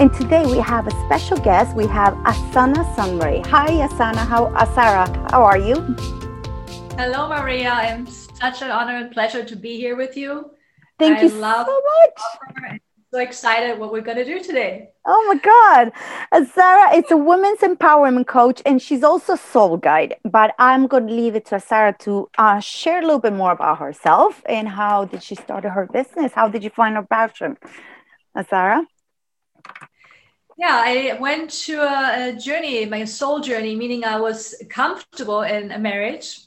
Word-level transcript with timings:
And 0.00 0.10
today 0.14 0.46
we 0.46 0.56
have 0.60 0.86
a 0.86 0.90
special 1.04 1.36
guest. 1.36 1.76
We 1.76 1.86
have 1.88 2.14
Asana 2.24 2.86
Sunray. 2.96 3.46
Hi, 3.48 3.66
Asana. 3.86 4.26
How, 4.26 4.46
Asara, 4.54 5.04
how 5.30 5.44
are 5.44 5.58
you? 5.58 5.74
Hello, 6.96 7.28
Maria. 7.28 7.68
I'm 7.68 8.06
such 8.06 8.62
an 8.62 8.70
honor 8.70 8.96
and 8.96 9.12
pleasure 9.12 9.44
to 9.44 9.54
be 9.54 9.76
here 9.76 9.96
with 9.96 10.16
you. 10.16 10.52
Thank 10.98 11.18
I 11.18 11.24
you 11.24 11.28
love 11.28 11.66
so 11.66 11.82
much. 11.98 12.80
So 13.12 13.18
excited 13.18 13.78
what 13.78 13.92
we're 13.92 14.00
going 14.00 14.16
to 14.16 14.24
do 14.24 14.42
today. 14.42 14.88
Oh 15.04 15.22
my 15.28 15.34
God. 15.34 15.92
Asara 16.32 16.96
is 16.96 17.10
a 17.10 17.18
women's 17.18 17.58
empowerment 17.58 18.26
coach 18.26 18.62
and 18.64 18.80
she's 18.80 19.04
also 19.04 19.36
soul 19.36 19.76
guide. 19.76 20.14
But 20.24 20.54
I'm 20.58 20.86
going 20.86 21.08
to 21.08 21.12
leave 21.12 21.34
it 21.34 21.44
to 21.48 21.56
Asara 21.56 21.98
to 21.98 22.30
uh, 22.38 22.60
share 22.60 23.00
a 23.00 23.02
little 23.02 23.20
bit 23.20 23.34
more 23.34 23.52
about 23.52 23.76
herself 23.76 24.42
and 24.46 24.66
how 24.66 25.04
did 25.04 25.22
she 25.22 25.34
start 25.34 25.64
her 25.64 25.86
business? 25.92 26.32
How 26.32 26.48
did 26.48 26.64
you 26.64 26.70
find 26.70 26.96
her 26.96 27.02
passion? 27.02 27.58
Asara? 28.34 28.86
Yeah, 30.60 30.82
I 30.84 31.16
went 31.18 31.48
to 31.64 31.80
a, 31.80 32.28
a, 32.28 32.32
journey, 32.34 32.84
my 32.84 33.06
soul 33.06 33.40
journey, 33.40 33.74
meaning 33.74 34.04
I 34.04 34.20
was 34.20 34.54
comfortable 34.68 35.40
in 35.40 35.72
a 35.72 35.78
marriage. 35.78 36.40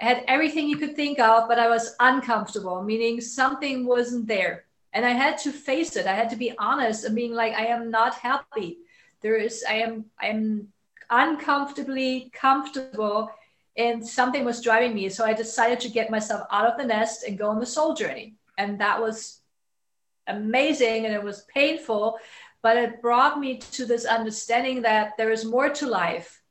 I 0.00 0.04
had 0.04 0.24
everything 0.28 0.68
you 0.68 0.76
could 0.76 0.94
think 0.94 1.18
of, 1.18 1.48
but 1.48 1.58
I 1.58 1.68
was 1.68 1.96
uncomfortable, 1.98 2.80
meaning 2.84 3.20
something 3.20 3.86
wasn't 3.86 4.28
there. 4.28 4.66
And 4.92 5.04
I 5.04 5.10
had 5.10 5.36
to 5.38 5.50
face 5.50 5.96
it. 5.96 6.06
I 6.06 6.14
had 6.14 6.30
to 6.30 6.36
be 6.36 6.56
honest 6.58 7.04
and 7.04 7.16
being 7.16 7.34
like, 7.34 7.54
I 7.54 7.66
am 7.66 7.90
not 7.90 8.14
happy. 8.14 8.78
There 9.20 9.34
is, 9.34 9.64
I 9.68 9.74
am, 9.86 10.04
I 10.20 10.26
am 10.28 10.68
uncomfortably 11.10 12.30
comfortable 12.32 13.32
and 13.76 14.06
something 14.06 14.44
was 14.44 14.60
driving 14.60 14.94
me. 14.94 15.08
So 15.08 15.24
I 15.24 15.32
decided 15.32 15.80
to 15.80 15.88
get 15.88 16.08
myself 16.08 16.46
out 16.52 16.70
of 16.70 16.78
the 16.78 16.86
nest 16.86 17.24
and 17.24 17.36
go 17.36 17.48
on 17.48 17.58
the 17.58 17.66
soul 17.66 17.94
journey. 17.94 18.36
And 18.58 18.78
that 18.78 19.02
was 19.02 19.40
amazing 20.28 21.04
and 21.04 21.14
it 21.14 21.22
was 21.22 21.46
painful 21.52 22.18
but 22.64 22.78
it 22.78 23.02
brought 23.02 23.38
me 23.38 23.58
to 23.58 23.84
this 23.84 24.06
understanding 24.06 24.80
that 24.80 25.12
there 25.18 25.30
is 25.30 25.44
more 25.44 25.68
to 25.68 25.86
life. 25.86 26.42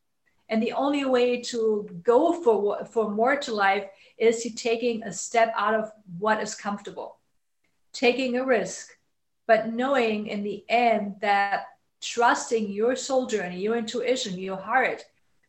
And 0.47 0.61
the 0.61 0.73
only 0.73 1.05
way 1.05 1.41
to 1.51 1.89
go 2.03 2.19
for 2.43 2.85
for 2.85 3.09
more 3.09 3.35
to 3.37 3.51
life 3.53 3.85
is 4.19 4.45
you 4.45 4.51
taking 4.51 5.01
a 5.01 5.11
step 5.11 5.51
out 5.57 5.73
of 5.73 5.91
what 6.19 6.39
is 6.41 6.53
comfortable 6.53 7.17
taking 7.93 8.37
a 8.37 8.45
risk 8.45 8.97
but 9.47 9.71
knowing 9.71 10.27
in 10.27 10.43
the 10.43 10.63
end 10.67 11.15
that 11.21 11.65
trusting 12.01 12.71
your 12.71 12.95
soul 12.95 13.25
journey 13.25 13.59
your 13.59 13.77
intuition 13.77 14.37
your 14.37 14.57
heart 14.57 15.03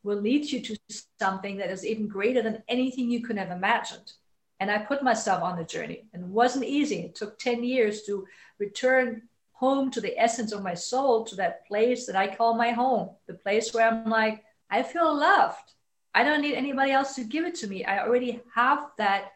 will 0.05 0.21
lead 0.21 0.45
you 0.45 0.61
to 0.61 0.77
something 1.19 1.57
that 1.57 1.71
is 1.71 1.85
even 1.85 2.07
greater 2.07 2.43
than 2.43 2.63
anything 2.69 3.11
you 3.11 3.23
could 3.23 3.39
have 3.39 3.51
imagined. 3.51 4.13
And 4.61 4.71
i 4.71 4.79
put 4.79 5.03
myself 5.03 5.43
on 5.43 5.57
the 5.57 5.65
journey. 5.65 6.05
And 6.13 6.23
it 6.25 6.29
wasn't 6.29 6.67
easy. 6.67 7.01
It 7.01 7.15
took 7.15 7.39
10 7.39 7.65
years 7.65 8.03
to 8.03 8.27
return 8.59 9.23
home 9.55 9.91
to 9.91 10.01
the 10.01 10.19
essence 10.19 10.53
of 10.53 10.63
my 10.63 10.75
soul, 10.75 11.25
to 11.25 11.37
that 11.37 11.67
place 11.67 12.07
that 12.07 12.17
I 12.17 12.35
call 12.35 12.55
my 12.55 12.73
home, 12.73 13.11
the 13.27 13.35
place 13.35 13.73
where 13.73 13.89
I'm 13.89 14.11
like, 14.11 14.45
I 14.71 14.83
feel 14.83 15.17
loved. 15.17 15.73
I 16.15 16.23
don't 16.23 16.43
need 16.43 16.55
anybody 16.55 16.91
else 16.91 17.15
to 17.15 17.25
give 17.25 17.45
it 17.45 17.55
to 17.57 17.67
me. 17.67 17.85
I 17.85 18.01
already 18.01 18.43
have 18.55 18.91
that 18.99 19.33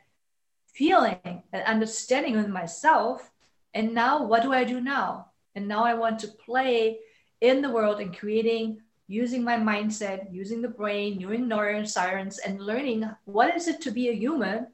feeling, 0.75 1.43
that 1.53 1.67
understanding 1.67 2.37
with 2.37 2.49
myself. 2.49 3.31
And 3.75 3.95
now, 3.95 4.25
what 4.25 4.43
do 4.43 4.53
I 4.53 4.65
do 4.65 4.81
now? 4.81 5.27
And 5.55 5.67
now 5.67 5.84
I 5.84 5.95
want 5.95 6.19
to 6.21 6.28
play 6.28 6.99
in 7.41 7.62
the 7.62 7.71
world 7.71 8.01
and 8.01 8.17
creating 8.17 8.81
using 9.07 9.43
my 9.43 9.57
mindset, 9.57 10.33
using 10.33 10.61
the 10.61 10.69
brain, 10.69 11.21
using 11.21 11.47
neuroscience, 11.47 12.39
and 12.45 12.61
learning 12.61 13.09
what 13.25 13.57
is 13.57 13.67
it 13.67 13.81
to 13.81 13.91
be 13.91 14.09
a 14.09 14.12
human 14.12 14.67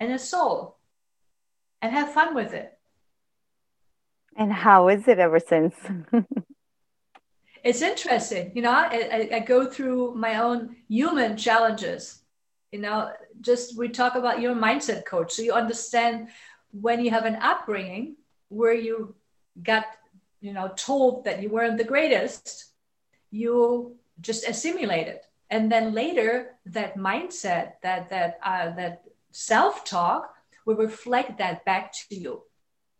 and 0.00 0.12
a 0.12 0.18
soul 0.18 0.76
and 1.80 1.92
have 1.92 2.12
fun 2.12 2.34
with 2.34 2.52
it. 2.52 2.77
And 4.38 4.52
how 4.52 4.88
is 4.88 5.08
it 5.08 5.18
ever 5.18 5.40
since? 5.40 5.74
it's 7.64 7.82
interesting. 7.82 8.52
You 8.54 8.62
know, 8.62 8.70
I, 8.70 9.28
I, 9.34 9.38
go 9.40 9.66
through 9.66 10.14
my 10.14 10.36
own 10.36 10.76
human 10.88 11.36
challenges. 11.36 12.22
You 12.70 12.78
know, 12.78 13.10
just 13.40 13.76
we 13.76 13.88
talk 13.88 14.14
about 14.14 14.40
your 14.40 14.54
mindset 14.54 15.04
coach. 15.04 15.32
So 15.32 15.42
you 15.42 15.52
understand 15.52 16.28
when 16.70 17.04
you 17.04 17.10
have 17.10 17.24
an 17.24 17.34
upbringing 17.36 18.14
where 18.48 18.74
you 18.74 19.16
got, 19.60 19.86
you 20.40 20.52
know, 20.52 20.70
told 20.76 21.24
that 21.24 21.42
you 21.42 21.48
weren't 21.48 21.76
the 21.76 21.82
greatest, 21.82 22.66
you 23.32 23.96
just 24.20 24.48
assimilate 24.48 25.08
it. 25.08 25.26
And 25.50 25.72
then 25.72 25.94
later 25.94 26.54
that 26.66 26.96
mindset, 26.96 27.72
that 27.82 28.08
that 28.10 28.38
uh, 28.44 28.70
that 28.76 29.02
self-talk 29.32 30.32
will 30.64 30.76
reflect 30.76 31.38
that 31.38 31.64
back 31.64 31.92
to 31.92 32.14
you 32.14 32.42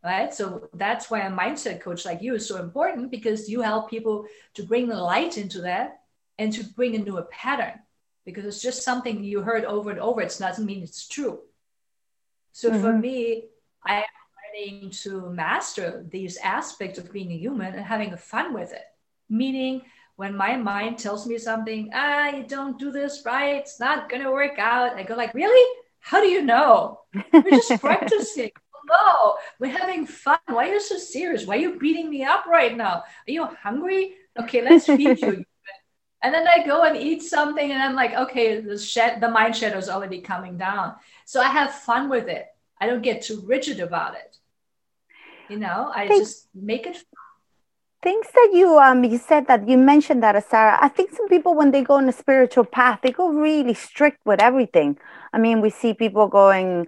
right? 0.05 0.33
So 0.33 0.69
that's 0.75 1.11
why 1.11 1.21
a 1.21 1.31
mindset 1.31 1.81
coach 1.81 2.05
like 2.05 2.23
you 2.23 2.35
is 2.35 2.47
so 2.47 2.57
important 2.57 3.11
because 3.11 3.49
you 3.49 3.61
help 3.63 3.91
people 3.91 4.27
to 4.55 4.63
bring 4.63 4.89
the 4.89 4.97
light 4.97 5.39
into 5.39 5.63
that 5.63 6.01
and 6.39 6.53
to 6.53 6.65
bring 6.65 6.95
a 6.95 6.99
newer 6.99 7.23
pattern 7.31 7.75
because 8.25 8.45
it's 8.45 8.63
just 8.63 8.83
something 8.83 9.25
you 9.25 9.41
heard 9.41 9.65
over 9.65 9.91
and 9.91 10.01
over. 10.01 10.21
It 10.21 10.37
doesn't 10.39 10.65
mean 10.67 10.83
it's 10.83 11.09
true. 11.09 11.41
So 12.53 12.71
mm-hmm. 12.71 12.81
for 12.81 12.93
me, 12.93 13.45
I 13.85 13.99
am 13.99 14.05
learning 14.55 14.91
to 15.03 15.31
master 15.31 16.05
these 16.11 16.37
aspects 16.39 16.99
of 16.99 17.13
being 17.13 17.33
a 17.33 17.37
human 17.37 17.75
and 17.75 17.85
having 17.85 18.17
fun 18.17 18.55
with 18.55 18.73
it. 18.73 18.85
Meaning, 19.29 19.83
when 20.17 20.37
my 20.37 20.57
mind 20.57 20.99
tells 20.99 21.27
me 21.27 21.39
something, 21.39 21.91
ah, 21.95 22.29
you 22.29 22.43
don't 22.43 22.79
do 22.79 22.91
this 22.91 23.23
right, 23.25 23.57
it's 23.57 23.79
not 23.79 24.09
gonna 24.09 24.33
work 24.33 24.59
out. 24.59 24.97
I 24.97 25.05
go 25.05 25.15
like, 25.15 25.33
really? 25.35 25.81
How 26.01 26.21
do 26.21 26.29
you 26.29 26.43
know? 26.43 27.01
We're 27.33 27.51
just 27.51 27.81
practicing 27.81 28.51
no, 28.89 29.37
we're 29.59 29.77
having 29.77 30.07
fun. 30.07 30.39
Why 30.47 30.69
are 30.69 30.75
you 30.75 30.81
so 30.81 30.97
serious? 30.99 31.47
Why 31.47 31.57
are 31.57 31.61
you 31.61 31.79
beating 31.79 32.11
me 32.11 32.25
up 32.25 32.47
right 32.47 32.77
now? 32.77 33.05
Are 33.27 33.31
you 33.31 33.45
hungry? 33.45 34.15
Okay, 34.39 34.63
let's 34.63 34.87
feed 34.87 35.19
you. 35.19 35.45
and 36.23 36.35
then 36.35 36.47
I 36.49 36.65
go 36.65 36.85
and 36.85 36.97
eat 36.97 37.23
something, 37.23 37.71
and 37.71 37.83
I'm 37.83 37.95
like, 37.95 38.15
okay, 38.15 38.61
the 38.61 38.79
shed, 38.79 39.21
the 39.21 39.29
mind 39.29 39.57
shadow 39.57 39.79
is 39.79 39.89
already 39.89 40.21
coming 40.21 40.57
down. 40.57 40.95
So 41.25 41.41
I 41.41 41.49
have 41.49 41.73
fun 41.73 42.09
with 42.09 42.29
it. 42.29 42.47
I 42.81 42.87
don't 42.87 43.03
get 43.03 43.23
too 43.23 43.43
rigid 43.45 43.81
about 43.81 44.15
it. 44.15 44.39
You 45.49 45.59
know, 45.59 45.91
I 45.95 46.09
Thanks. 46.09 46.29
just 46.29 46.49
make 46.55 46.87
it 46.87 46.97
fun. 46.97 47.05
Things 48.01 48.27
that 48.33 48.51
you 48.55 48.79
um 48.79 49.03
you 49.03 49.19
said 49.19 49.49
that 49.49 49.69
you 49.69 49.77
mentioned 49.77 50.23
that 50.23 50.39
Sarah. 50.49 50.79
I 50.81 50.89
think 50.89 51.11
some 51.11 51.29
people 51.29 51.55
when 51.55 51.73
they 51.73 51.83
go 51.83 51.95
on 51.95 52.09
a 52.09 52.13
spiritual 52.13 52.65
path, 52.65 53.01
they 53.03 53.11
go 53.11 53.29
really 53.29 53.75
strict 53.75 54.25
with 54.25 54.41
everything. 54.41 54.99
I 55.33 55.39
mean, 55.39 55.61
we 55.61 55.71
see 55.71 55.95
people 55.95 56.29
going 56.29 56.87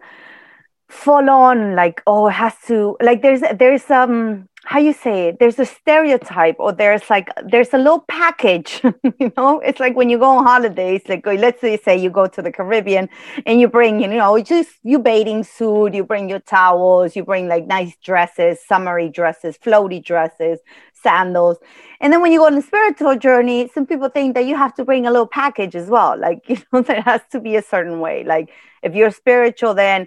full 0.90 1.30
on 1.30 1.74
like 1.76 2.02
oh 2.06 2.28
it 2.28 2.32
has 2.32 2.54
to 2.66 2.96
like 3.00 3.22
there's 3.22 3.42
there's 3.58 3.90
um 3.90 4.48
how 4.64 4.78
you 4.78 4.92
say 4.92 5.28
it? 5.28 5.38
There's 5.38 5.58
a 5.58 5.64
stereotype 5.64 6.56
or 6.58 6.72
there's 6.72 7.08
like 7.08 7.28
there's 7.44 7.72
a 7.72 7.78
little 7.78 8.04
package 8.08 8.82
you 9.18 9.32
know? 9.36 9.58
It's 9.60 9.80
like 9.80 9.96
when 9.96 10.10
you 10.10 10.18
go 10.18 10.26
on 10.26 10.44
holidays 10.44 11.02
like 11.08 11.24
let's 11.26 11.60
say 11.60 11.96
you 11.96 12.10
go 12.10 12.26
to 12.26 12.42
the 12.42 12.52
caribbean 12.52 13.08
and 13.46 13.58
you 13.60 13.68
bring 13.68 14.00
you 14.00 14.08
know 14.08 14.40
just 14.42 14.70
you 14.82 14.98
bathing 14.98 15.44
suit 15.44 15.94
you 15.94 16.04
bring 16.04 16.28
your 16.28 16.40
towels 16.40 17.16
you 17.16 17.24
bring 17.24 17.48
like 17.48 17.66
nice 17.66 17.96
dresses 18.04 18.58
summery 18.66 19.08
dresses 19.08 19.56
floaty 19.58 20.02
dresses 20.04 20.60
sandals. 20.92 21.56
And 22.02 22.12
then 22.12 22.20
when 22.20 22.30
you 22.30 22.40
go 22.40 22.46
on 22.46 22.54
a 22.54 22.62
spiritual 22.62 23.16
journey 23.16 23.70
some 23.72 23.86
people 23.86 24.10
think 24.10 24.34
that 24.34 24.44
you 24.44 24.56
have 24.56 24.74
to 24.74 24.84
bring 24.84 25.06
a 25.06 25.10
little 25.10 25.26
package 25.26 25.74
as 25.74 25.88
well 25.88 26.18
like 26.18 26.44
you 26.48 26.58
know 26.72 26.82
there 26.82 27.00
has 27.02 27.22
to 27.32 27.40
be 27.40 27.56
a 27.56 27.62
certain 27.62 28.00
way. 28.00 28.24
Like 28.24 28.50
if 28.82 28.94
you're 28.94 29.10
spiritual 29.10 29.72
then 29.72 30.06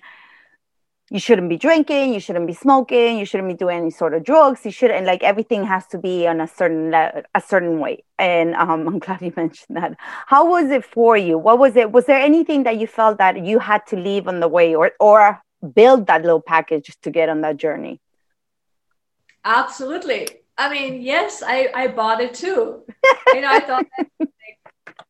you 1.14 1.20
shouldn't 1.20 1.48
be 1.48 1.58
drinking, 1.58 2.12
you 2.12 2.20
shouldn't 2.20 2.48
be 2.48 2.54
smoking, 2.54 3.20
you 3.20 3.26
shouldn't 3.26 3.48
be 3.48 3.54
doing 3.54 3.78
any 3.78 3.92
sort 3.92 4.16
of 4.16 4.24
drugs. 4.24 4.66
You 4.66 4.72
shouldn't 4.72 5.06
like 5.06 5.22
everything 5.22 5.64
has 5.64 5.86
to 5.90 6.00
be 6.00 6.26
on 6.26 6.42
a 6.42 6.48
certain 6.48 6.90
le- 6.90 7.22
a 7.36 7.40
certain 7.40 7.80
way. 7.80 8.04
And 8.18 8.56
um, 8.56 8.88
I'm 8.88 8.98
glad 8.98 9.22
you 9.22 9.32
mentioned 9.38 9.78
that. 9.78 9.96
How 10.00 10.44
was 10.50 10.72
it 10.72 10.84
for 10.84 11.16
you? 11.16 11.38
What 11.38 11.60
was 11.60 11.76
it? 11.76 11.92
Was 11.92 12.08
there 12.08 12.20
anything 12.20 12.64
that 12.64 12.78
you 12.78 12.88
felt 12.88 13.20
that 13.20 13.46
you 13.46 13.60
had 13.60 13.86
to 13.88 13.96
leave 13.96 14.28
on 14.28 14.40
the 14.40 14.48
way, 14.48 14.74
or 14.74 14.92
or 15.00 15.40
build 15.76 16.08
that 16.08 16.24
little 16.24 16.42
package 16.42 16.98
to 17.04 17.12
get 17.12 17.30
on 17.30 17.42
that 17.42 17.58
journey? 17.58 18.02
Absolutely. 19.46 20.28
I 20.58 20.68
mean, 20.74 21.04
yes, 21.04 21.44
I 21.46 21.70
I 21.76 21.90
bought 21.90 22.22
it 22.22 22.34
too. 22.34 22.86
you 23.36 23.42
know, 23.42 23.52
I 23.52 23.60
thought 23.60 23.86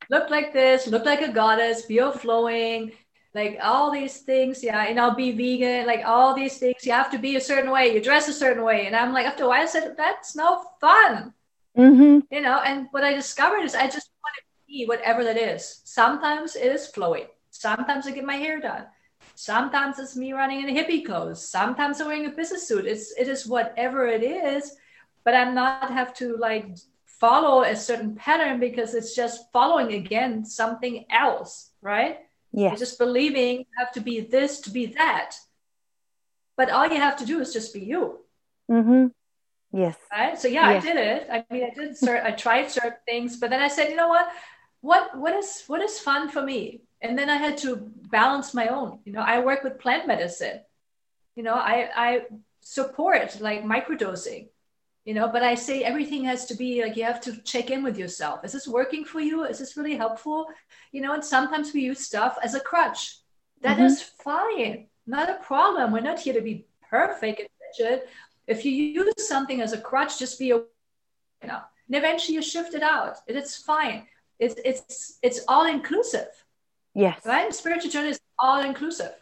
look 0.09 0.29
like 0.29 0.51
this, 0.51 0.85
look 0.85 1.05
like 1.05 1.21
a 1.21 1.31
goddess, 1.31 1.85
be 1.85 2.01
flowing 2.11 2.91
like 3.35 3.57
all 3.61 3.91
these 3.91 4.17
things 4.19 4.63
yeah 4.63 4.85
and 4.85 4.99
i'll 4.99 5.15
be 5.15 5.31
vegan 5.31 5.85
like 5.85 6.03
all 6.05 6.33
these 6.33 6.57
things 6.57 6.85
you 6.85 6.91
have 6.91 7.11
to 7.11 7.17
be 7.17 7.35
a 7.35 7.41
certain 7.41 7.71
way 7.71 7.93
you 7.93 8.01
dress 8.01 8.27
a 8.27 8.33
certain 8.33 8.63
way 8.63 8.85
and 8.85 8.95
i'm 8.95 9.13
like 9.13 9.25
after 9.25 9.45
a 9.45 9.47
while 9.47 9.61
i 9.61 9.65
said 9.65 9.95
that's 9.97 10.35
no 10.35 10.63
fun. 10.79 11.33
Mm-hmm. 11.77 12.19
you 12.29 12.41
know 12.41 12.59
and 12.59 12.87
what 12.91 13.03
i 13.03 13.13
discovered 13.13 13.63
is 13.63 13.73
i 13.73 13.85
just 13.85 14.11
want 14.23 14.35
to 14.37 14.43
be 14.67 14.85
whatever 14.85 15.23
that 15.23 15.37
is. 15.37 15.81
Sometimes 15.83 16.55
it 16.55 16.71
is 16.71 16.91
flowy 16.95 17.27
sometimes 17.49 18.07
i 18.07 18.11
get 18.11 18.25
my 18.25 18.35
hair 18.35 18.59
done. 18.59 18.85
Sometimes 19.35 19.97
it's 19.97 20.15
me 20.15 20.33
running 20.33 20.61
in 20.61 20.69
a 20.69 20.79
hippie 20.79 21.03
clothes. 21.03 21.47
Sometimes 21.47 21.99
i'm 21.99 22.07
wearing 22.07 22.27
a 22.27 22.29
business 22.29 22.67
suit. 22.67 22.85
It's 22.85 23.11
it 23.17 23.27
is 23.27 23.47
whatever 23.47 24.05
it 24.05 24.23
is 24.23 24.75
but 25.23 25.33
i'm 25.33 25.53
not 25.55 25.91
have 25.91 26.13
to 26.13 26.35
like 26.37 26.67
follow 27.05 27.63
a 27.63 27.75
certain 27.75 28.15
pattern 28.15 28.59
because 28.59 28.93
it's 28.93 29.15
just 29.15 29.51
following 29.51 29.93
again 29.93 30.43
something 30.43 31.05
else 31.09 31.71
right 31.81 32.19
yeah. 32.53 32.75
just 32.75 32.97
believing 32.97 33.59
you 33.59 33.65
have 33.77 33.91
to 33.93 34.01
be 34.01 34.21
this 34.21 34.61
to 34.61 34.69
be 34.69 34.85
that. 34.87 35.35
But 36.55 36.69
all 36.69 36.87
you 36.87 36.97
have 36.97 37.17
to 37.17 37.25
do 37.25 37.39
is 37.39 37.51
just 37.51 37.73
be 37.73 37.81
you. 37.81 38.19
Mm-hmm. 38.69 39.07
Yes. 39.75 39.97
Right. 40.11 40.37
So 40.37 40.47
yeah, 40.47 40.71
yes. 40.71 40.83
I 40.83 40.87
did 40.87 40.97
it. 40.97 41.27
I 41.31 41.45
mean, 41.51 41.63
I 41.63 41.69
did. 41.73 41.91
Cert- 41.91 42.23
I 42.23 42.31
tried 42.31 42.69
certain 42.69 42.93
things, 43.07 43.37
but 43.37 43.49
then 43.49 43.59
I 43.59 43.67
said, 43.67 43.89
you 43.89 43.95
know 43.95 44.07
what? 44.07 44.27
What 44.81 45.17
what 45.17 45.33
is 45.33 45.63
what 45.65 45.81
is 45.81 45.99
fun 45.99 46.29
for 46.29 46.43
me? 46.43 46.81
And 47.01 47.17
then 47.17 47.29
I 47.29 47.37
had 47.37 47.57
to 47.59 47.91
balance 48.11 48.53
my 48.53 48.67
own. 48.67 48.99
You 49.03 49.13
know, 49.13 49.21
I 49.21 49.39
work 49.39 49.63
with 49.63 49.79
plant 49.79 50.07
medicine. 50.07 50.61
You 51.35 51.41
know, 51.43 51.55
I 51.55 51.89
I 51.95 52.21
support 52.61 53.41
like 53.41 53.63
microdosing 53.63 54.49
you 55.05 55.13
know 55.13 55.27
but 55.27 55.43
i 55.43 55.53
say 55.53 55.83
everything 55.83 56.23
has 56.23 56.45
to 56.45 56.55
be 56.55 56.81
like 56.81 56.95
you 56.95 57.03
have 57.03 57.21
to 57.21 57.41
check 57.41 57.69
in 57.69 57.83
with 57.83 57.97
yourself. 57.97 58.43
Is 58.43 58.53
this 58.53 58.67
working 58.67 59.03
for 59.03 59.19
you? 59.19 59.43
Is 59.43 59.59
this 59.59 59.75
really 59.77 59.95
helpful? 59.95 60.47
You 60.91 61.01
know 61.01 61.13
and 61.13 61.23
sometimes 61.23 61.73
we 61.73 61.81
use 61.81 61.99
stuff 61.99 62.37
as 62.43 62.55
a 62.55 62.59
crutch. 62.59 63.17
That 63.61 63.77
mm-hmm. 63.77 63.85
is 63.85 64.01
fine. 64.01 64.87
Not 65.05 65.29
a 65.29 65.35
problem. 65.35 65.91
We're 65.91 66.01
not 66.01 66.19
here 66.19 66.33
to 66.33 66.41
be 66.41 66.65
perfect 66.89 67.39
and 67.39 67.49
rigid. 67.65 68.07
If 68.47 68.65
you 68.65 68.71
use 68.71 69.27
something 69.27 69.61
as 69.61 69.73
a 69.73 69.81
crutch 69.81 70.19
just 70.19 70.39
be 70.39 70.51
a 70.51 70.57
you 70.57 71.47
know 71.47 71.61
and 71.87 71.95
eventually 71.95 72.35
you 72.35 72.41
shift 72.41 72.73
it 72.73 72.83
out. 72.83 73.17
It's 73.27 73.57
fine. 73.57 74.07
It's 74.39 74.55
it's 74.63 75.19
it's 75.21 75.41
all 75.47 75.65
inclusive 75.65 76.31
yes. 76.95 77.21
Right? 77.25 77.53
Spiritual 77.53 77.91
journey 77.91 78.09
is 78.09 78.19
all 78.39 78.61
inclusive 78.61 79.13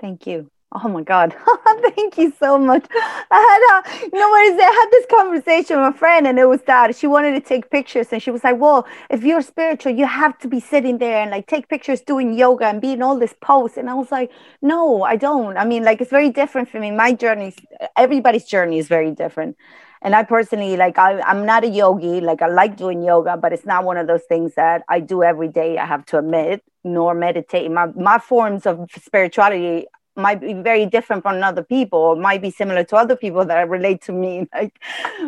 thank 0.00 0.26
you 0.26 0.50
Oh 0.76 0.88
my 0.88 1.02
God. 1.02 1.36
Thank 1.94 2.18
you 2.18 2.32
so 2.40 2.58
much. 2.58 2.84
I 2.90 3.82
had 3.84 4.00
a, 4.00 4.06
you 4.06 4.18
know 4.18 4.28
what 4.28 4.44
is 4.46 4.54
it? 4.56 4.62
I 4.62 4.72
had 4.72 4.88
this 4.90 5.06
conversation 5.08 5.80
with 5.80 5.94
a 5.94 5.98
friend 5.98 6.26
and 6.26 6.36
it 6.36 6.46
was 6.46 6.62
that 6.62 6.96
she 6.96 7.06
wanted 7.06 7.32
to 7.32 7.40
take 7.40 7.70
pictures 7.70 8.08
and 8.10 8.20
she 8.20 8.32
was 8.32 8.42
like, 8.42 8.58
well, 8.58 8.84
if 9.08 9.22
you're 9.22 9.42
spiritual, 9.42 9.92
you 9.92 10.04
have 10.06 10.36
to 10.38 10.48
be 10.48 10.58
sitting 10.58 10.98
there 10.98 11.22
and 11.22 11.30
like 11.30 11.46
take 11.46 11.68
pictures 11.68 12.00
doing 12.00 12.34
yoga 12.34 12.66
and 12.66 12.80
being 12.80 13.02
all 13.02 13.16
this 13.16 13.34
pose. 13.40 13.76
And 13.76 13.88
I 13.88 13.94
was 13.94 14.10
like, 14.10 14.32
no, 14.62 15.04
I 15.04 15.14
don't. 15.14 15.56
I 15.56 15.64
mean, 15.64 15.84
like, 15.84 16.00
it's 16.00 16.10
very 16.10 16.30
different 16.30 16.68
for 16.68 16.80
me. 16.80 16.90
My 16.90 17.12
journey, 17.12 17.54
everybody's 17.96 18.44
journey 18.44 18.78
is 18.78 18.88
very 18.88 19.12
different. 19.12 19.56
And 20.02 20.14
I 20.14 20.24
personally, 20.24 20.76
like, 20.76 20.98
I, 20.98 21.20
I'm 21.20 21.46
not 21.46 21.64
a 21.64 21.68
yogi. 21.68 22.20
Like, 22.20 22.42
I 22.42 22.48
like 22.48 22.76
doing 22.76 23.02
yoga, 23.02 23.36
but 23.36 23.52
it's 23.52 23.64
not 23.64 23.84
one 23.84 23.96
of 23.96 24.06
those 24.06 24.22
things 24.28 24.54
that 24.56 24.82
I 24.88 25.00
do 25.00 25.22
every 25.22 25.48
day, 25.48 25.78
I 25.78 25.86
have 25.86 26.04
to 26.06 26.18
admit, 26.18 26.62
nor 26.82 27.14
meditate. 27.14 27.70
My, 27.70 27.86
my 27.86 28.18
forms 28.18 28.66
of 28.66 28.90
spirituality 29.02 29.86
might 30.16 30.40
be 30.40 30.52
very 30.54 30.86
different 30.86 31.22
from 31.22 31.42
other 31.42 31.62
people 31.62 31.98
or 31.98 32.16
might 32.16 32.42
be 32.42 32.50
similar 32.50 32.84
to 32.84 32.96
other 32.96 33.16
people 33.16 33.44
that 33.44 33.68
relate 33.68 34.02
to 34.02 34.12
me 34.12 34.48
like 34.54 34.80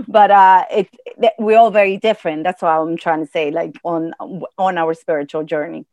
but 0.09 0.31
uh 0.31 0.65
it, 0.71 0.89
it 1.05 1.33
we're 1.39 1.59
all 1.59 1.71
very 1.71 1.97
different. 1.97 2.45
That's 2.45 2.63
what 2.63 2.71
i'm 2.71 2.97
trying 2.97 3.25
to 3.25 3.31
say 3.31 3.51
like 3.51 3.77
on 3.85 4.15
on 4.59 4.79
our 4.79 4.95
spiritual 4.95 5.45
journey. 5.45 5.87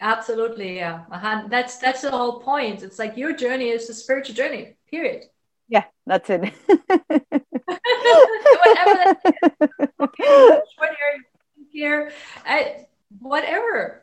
Absolutely 0.00 0.76
yeah. 0.76 1.04
Uh-huh. 1.10 1.44
that's 1.48 1.78
that's 1.78 2.02
the 2.02 2.10
whole 2.10 2.40
point. 2.40 2.82
It's 2.82 2.98
like 2.98 3.16
your 3.16 3.32
journey 3.32 3.68
is 3.68 3.86
the 3.86 3.94
spiritual 3.94 4.34
journey 4.34 4.76
period. 4.90 5.24
Yeah 5.68 5.84
that's 6.06 6.28
it. 6.30 6.40
Whatever 8.62 8.94
that 8.98 9.18
is. 9.24 9.68
Okay, 10.82 11.14
here, 11.70 12.12
I, 12.44 12.86
whatever 13.20 14.01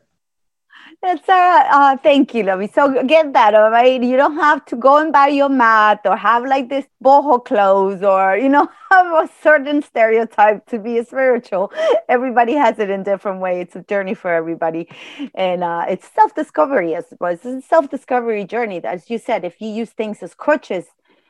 Sarah, 1.02 1.66
uh, 1.72 1.98
thank 1.98 2.34
you, 2.36 2.44
Lovey. 2.44 2.68
So 2.68 3.04
get 3.06 3.32
that, 3.32 3.56
all 3.56 3.72
right? 3.72 4.04
You 4.04 4.18
don't 4.18 4.36
have 4.36 4.66
to 4.66 4.76
go 4.76 4.98
and 4.98 5.14
buy 5.14 5.30
your 5.30 5.48
mat 5.48 6.02
or 6.04 6.18
have 6.18 6.44
like 6.46 6.68
this 6.68 6.86
boho 7.02 7.44
clothes 7.44 8.04
or, 8.04 8.36
you 8.36 8.50
know, 8.50 8.68
have 8.92 9.08
a 9.08 9.30
certain 9.42 9.82
stereotype 9.82 10.66
to 10.68 10.78
be 10.78 10.98
a 10.98 11.06
spiritual. 11.06 11.72
Everybody 12.10 12.54
has 12.54 12.80
it 12.80 12.90
in 12.90 13.04
different 13.04 13.40
way. 13.40 13.62
It's 13.62 13.78
a 13.78 13.82
journey 13.84 14.14
for 14.14 14.34
everybody. 14.34 14.90
And 15.36 15.64
uh, 15.64 15.86
it's 15.88 16.06
self-discovery, 16.10 16.98
I 16.98 17.02
suppose. 17.02 17.38
It's 17.46 17.46
a 17.46 17.62
self-discovery 17.62 18.44
journey. 18.44 18.84
As 18.84 19.10
you 19.10 19.20
said, 19.20 19.46
if 19.46 19.62
you 19.62 19.70
use 19.70 19.92
things 19.92 20.22
as 20.22 20.34
crutches, 20.36 20.86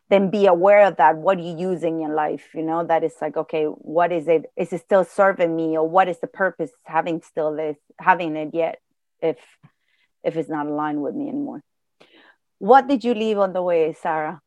then 0.10 0.32
be 0.32 0.48
aware 0.48 0.84
of 0.84 0.96
that. 0.98 1.18
What 1.18 1.40
you 1.40 1.56
using 1.56 2.02
in 2.02 2.16
life? 2.16 2.50
You 2.56 2.64
know, 2.64 2.84
that 2.86 3.04
is 3.04 3.14
like, 3.22 3.38
okay, 3.38 3.66
what 3.66 4.12
is 4.12 4.28
it? 4.28 4.52
Is 4.58 4.74
it 4.74 4.82
still 4.82 5.04
serving 5.06 5.56
me? 5.56 5.78
Or 5.78 5.88
what 5.88 6.10
is 6.10 6.20
the 6.20 6.28
purpose 6.28 6.72
having 6.86 7.22
still 7.22 7.56
this, 7.56 7.78
having 8.00 8.36
it 8.36 8.50
yet? 8.52 8.80
If 9.22 9.38
if 10.24 10.36
it's 10.36 10.50
not 10.50 10.68
aligned 10.68 11.02
with 11.02 11.16
me 11.16 11.30
anymore. 11.30 11.62
What 12.58 12.88
did 12.88 13.04
you 13.04 13.14
leave 13.14 13.38
on 13.38 13.54
the 13.54 13.62
way, 13.62 13.94
Sarah? 13.94 14.42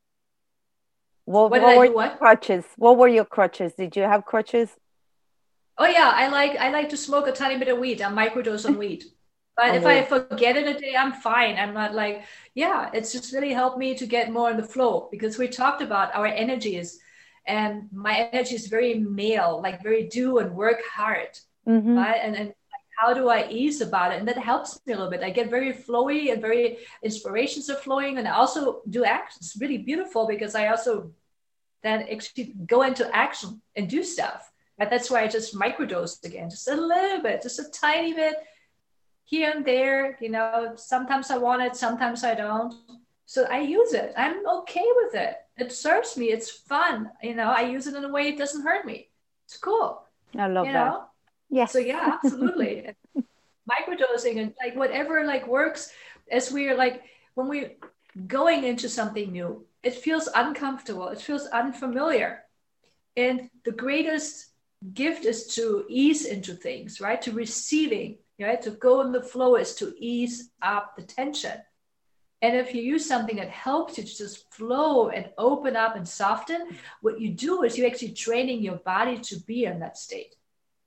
What, 1.24 1.50
what, 1.50 1.62
what 1.62 1.76
were 1.78 1.84
your 1.84 1.94
what? 1.94 2.18
crutches? 2.18 2.64
What 2.76 2.98
were 2.98 3.08
your 3.08 3.24
crutches? 3.24 3.74
Did 3.74 3.96
you 3.96 4.02
have 4.02 4.24
crutches? 4.24 4.70
Oh 5.78 5.86
yeah, 5.86 6.12
I 6.14 6.28
like 6.28 6.56
I 6.58 6.70
like 6.70 6.90
to 6.90 6.96
smoke 6.96 7.26
a 7.26 7.32
tiny 7.32 7.58
bit 7.58 7.68
of 7.68 7.78
weed. 7.78 8.02
I'm 8.02 8.16
microdose 8.16 8.66
on 8.66 8.78
weed. 8.78 9.04
But 9.54 9.72
oh, 9.72 9.74
if 9.74 9.84
I 9.84 10.02
forget 10.02 10.56
it 10.56 10.66
a 10.66 10.80
day, 10.80 10.96
I'm 10.96 11.12
fine. 11.12 11.58
I'm 11.58 11.74
not 11.74 11.94
like, 11.94 12.24
yeah, 12.54 12.88
it's 12.94 13.12
just 13.12 13.34
really 13.34 13.52
helped 13.52 13.76
me 13.76 13.94
to 13.94 14.06
get 14.06 14.32
more 14.32 14.50
in 14.50 14.56
the 14.56 14.62
flow 14.62 15.08
because 15.10 15.36
we 15.36 15.46
talked 15.46 15.82
about 15.82 16.14
our 16.14 16.26
energies 16.26 16.98
and 17.46 17.88
my 17.92 18.30
energy 18.32 18.54
is 18.54 18.68
very 18.68 18.94
male, 18.94 19.60
like 19.62 19.82
very 19.82 20.08
do 20.08 20.38
and 20.38 20.54
work 20.54 20.80
hard. 20.90 21.38
Mm-hmm. 21.68 21.96
Right. 21.96 22.20
And, 22.22 22.34
and 22.34 22.54
how 23.02 23.12
do 23.12 23.28
I 23.28 23.48
ease 23.48 23.80
about 23.80 24.12
it? 24.12 24.20
And 24.20 24.28
that 24.28 24.38
helps 24.38 24.78
me 24.86 24.92
a 24.92 24.96
little 24.96 25.10
bit. 25.10 25.24
I 25.24 25.30
get 25.30 25.50
very 25.50 25.72
flowy 25.72 26.32
and 26.32 26.40
very 26.40 26.78
inspirations 27.02 27.68
are 27.68 27.82
flowing. 27.86 28.18
And 28.18 28.28
I 28.28 28.34
also 28.34 28.82
do 28.88 29.04
act. 29.04 29.36
It's 29.38 29.56
really 29.60 29.78
beautiful 29.78 30.24
because 30.28 30.54
I 30.54 30.68
also 30.68 31.10
then 31.82 32.06
actually 32.12 32.54
go 32.64 32.82
into 32.82 33.04
action 33.14 33.60
and 33.74 33.88
do 33.88 34.04
stuff. 34.04 34.52
But 34.78 34.88
that's 34.88 35.10
why 35.10 35.22
I 35.22 35.26
just 35.26 35.58
microdosed 35.64 36.24
again, 36.24 36.48
just 36.48 36.68
a 36.68 36.76
little 36.76 37.20
bit, 37.22 37.42
just 37.42 37.58
a 37.58 37.68
tiny 37.70 38.14
bit 38.14 38.36
here 39.24 39.50
and 39.50 39.64
there. 39.64 40.16
You 40.20 40.30
know, 40.30 40.74
sometimes 40.76 41.32
I 41.32 41.38
want 41.38 41.62
it, 41.62 41.74
sometimes 41.74 42.22
I 42.22 42.36
don't. 42.36 42.72
So 43.26 43.46
I 43.50 43.60
use 43.62 43.94
it. 43.94 44.12
I'm 44.16 44.46
okay 44.58 44.88
with 45.02 45.14
it. 45.16 45.34
It 45.56 45.72
serves 45.72 46.16
me. 46.16 46.26
It's 46.26 46.50
fun. 46.50 47.10
You 47.20 47.34
know, 47.34 47.50
I 47.50 47.62
use 47.62 47.88
it 47.88 47.96
in 47.96 48.04
a 48.04 48.12
way 48.12 48.28
it 48.28 48.38
doesn't 48.38 48.62
hurt 48.62 48.86
me. 48.86 49.08
It's 49.46 49.56
cool. 49.56 50.04
I 50.38 50.46
love 50.46 50.66
you 50.66 50.72
that. 50.72 50.86
Know? 50.86 51.04
Yes. 51.52 51.70
So 51.70 51.78
yeah, 51.78 52.18
absolutely. 52.24 52.88
Microdosing 53.70 54.40
and 54.40 54.54
like 54.60 54.74
whatever 54.74 55.24
like 55.24 55.46
works 55.46 55.92
as 56.30 56.50
we're 56.50 56.74
like 56.74 57.02
when 57.34 57.46
we're 57.46 57.72
going 58.26 58.64
into 58.64 58.88
something 58.88 59.30
new, 59.30 59.66
it 59.82 59.94
feels 59.94 60.28
uncomfortable, 60.34 61.08
it 61.08 61.20
feels 61.20 61.46
unfamiliar. 61.46 62.44
And 63.16 63.50
the 63.64 63.72
greatest 63.72 64.46
gift 64.94 65.26
is 65.26 65.54
to 65.54 65.84
ease 65.88 66.24
into 66.24 66.54
things, 66.54 67.00
right? 67.00 67.20
To 67.22 67.32
receiving, 67.32 68.18
right? 68.40 68.60
To 68.62 68.70
go 68.70 69.02
in 69.02 69.12
the 69.12 69.22
flow 69.22 69.56
is 69.56 69.74
to 69.76 69.94
ease 69.98 70.50
up 70.62 70.96
the 70.96 71.02
tension. 71.02 71.58
And 72.40 72.56
if 72.56 72.74
you 72.74 72.82
use 72.82 73.06
something 73.06 73.36
that 73.36 73.50
helps 73.50 73.98
you 73.98 74.04
to 74.04 74.16
just 74.16 74.52
flow 74.52 75.10
and 75.10 75.30
open 75.36 75.76
up 75.76 75.96
and 75.96 76.08
soften, 76.08 76.68
what 77.02 77.20
you 77.20 77.28
do 77.28 77.62
is 77.62 77.76
you're 77.76 77.86
actually 77.86 78.12
training 78.12 78.62
your 78.62 78.76
body 78.76 79.18
to 79.18 79.38
be 79.40 79.66
in 79.66 79.78
that 79.80 79.98
state 79.98 80.34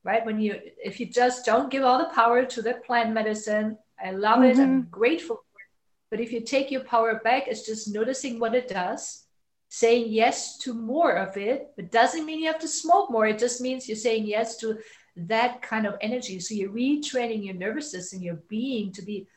right? 0.06 0.26
When 0.26 0.40
you, 0.40 0.60
if 0.84 1.00
you 1.00 1.08
just 1.08 1.46
don't 1.46 1.72
give 1.72 1.84
all 1.84 1.98
the 1.98 2.14
power 2.14 2.46
to 2.46 2.62
the 2.62 2.76
plant 2.86 3.14
medicine, 3.14 3.78
I 4.04 4.12
love 4.12 4.38
mm-hmm. 4.40 4.60
it. 4.60 4.64
I'm 4.64 4.82
mm-hmm. 4.84 4.90
grateful 4.90 5.36
for 5.36 5.60
it. 5.60 6.10
But 6.12 6.20
if 6.22 6.32
you 6.32 6.42
take 6.42 6.72
your 6.72 6.84
power 6.84 7.20
back, 7.24 7.48
it's 7.48 7.66
just 7.66 7.94
noticing 7.94 8.40
what 8.40 8.56
it 8.56 8.70
does, 8.70 9.26
saying 9.70 10.06
yes 10.10 10.58
to 10.60 10.74
more 10.74 11.14
of 11.14 11.36
it. 11.36 11.72
It 11.78 11.92
doesn't 11.92 12.26
mean 12.26 12.40
you 12.40 12.48
have 12.48 12.60
to 12.60 12.68
smoke 12.68 13.12
more. 13.12 13.26
It 13.26 13.40
just 13.40 13.60
means 13.60 13.90
you're 13.90 13.98
saying 13.98 14.28
yes 14.28 14.58
to 14.58 14.78
that 15.18 15.62
kind 15.62 15.88
of 15.88 15.96
energy. 16.00 16.40
So 16.40 16.54
you're 16.54 16.72
retraining 16.72 17.44
your 17.44 17.56
nervous 17.56 17.92
system, 17.92 18.22
your 18.22 18.40
being 18.48 18.94
to 18.94 19.02
be 19.02 19.28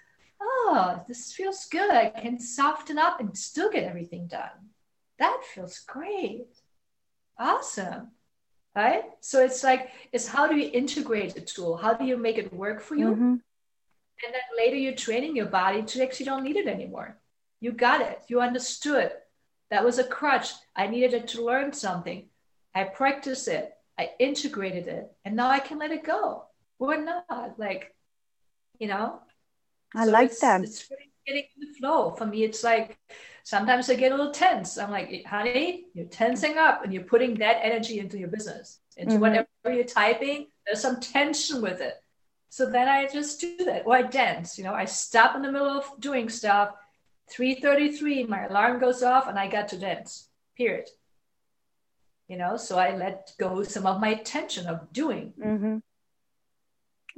oh, 0.40 1.02
this 1.08 1.32
feels 1.32 1.66
good. 1.66 1.90
I 1.90 2.10
can 2.10 2.38
soften 2.38 2.98
up 2.98 3.20
and 3.20 3.36
still 3.36 3.70
get 3.70 3.84
everything 3.84 4.28
done. 4.28 4.70
That 5.18 5.40
feels 5.52 5.80
great. 5.80 6.46
Awesome. 7.38 8.12
Right? 8.76 9.02
So 9.20 9.44
it's 9.44 9.64
like, 9.64 9.90
it's 10.12 10.28
how 10.28 10.46
do 10.46 10.56
you 10.56 10.70
integrate 10.72 11.34
the 11.34 11.40
tool? 11.40 11.76
How 11.76 11.94
do 11.94 12.04
you 12.04 12.16
make 12.16 12.38
it 12.38 12.52
work 12.52 12.80
for 12.80 12.94
you? 12.94 13.08
Mm-hmm. 13.08 13.36
And 14.24 14.34
then 14.34 14.42
later 14.56 14.76
you're 14.76 14.94
training 14.94 15.36
your 15.36 15.46
body 15.46 15.82
to 15.82 16.02
actually 16.02 16.26
don't 16.26 16.44
need 16.44 16.56
it 16.56 16.68
anymore. 16.68 17.18
You 17.60 17.72
got 17.72 18.00
it. 18.00 18.20
You 18.28 18.40
understood. 18.40 19.12
That 19.70 19.84
was 19.84 19.98
a 19.98 20.04
crutch. 20.04 20.50
I 20.76 20.86
needed 20.86 21.12
it 21.14 21.28
to 21.28 21.44
learn 21.44 21.72
something. 21.72 22.28
I 22.74 22.84
practiced 22.84 23.48
it. 23.48 23.72
I 23.98 24.10
integrated 24.18 24.86
it. 24.86 25.12
And 25.24 25.34
now 25.34 25.50
I 25.50 25.58
can 25.58 25.78
let 25.78 25.90
it 25.90 26.04
go. 26.04 26.44
Or 26.78 26.96
not. 26.96 27.58
Like, 27.58 27.94
you 28.78 28.86
know, 28.86 29.20
I 29.94 30.04
so 30.04 30.10
like 30.10 30.30
it's, 30.30 30.40
that. 30.40 30.62
It's 30.62 30.88
really 30.90 31.10
getting 31.28 31.44
in 31.56 31.68
the 31.68 31.78
flow. 31.78 32.10
For 32.12 32.26
me, 32.26 32.44
it's 32.44 32.64
like 32.64 32.98
sometimes 33.44 33.90
I 33.90 33.94
get 33.94 34.12
a 34.12 34.16
little 34.16 34.32
tense. 34.32 34.78
I'm 34.78 34.90
like, 34.90 35.24
honey, 35.24 35.86
you're 35.94 36.06
tensing 36.06 36.56
up 36.56 36.84
and 36.84 36.92
you're 36.92 37.04
putting 37.04 37.34
that 37.36 37.58
energy 37.62 37.98
into 37.98 38.18
your 38.18 38.28
business, 38.28 38.80
into 38.96 39.14
mm-hmm. 39.14 39.20
whatever 39.20 39.48
you're 39.66 39.84
typing. 39.84 40.46
There's 40.66 40.80
some 40.80 41.00
tension 41.00 41.62
with 41.62 41.80
it. 41.80 41.94
So 42.50 42.70
then 42.70 42.88
I 42.88 43.06
just 43.06 43.40
do 43.40 43.56
that. 43.66 43.82
Or 43.86 43.96
I 43.96 44.02
dance. 44.02 44.58
You 44.58 44.64
know, 44.64 44.74
I 44.74 44.86
stop 44.86 45.36
in 45.36 45.42
the 45.42 45.52
middle 45.52 45.68
of 45.68 45.84
doing 46.00 46.28
stuff. 46.28 46.70
3:33, 47.36 48.26
my 48.26 48.46
alarm 48.46 48.80
goes 48.80 49.02
off, 49.02 49.28
and 49.28 49.38
I 49.38 49.48
got 49.48 49.68
to 49.68 49.78
dance. 49.78 50.30
Period. 50.56 50.88
You 52.26 52.38
know, 52.38 52.56
so 52.56 52.78
I 52.78 52.96
let 52.96 53.32
go 53.38 53.62
some 53.62 53.86
of 53.86 54.00
my 54.00 54.14
tension 54.14 54.66
of 54.66 54.92
doing. 54.92 55.34
Mm-hmm. 55.38 55.78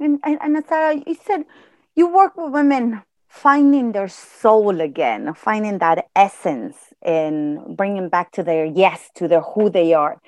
And 0.03 0.19
and, 0.23 0.37
and 0.41 0.65
Sarah, 0.67 0.95
you 0.95 1.15
said 1.15 1.45
you 1.95 2.13
work 2.13 2.35
with 2.35 2.51
women 2.51 3.03
finding 3.31 3.93
their 3.93 4.09
soul 4.09 4.81
again, 4.81 5.33
finding 5.33 5.77
that 5.77 6.05
essence 6.15 6.75
and 7.01 7.77
bringing 7.77 8.09
back 8.09 8.29
to 8.33 8.43
their 8.43 8.65
yes, 8.65 9.09
to 9.15 9.27
their 9.27 9.41
who 9.41 9.69
they 9.69 9.93
are. 9.93 10.21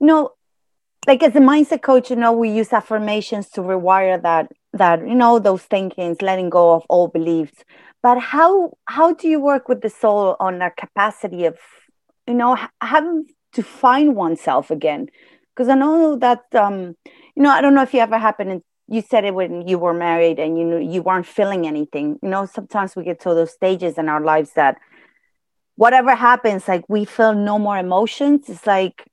You 0.00 0.06
know, 0.08 0.30
like 1.06 1.22
as 1.22 1.36
a 1.36 1.38
mindset 1.38 1.82
coach, 1.82 2.10
you 2.10 2.16
know, 2.16 2.32
we 2.32 2.50
use 2.50 2.72
affirmations 2.72 3.48
to 3.50 3.60
rewire 3.60 4.20
that 4.20 4.50
that 4.72 4.98
you 5.06 5.14
know 5.14 5.38
those 5.38 5.62
thinkings, 5.62 6.20
letting 6.22 6.50
go 6.50 6.72
of 6.74 6.84
old 6.90 7.12
beliefs. 7.12 7.62
But 8.02 8.18
how 8.18 8.72
how 8.86 9.14
do 9.14 9.28
you 9.28 9.40
work 9.40 9.68
with 9.68 9.80
the 9.80 9.88
soul 9.88 10.36
on 10.40 10.60
a 10.60 10.72
capacity 10.72 11.44
of 11.44 11.56
you 12.26 12.34
know 12.34 12.58
having 12.80 13.26
to 13.52 13.62
find 13.62 14.16
oneself 14.16 14.72
again? 14.72 15.06
Because 15.54 15.68
I 15.68 15.76
know 15.76 16.16
that 16.16 16.42
um, 16.52 16.96
you 17.36 17.42
know 17.44 17.50
I 17.50 17.60
don't 17.60 17.74
know 17.74 17.82
if 17.82 17.94
you 17.94 18.00
ever 18.00 18.18
happened 18.18 18.62
you 18.88 19.00
said 19.00 19.24
it 19.24 19.34
when 19.34 19.66
you 19.66 19.78
were 19.78 19.94
married 19.94 20.38
and 20.38 20.58
you 20.58 20.64
knew 20.64 20.78
you 20.78 21.02
weren't 21.02 21.26
feeling 21.26 21.66
anything. 21.66 22.18
You 22.22 22.28
know 22.28 22.46
sometimes 22.46 22.94
we 22.94 23.04
get 23.04 23.20
to 23.20 23.30
those 23.30 23.52
stages 23.52 23.96
in 23.96 24.08
our 24.08 24.20
lives 24.20 24.52
that 24.54 24.78
whatever 25.76 26.14
happens 26.14 26.68
like 26.68 26.84
we 26.88 27.04
feel 27.04 27.34
no 27.34 27.58
more 27.58 27.78
emotions. 27.78 28.48
It's 28.48 28.66
like 28.66 29.04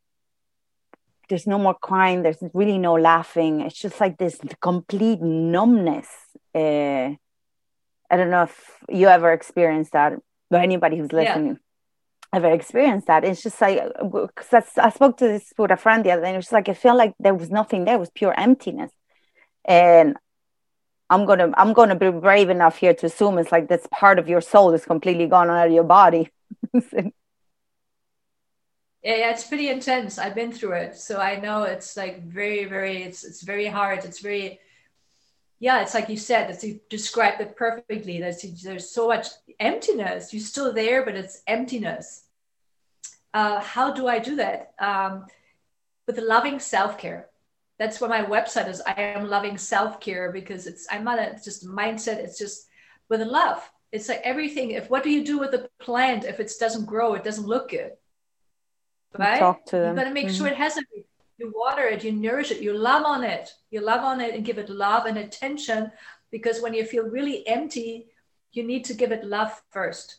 there's 1.29 1.47
no 1.47 1.57
more 1.57 1.75
crying. 1.75 2.23
There's 2.23 2.43
really 2.53 2.77
no 2.77 2.95
laughing. 2.95 3.61
It's 3.61 3.79
just 3.79 3.99
like 4.01 4.17
this 4.17 4.37
complete 4.61 5.21
numbness. 5.21 6.07
Uh, 6.53 7.15
i 8.09 8.17
don't 8.17 8.29
know 8.29 8.43
if 8.43 8.83
you 8.89 9.07
ever 9.07 9.31
experienced 9.31 9.93
that 9.93 10.11
or 10.11 10.59
anybody 10.59 10.97
who's 10.97 11.13
listening 11.13 11.47
yeah. 11.47 12.37
ever 12.37 12.51
experienced 12.51 13.07
that. 13.07 13.23
It's 13.23 13.41
just 13.41 13.61
like 13.61 13.81
because 14.11 14.53
I, 14.77 14.87
I, 14.87 14.89
spoke 14.89 15.15
to 15.19 15.27
this 15.29 15.53
with 15.57 15.71
a 15.71 15.77
friend 15.77 16.03
the 16.03 16.11
other 16.11 16.23
day 16.23 16.27
and 16.27 16.37
it's 16.37 16.51
like 16.51 16.67
i 16.67 16.73
feel 16.73 16.97
like 16.97 17.13
there 17.21 17.33
was 17.33 17.49
nothing 17.49 17.85
there. 17.85 17.95
It 17.95 17.99
was 17.99 18.09
pure 18.09 18.37
emptiness 18.37 18.91
and 19.65 20.17
i'm 21.09 21.25
gonna 21.25 21.51
i'm 21.57 21.73
gonna 21.73 21.95
be 21.95 22.09
brave 22.09 22.49
enough 22.49 22.77
here 22.77 22.93
to 22.93 23.05
assume 23.05 23.37
it's 23.37 23.51
like 23.51 23.67
this 23.67 23.87
part 23.91 24.19
of 24.19 24.27
your 24.27 24.41
soul 24.41 24.73
is 24.73 24.85
completely 24.85 25.27
gone 25.27 25.49
out 25.49 25.67
of 25.67 25.73
your 25.73 25.83
body 25.83 26.29
yeah, 26.73 27.09
yeah, 29.03 29.31
it's 29.31 29.47
pretty 29.47 29.69
intense. 29.69 30.17
I've 30.17 30.35
been 30.35 30.51
through 30.51 30.73
it, 30.73 30.95
so 30.95 31.19
I 31.19 31.39
know 31.39 31.63
it's 31.63 31.97
like 31.97 32.23
very, 32.23 32.65
very. 32.65 33.03
It's 33.03 33.23
it's 33.23 33.41
very 33.41 33.65
hard. 33.65 34.05
It's 34.05 34.19
very, 34.19 34.59
yeah. 35.59 35.81
It's 35.81 35.93
like 35.93 36.09
you 36.09 36.17
said. 36.17 36.49
It's 36.51 36.63
you 36.63 36.79
described 36.89 37.41
it 37.41 37.55
perfectly. 37.55 38.19
There's 38.19 38.41
there's 38.63 38.89
so 38.89 39.07
much 39.07 39.27
emptiness. 39.59 40.33
You're 40.33 40.41
still 40.41 40.73
there, 40.73 41.03
but 41.03 41.15
it's 41.15 41.41
emptiness. 41.47 42.25
Uh, 43.33 43.59
how 43.59 43.91
do 43.93 44.07
I 44.07 44.19
do 44.19 44.35
that? 44.35 44.73
Um, 44.79 45.25
with 46.05 46.19
loving 46.19 46.59
self 46.59 46.97
care 46.97 47.27
that's 47.81 47.99
what 47.99 48.11
my 48.11 48.23
website 48.23 48.69
is. 48.69 48.79
I 48.85 48.93
am 49.01 49.27
loving 49.27 49.57
self 49.57 49.99
care 49.99 50.31
because 50.31 50.67
it's 50.67 50.85
I'm 50.91 51.03
not 51.03 51.17
a, 51.17 51.31
it's 51.31 51.43
just 51.43 51.65
mindset. 51.65 52.17
It's 52.17 52.37
just 52.37 52.67
with 53.09 53.21
love. 53.21 53.67
It's 53.91 54.07
like 54.07 54.21
everything. 54.23 54.71
If 54.71 54.87
what 54.91 55.03
do 55.03 55.09
you 55.09 55.25
do 55.25 55.39
with 55.39 55.51
a 55.55 55.67
plant 55.79 56.23
if 56.23 56.39
it 56.39 56.53
doesn't 56.59 56.85
grow, 56.85 57.15
it 57.15 57.23
doesn't 57.23 57.47
look 57.47 57.71
good, 57.71 57.93
right? 59.17 59.39
Talk 59.39 59.65
to 59.65 59.77
them. 59.77 59.97
You 59.97 60.03
got 60.03 60.07
to 60.09 60.13
make 60.13 60.27
mm-hmm. 60.27 60.35
sure 60.35 60.47
it 60.47 60.57
has 60.57 60.77
a. 60.77 60.81
You 61.39 61.51
water 61.55 61.87
it, 61.87 62.03
you 62.03 62.11
nourish 62.11 62.51
it, 62.51 62.61
you 62.61 62.71
love 62.71 63.03
on 63.03 63.23
it, 63.23 63.51
you 63.71 63.81
love 63.81 64.03
on 64.03 64.21
it, 64.21 64.35
and 64.35 64.45
give 64.45 64.59
it 64.59 64.69
love 64.69 65.07
and 65.07 65.17
attention. 65.17 65.91
Because 66.29 66.61
when 66.61 66.75
you 66.75 66.85
feel 66.85 67.05
really 67.05 67.47
empty, 67.47 68.09
you 68.51 68.61
need 68.63 68.85
to 68.85 68.93
give 68.93 69.11
it 69.11 69.23
love 69.25 69.59
first, 69.71 70.17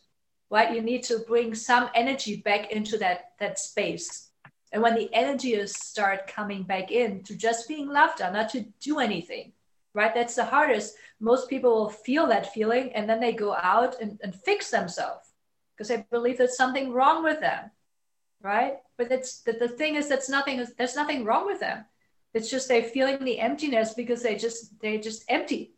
right? 0.49 0.75
You 0.75 0.81
need 0.81 1.03
to 1.03 1.19
bring 1.19 1.55
some 1.55 1.89
energy 1.95 2.41
back 2.41 2.73
into 2.73 2.97
that 2.97 3.31
that 3.39 3.57
space 3.57 4.32
and 4.73 4.81
when 4.81 4.95
the 4.95 5.13
energies 5.13 5.77
start 5.77 6.27
coming 6.27 6.63
back 6.63 6.91
in 6.91 7.23
to 7.23 7.35
just 7.35 7.67
being 7.67 7.87
left 7.87 8.21
on, 8.21 8.33
not 8.33 8.49
to 8.49 8.65
do 8.81 8.99
anything, 8.99 9.53
right? 9.93 10.13
That's 10.13 10.33
the 10.33 10.45
hardest. 10.45 10.95
Most 11.19 11.47
people 11.47 11.71
will 11.71 11.89
feel 11.89 12.25
that 12.27 12.51
feeling 12.53 12.91
and 12.93 13.07
then 13.07 13.19
they 13.19 13.33
go 13.33 13.53
out 13.53 14.01
and, 14.01 14.19
and 14.23 14.35
fix 14.35 14.71
themselves 14.71 15.29
because 15.77 15.89
they 15.89 16.03
believe 16.09 16.39
there's 16.39 16.57
something 16.57 16.91
wrong 16.91 17.23
with 17.23 17.39
them, 17.39 17.69
right? 18.41 18.77
But 18.97 19.11
it's 19.11 19.41
the, 19.41 19.53
the 19.53 19.69
thing 19.69 19.93
is 19.93 20.09
that's 20.09 20.27
nothing, 20.27 20.65
there's 20.75 20.95
nothing 20.95 21.23
wrong 21.23 21.45
with 21.45 21.59
them. 21.59 21.85
It's 22.33 22.49
just 22.49 22.67
they're 22.67 22.81
feeling 22.81 23.23
the 23.23 23.39
emptiness 23.39 23.93
because 23.93 24.23
they 24.23 24.35
just, 24.35 24.79
they 24.81 24.97
just 24.97 25.23
empty. 25.29 25.75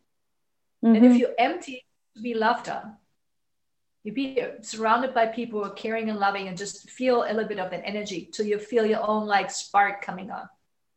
Mm-hmm. 0.82 0.94
And 0.94 1.04
if 1.04 1.12
mm-hmm. 1.12 1.20
you 1.20 1.34
empty, 1.38 1.84
to 2.16 2.22
be 2.22 2.32
loved 2.32 2.70
on 2.70 2.96
you 4.06 4.12
be 4.12 4.40
surrounded 4.60 5.12
by 5.12 5.26
people 5.26 5.58
who 5.58 5.66
are 5.68 5.74
caring 5.74 6.08
and 6.08 6.20
loving 6.20 6.46
and 6.46 6.56
just 6.56 6.88
feel 6.88 7.24
a 7.24 7.32
little 7.32 7.48
bit 7.48 7.58
of 7.58 7.72
that 7.72 7.84
energy 7.84 8.30
till 8.32 8.46
you 8.46 8.56
feel 8.56 8.86
your 8.86 9.04
own 9.04 9.26
like 9.26 9.50
spark 9.50 10.00
coming 10.00 10.30
on. 10.30 10.48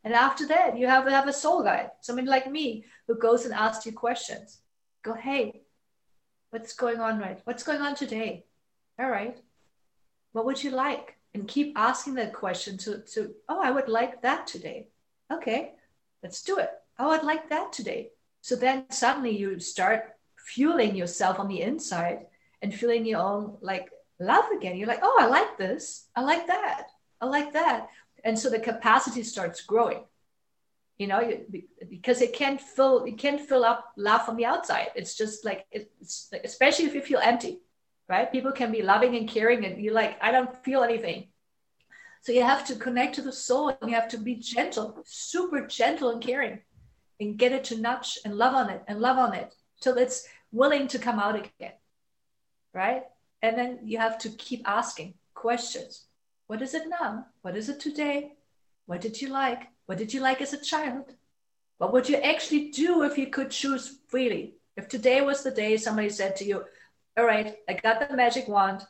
And 0.04 0.14
after 0.14 0.46
that 0.50 0.78
you 0.78 0.86
have, 0.86 1.08
have 1.08 1.28
a 1.28 1.34
soul 1.34 1.64
guide 1.64 1.90
somebody 2.02 2.28
like 2.28 2.52
me 2.52 2.86
who 3.08 3.18
goes 3.18 3.46
and 3.46 3.54
asks 3.54 3.88
you 3.88 3.94
questions. 3.94 4.60
Go 5.02 5.16
hey 5.16 5.62
what's 6.52 6.74
going 6.74 7.00
on 7.00 7.18
right? 7.18 7.42
What's 7.46 7.64
going 7.64 7.82
on 7.82 7.96
today? 7.96 8.46
All 9.00 9.10
right. 9.10 9.38
What 10.34 10.46
would 10.46 10.64
you 10.64 10.70
like? 10.70 11.18
And 11.34 11.48
keep 11.48 11.74
asking 11.76 12.14
that 12.16 12.34
question 12.34 12.78
to, 12.78 13.00
to 13.14 13.34
oh 13.50 13.60
i 13.60 13.72
would 13.72 13.90
like 13.90 14.22
that 14.22 14.46
today. 14.46 14.90
Okay 15.34 15.74
let's 16.22 16.44
do 16.44 16.60
it. 16.60 16.70
Oh 17.00 17.10
i'd 17.10 17.24
like 17.24 17.50
that 17.50 17.74
today. 17.74 18.12
So 18.42 18.56
then 18.56 18.86
suddenly 18.92 19.36
you 19.36 19.60
start 19.60 20.14
fueling 20.38 20.96
yourself 20.96 21.40
on 21.40 21.48
the 21.48 21.64
inside 21.64 22.28
and 22.62 22.74
feeling 22.74 23.06
your 23.06 23.22
own 23.22 23.58
like 23.62 23.90
love 24.20 24.46
again. 24.56 24.76
You're 24.76 24.88
like, 24.88 25.00
oh, 25.02 25.18
I 25.20 25.28
like 25.28 25.58
this. 25.58 26.08
I 26.16 26.22
like 26.22 26.48
that. 26.48 26.88
I 27.22 27.26
like 27.26 27.54
that. 27.54 27.88
And 28.24 28.38
so 28.38 28.50
the 28.50 28.60
capacity 28.60 29.24
starts 29.24 29.62
growing. 29.62 30.04
You 30.98 31.08
know, 31.08 31.22
because 31.90 32.22
it 32.22 32.34
can't 32.34 32.60
fill, 32.60 33.06
it 33.06 33.18
can't 33.18 33.40
fill 33.40 33.64
up 33.64 33.94
love 33.96 34.26
from 34.26 34.36
the 34.36 34.44
outside. 34.44 34.88
It's 34.96 35.16
just 35.16 35.46
like 35.46 35.66
it's 35.72 36.30
especially 36.44 36.88
if 36.88 36.94
you 36.94 37.02
feel 37.02 37.22
empty, 37.24 37.60
right? 38.10 38.30
People 38.30 38.52
can 38.52 38.70
be 38.70 38.82
loving 38.82 39.16
and 39.16 39.26
caring, 39.26 39.64
and 39.64 39.82
you're 39.82 39.94
like, 39.94 40.22
I 40.22 40.32
don't 40.32 40.62
feel 40.66 40.84
anything. 40.84 41.30
So 42.20 42.34
you 42.34 42.44
have 42.44 42.68
to 42.68 42.76
connect 42.76 43.16
to 43.16 43.22
the 43.22 43.32
soul, 43.32 43.70
and 43.70 43.90
you 43.90 43.96
have 43.96 44.10
to 44.10 44.18
be 44.18 44.36
gentle, 44.36 45.02
super 45.06 45.66
gentle 45.68 46.10
and 46.10 46.22
caring, 46.22 46.60
and 47.22 47.38
get 47.38 47.54
it 47.54 47.64
to 47.66 47.78
nudge 47.78 48.20
and 48.26 48.36
love 48.36 48.54
on 48.54 48.70
it 48.70 48.84
and 48.90 49.00
love 49.00 49.18
on 49.18 49.34
it 49.34 49.56
till 49.80 49.98
it's 49.98 50.28
willing 50.52 50.90
to 50.90 51.00
come 51.00 51.18
out 51.18 51.38
again 51.38 51.79
right? 52.74 53.04
And 53.42 53.58
then 53.58 53.80
you 53.84 53.98
have 53.98 54.18
to 54.20 54.30
keep 54.30 54.68
asking 54.68 55.16
questions. 55.34 56.06
What 56.48 56.62
is 56.62 56.74
it 56.74 56.90
now? 56.90 57.28
What 57.42 57.56
is 57.56 57.70
it 57.70 57.80
today? 57.80 58.34
What 58.86 59.02
did 59.02 59.22
you 59.22 59.30
like? 59.30 59.68
What 59.86 59.98
did 59.98 60.14
you 60.14 60.22
like 60.22 60.42
as 60.42 60.54
a 60.54 60.62
child? 60.62 61.14
What 61.78 61.94
would 61.94 62.10
you 62.10 62.18
actually 62.18 62.72
do 62.72 63.04
if 63.04 63.18
you 63.18 63.28
could 63.28 63.52
choose 63.52 64.00
freely? 64.08 64.56
If 64.76 64.88
today 64.88 65.22
was 65.22 65.44
the 65.44 65.52
day 65.52 65.78
somebody 65.78 66.10
said 66.10 66.36
to 66.38 66.46
you, 66.46 66.64
All 67.18 67.26
right, 67.26 67.58
I 67.68 67.74
got 67.74 68.08
the 68.08 68.16
magic 68.16 68.48
wand, 68.48 68.82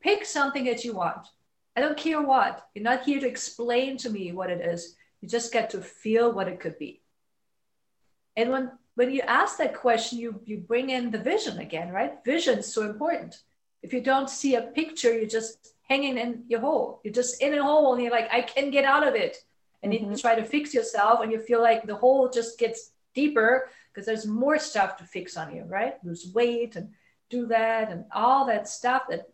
pick 0.00 0.24
something 0.24 0.64
that 0.64 0.84
you 0.84 0.94
want. 0.94 1.26
I 1.76 1.80
don't 1.80 1.96
care 1.96 2.22
what. 2.22 2.66
You're 2.74 2.84
not 2.84 3.04
here 3.04 3.20
to 3.20 3.28
explain 3.28 3.98
to 3.98 4.10
me 4.10 4.32
what 4.32 4.50
it 4.50 4.60
is. 4.60 4.96
You 5.20 5.28
just 5.28 5.52
get 5.52 5.70
to 5.70 5.80
feel 5.80 6.32
what 6.32 6.48
it 6.48 6.60
could 6.60 6.78
be. 6.78 7.02
And 8.36 8.50
when 8.50 8.70
when 8.96 9.12
you 9.12 9.20
ask 9.20 9.58
that 9.58 9.74
question, 9.74 10.18
you, 10.18 10.40
you 10.44 10.56
bring 10.56 10.90
in 10.90 11.10
the 11.10 11.18
vision 11.18 11.58
again, 11.58 11.90
right? 11.90 12.14
Vision 12.24 12.58
is 12.58 12.72
so 12.72 12.82
important. 12.82 13.38
If 13.82 13.92
you 13.92 14.00
don't 14.00 14.28
see 14.28 14.54
a 14.54 14.62
picture, 14.62 15.12
you're 15.12 15.28
just 15.28 15.74
hanging 15.82 16.16
in 16.16 16.44
your 16.48 16.60
hole. 16.60 17.00
You're 17.04 17.12
just 17.12 17.40
in 17.42 17.56
a 17.56 17.62
hole 17.62 17.92
and 17.92 18.02
you're 18.02 18.10
like, 18.10 18.32
I 18.32 18.40
can 18.40 18.70
get 18.70 18.84
out 18.84 19.06
of 19.06 19.14
it. 19.14 19.36
And 19.82 19.92
mm-hmm. 19.92 20.10
you 20.10 20.16
try 20.16 20.34
to 20.34 20.44
fix 20.44 20.72
yourself 20.72 21.20
and 21.20 21.30
you 21.30 21.38
feel 21.38 21.60
like 21.60 21.86
the 21.86 21.94
hole 21.94 22.30
just 22.30 22.58
gets 22.58 22.92
deeper 23.14 23.68
because 23.92 24.06
there's 24.06 24.26
more 24.26 24.58
stuff 24.58 24.96
to 24.96 25.04
fix 25.04 25.36
on 25.36 25.54
you, 25.54 25.64
right? 25.64 26.02
Lose 26.02 26.32
weight 26.34 26.74
and 26.76 26.88
do 27.28 27.46
that 27.48 27.92
and 27.92 28.06
all 28.14 28.46
that 28.46 28.66
stuff 28.66 29.02
that 29.10 29.28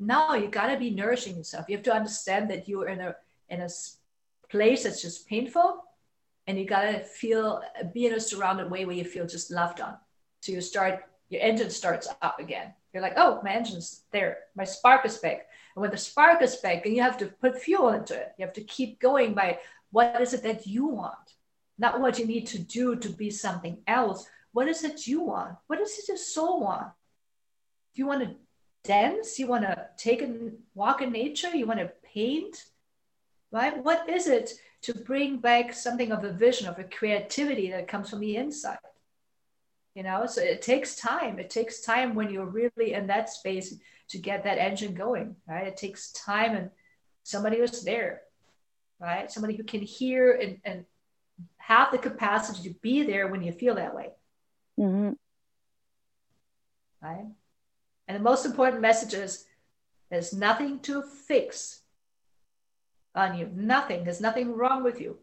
now 0.00 0.34
you 0.34 0.48
got 0.48 0.68
to 0.68 0.78
be 0.78 0.90
nourishing 0.90 1.36
yourself. 1.36 1.66
You 1.68 1.76
have 1.76 1.84
to 1.84 1.94
understand 1.94 2.50
that 2.50 2.66
you're 2.66 2.88
in 2.88 3.00
a 3.00 3.16
in 3.48 3.60
a 3.60 3.68
place 4.48 4.84
that's 4.84 5.02
just 5.02 5.28
painful 5.28 5.82
and 6.46 6.58
you 6.58 6.64
got 6.64 6.82
to 6.82 7.00
feel 7.00 7.62
be 7.92 8.06
in 8.06 8.14
a 8.14 8.20
surrounded 8.20 8.70
way 8.70 8.84
where 8.84 8.96
you 8.96 9.04
feel 9.04 9.26
just 9.26 9.50
loved 9.50 9.80
on. 9.80 9.96
So 10.40 10.52
you 10.52 10.60
start 10.60 11.04
your 11.28 11.42
engine 11.42 11.70
starts 11.70 12.08
up 12.22 12.38
again. 12.38 12.72
You're 12.92 13.02
like, 13.02 13.14
oh, 13.16 13.40
my 13.42 13.52
engine's 13.52 14.02
there. 14.12 14.38
My 14.54 14.64
spark 14.64 15.04
is 15.04 15.18
back. 15.18 15.48
And 15.74 15.82
when 15.82 15.90
the 15.90 15.96
spark 15.96 16.40
is 16.40 16.56
back, 16.56 16.86
and 16.86 16.94
you 16.94 17.02
have 17.02 17.18
to 17.18 17.26
put 17.26 17.60
fuel 17.60 17.90
into 17.90 18.14
it. 18.14 18.32
You 18.38 18.44
have 18.44 18.54
to 18.54 18.64
keep 18.64 19.00
going 19.00 19.34
by 19.34 19.58
what 19.90 20.20
is 20.20 20.32
it 20.32 20.42
that 20.44 20.66
you 20.66 20.86
want, 20.86 21.34
not 21.78 22.00
what 22.00 22.18
you 22.18 22.26
need 22.26 22.46
to 22.48 22.58
do 22.58 22.96
to 22.96 23.08
be 23.08 23.30
something 23.30 23.78
else. 23.86 24.26
What 24.52 24.68
is 24.68 24.84
it 24.84 25.06
you 25.06 25.20
want? 25.22 25.56
What 25.66 25.78
does 25.78 26.08
your 26.08 26.16
soul 26.16 26.60
want? 26.60 26.88
Do 27.94 28.02
you 28.02 28.06
want 28.06 28.22
to 28.22 28.36
dance? 28.84 29.38
You 29.38 29.48
want 29.48 29.64
to 29.64 29.88
take 29.98 30.22
a 30.22 30.52
walk 30.74 31.02
in 31.02 31.12
nature? 31.12 31.54
You 31.54 31.66
want 31.66 31.80
to 31.80 31.92
paint? 32.02 32.64
Right? 33.50 33.82
What 33.82 34.08
is 34.08 34.28
it 34.28 34.52
to 34.82 34.94
bring 34.94 35.38
back 35.38 35.72
something 35.72 36.12
of 36.12 36.24
a 36.24 36.32
vision, 36.32 36.68
of 36.68 36.78
a 36.78 36.84
creativity 36.84 37.70
that 37.70 37.88
comes 37.88 38.10
from 38.10 38.20
the 38.20 38.36
inside? 38.36 38.78
You 39.94 40.02
know, 40.02 40.26
so 40.26 40.42
it 40.42 40.60
takes 40.60 40.96
time. 40.96 41.38
It 41.38 41.50
takes 41.50 41.80
time 41.80 42.14
when 42.14 42.30
you're 42.30 42.44
really 42.44 42.92
in 42.92 43.06
that 43.06 43.30
space 43.30 43.74
to 44.08 44.18
get 44.18 44.44
that 44.44 44.58
engine 44.58 44.94
going, 44.94 45.36
right? 45.48 45.66
It 45.66 45.76
takes 45.76 46.12
time 46.12 46.54
and 46.54 46.70
somebody 47.22 47.58
who's 47.58 47.82
there, 47.82 48.22
right? 49.00 49.32
Somebody 49.32 49.56
who 49.56 49.64
can 49.64 49.80
hear 49.80 50.32
and, 50.32 50.58
and 50.64 50.84
have 51.56 51.90
the 51.90 51.98
capacity 51.98 52.68
to 52.68 52.74
be 52.80 53.02
there 53.02 53.28
when 53.28 53.42
you 53.42 53.52
feel 53.52 53.74
that 53.76 53.94
way. 53.94 54.10
Mm-hmm. 54.78 55.12
Right? 57.02 57.26
And 58.06 58.16
the 58.16 58.22
most 58.22 58.46
important 58.46 58.82
message 58.82 59.14
is 59.14 59.46
there's 60.10 60.32
nothing 60.32 60.80
to 60.80 61.02
fix 61.02 61.80
on 63.16 63.36
you. 63.38 63.50
Nothing. 63.54 64.04
There's 64.04 64.20
nothing 64.20 64.54
wrong 64.54 64.84
with 64.84 65.00
you. 65.00 65.18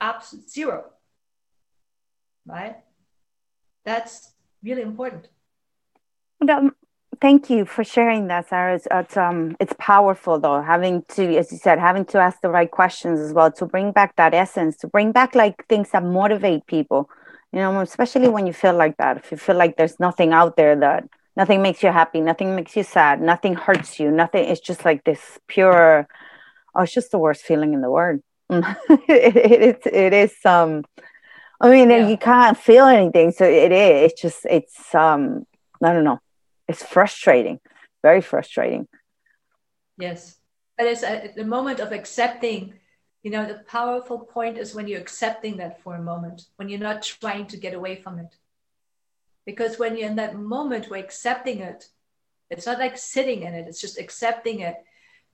Absolute 0.00 0.50
zero. 0.50 0.84
Right? 2.46 2.76
That's 3.84 4.32
really 4.62 4.82
important. 4.82 5.28
Um, 6.48 6.74
thank 7.20 7.50
you 7.50 7.64
for 7.64 7.84
sharing 7.84 8.26
that, 8.28 8.48
Sarah. 8.48 8.74
It's, 8.74 8.88
it's, 8.90 9.16
um, 9.16 9.56
it's 9.60 9.74
powerful, 9.78 10.38
though, 10.38 10.62
having 10.62 11.04
to, 11.10 11.36
as 11.36 11.52
you 11.52 11.58
said, 11.58 11.78
having 11.78 12.04
to 12.06 12.18
ask 12.18 12.40
the 12.40 12.48
right 12.50 12.70
questions 12.70 13.20
as 13.20 13.32
well 13.32 13.52
to 13.52 13.66
bring 13.66 13.92
back 13.92 14.16
that 14.16 14.34
essence, 14.34 14.76
to 14.78 14.88
bring 14.88 15.12
back 15.12 15.34
like 15.34 15.66
things 15.68 15.90
that 15.90 16.02
motivate 16.02 16.66
people. 16.66 17.08
You 17.52 17.58
know, 17.58 17.80
especially 17.80 18.28
when 18.28 18.46
you 18.46 18.52
feel 18.52 18.74
like 18.74 18.96
that. 18.98 19.16
If 19.16 19.30
you 19.30 19.36
feel 19.36 19.56
like 19.56 19.76
there's 19.76 19.98
nothing 19.98 20.32
out 20.32 20.56
there 20.56 20.76
that 20.76 21.08
nothing 21.36 21.62
makes 21.62 21.82
you 21.82 21.90
happy, 21.90 22.20
nothing 22.20 22.54
makes 22.54 22.76
you 22.76 22.84
sad, 22.84 23.20
nothing 23.20 23.54
hurts 23.54 23.98
you, 23.98 24.10
nothing. 24.10 24.48
It's 24.48 24.60
just 24.60 24.84
like 24.84 25.04
this 25.04 25.38
pure. 25.48 26.06
Oh, 26.74 26.82
it's 26.82 26.92
just 26.92 27.10
the 27.10 27.18
worst 27.18 27.42
feeling 27.42 27.74
in 27.74 27.80
the 27.80 27.90
world. 27.90 28.20
it, 28.50 29.36
it, 29.36 29.86
it, 29.86 30.12
is 30.12 30.34
um 30.44 30.84
I 31.60 31.68
mean, 31.68 31.90
yeah. 31.90 32.08
you 32.08 32.16
can't 32.16 32.56
feel 32.56 32.86
anything. 32.86 33.32
So 33.32 33.44
it 33.44 33.70
is. 33.70 34.12
It's 34.12 34.22
just, 34.22 34.46
it's, 34.46 34.94
um, 34.94 35.46
I 35.82 35.92
don't 35.92 36.04
know. 36.04 36.20
It's 36.66 36.82
frustrating, 36.82 37.60
very 38.02 38.22
frustrating. 38.22 38.88
Yes. 39.98 40.36
But 40.78 40.86
it's 40.86 41.02
at 41.02 41.36
the 41.36 41.44
moment 41.44 41.80
of 41.80 41.92
accepting, 41.92 42.74
you 43.22 43.30
know, 43.30 43.44
the 43.44 43.62
powerful 43.68 44.20
point 44.20 44.56
is 44.56 44.74
when 44.74 44.88
you're 44.88 45.00
accepting 45.00 45.58
that 45.58 45.82
for 45.82 45.94
a 45.94 46.02
moment, 46.02 46.46
when 46.56 46.70
you're 46.70 46.78
not 46.80 47.02
trying 47.02 47.46
to 47.48 47.58
get 47.58 47.74
away 47.74 47.96
from 47.96 48.18
it. 48.18 48.34
Because 49.44 49.78
when 49.78 49.96
you're 49.96 50.08
in 50.08 50.16
that 50.16 50.36
moment 50.36 50.88
where 50.88 51.00
accepting 51.00 51.60
it, 51.60 51.88
it's 52.48 52.66
not 52.66 52.78
like 52.78 52.96
sitting 52.96 53.42
in 53.42 53.54
it, 53.54 53.68
it's 53.68 53.80
just 53.80 53.98
accepting 53.98 54.60
it. 54.60 54.76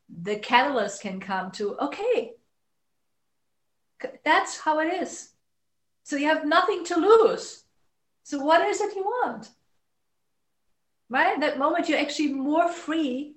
The 0.08 0.36
catalyst 0.36 1.02
can 1.02 1.20
come 1.20 1.50
to, 1.52 1.76
okay, 1.78 2.32
that's 4.24 4.58
how 4.60 4.80
it 4.80 4.92
is 5.02 5.30
so 6.06 6.14
you 6.14 6.26
have 6.26 6.46
nothing 6.46 6.84
to 6.84 7.00
lose. 7.00 7.64
So 8.22 8.38
what 8.38 8.64
is 8.64 8.80
it 8.80 8.94
you 8.94 9.02
want? 9.02 9.48
Right? 11.10 11.40
That 11.40 11.58
moment 11.58 11.88
you're 11.88 11.98
actually 11.98 12.32
more 12.32 12.68
free. 12.68 13.34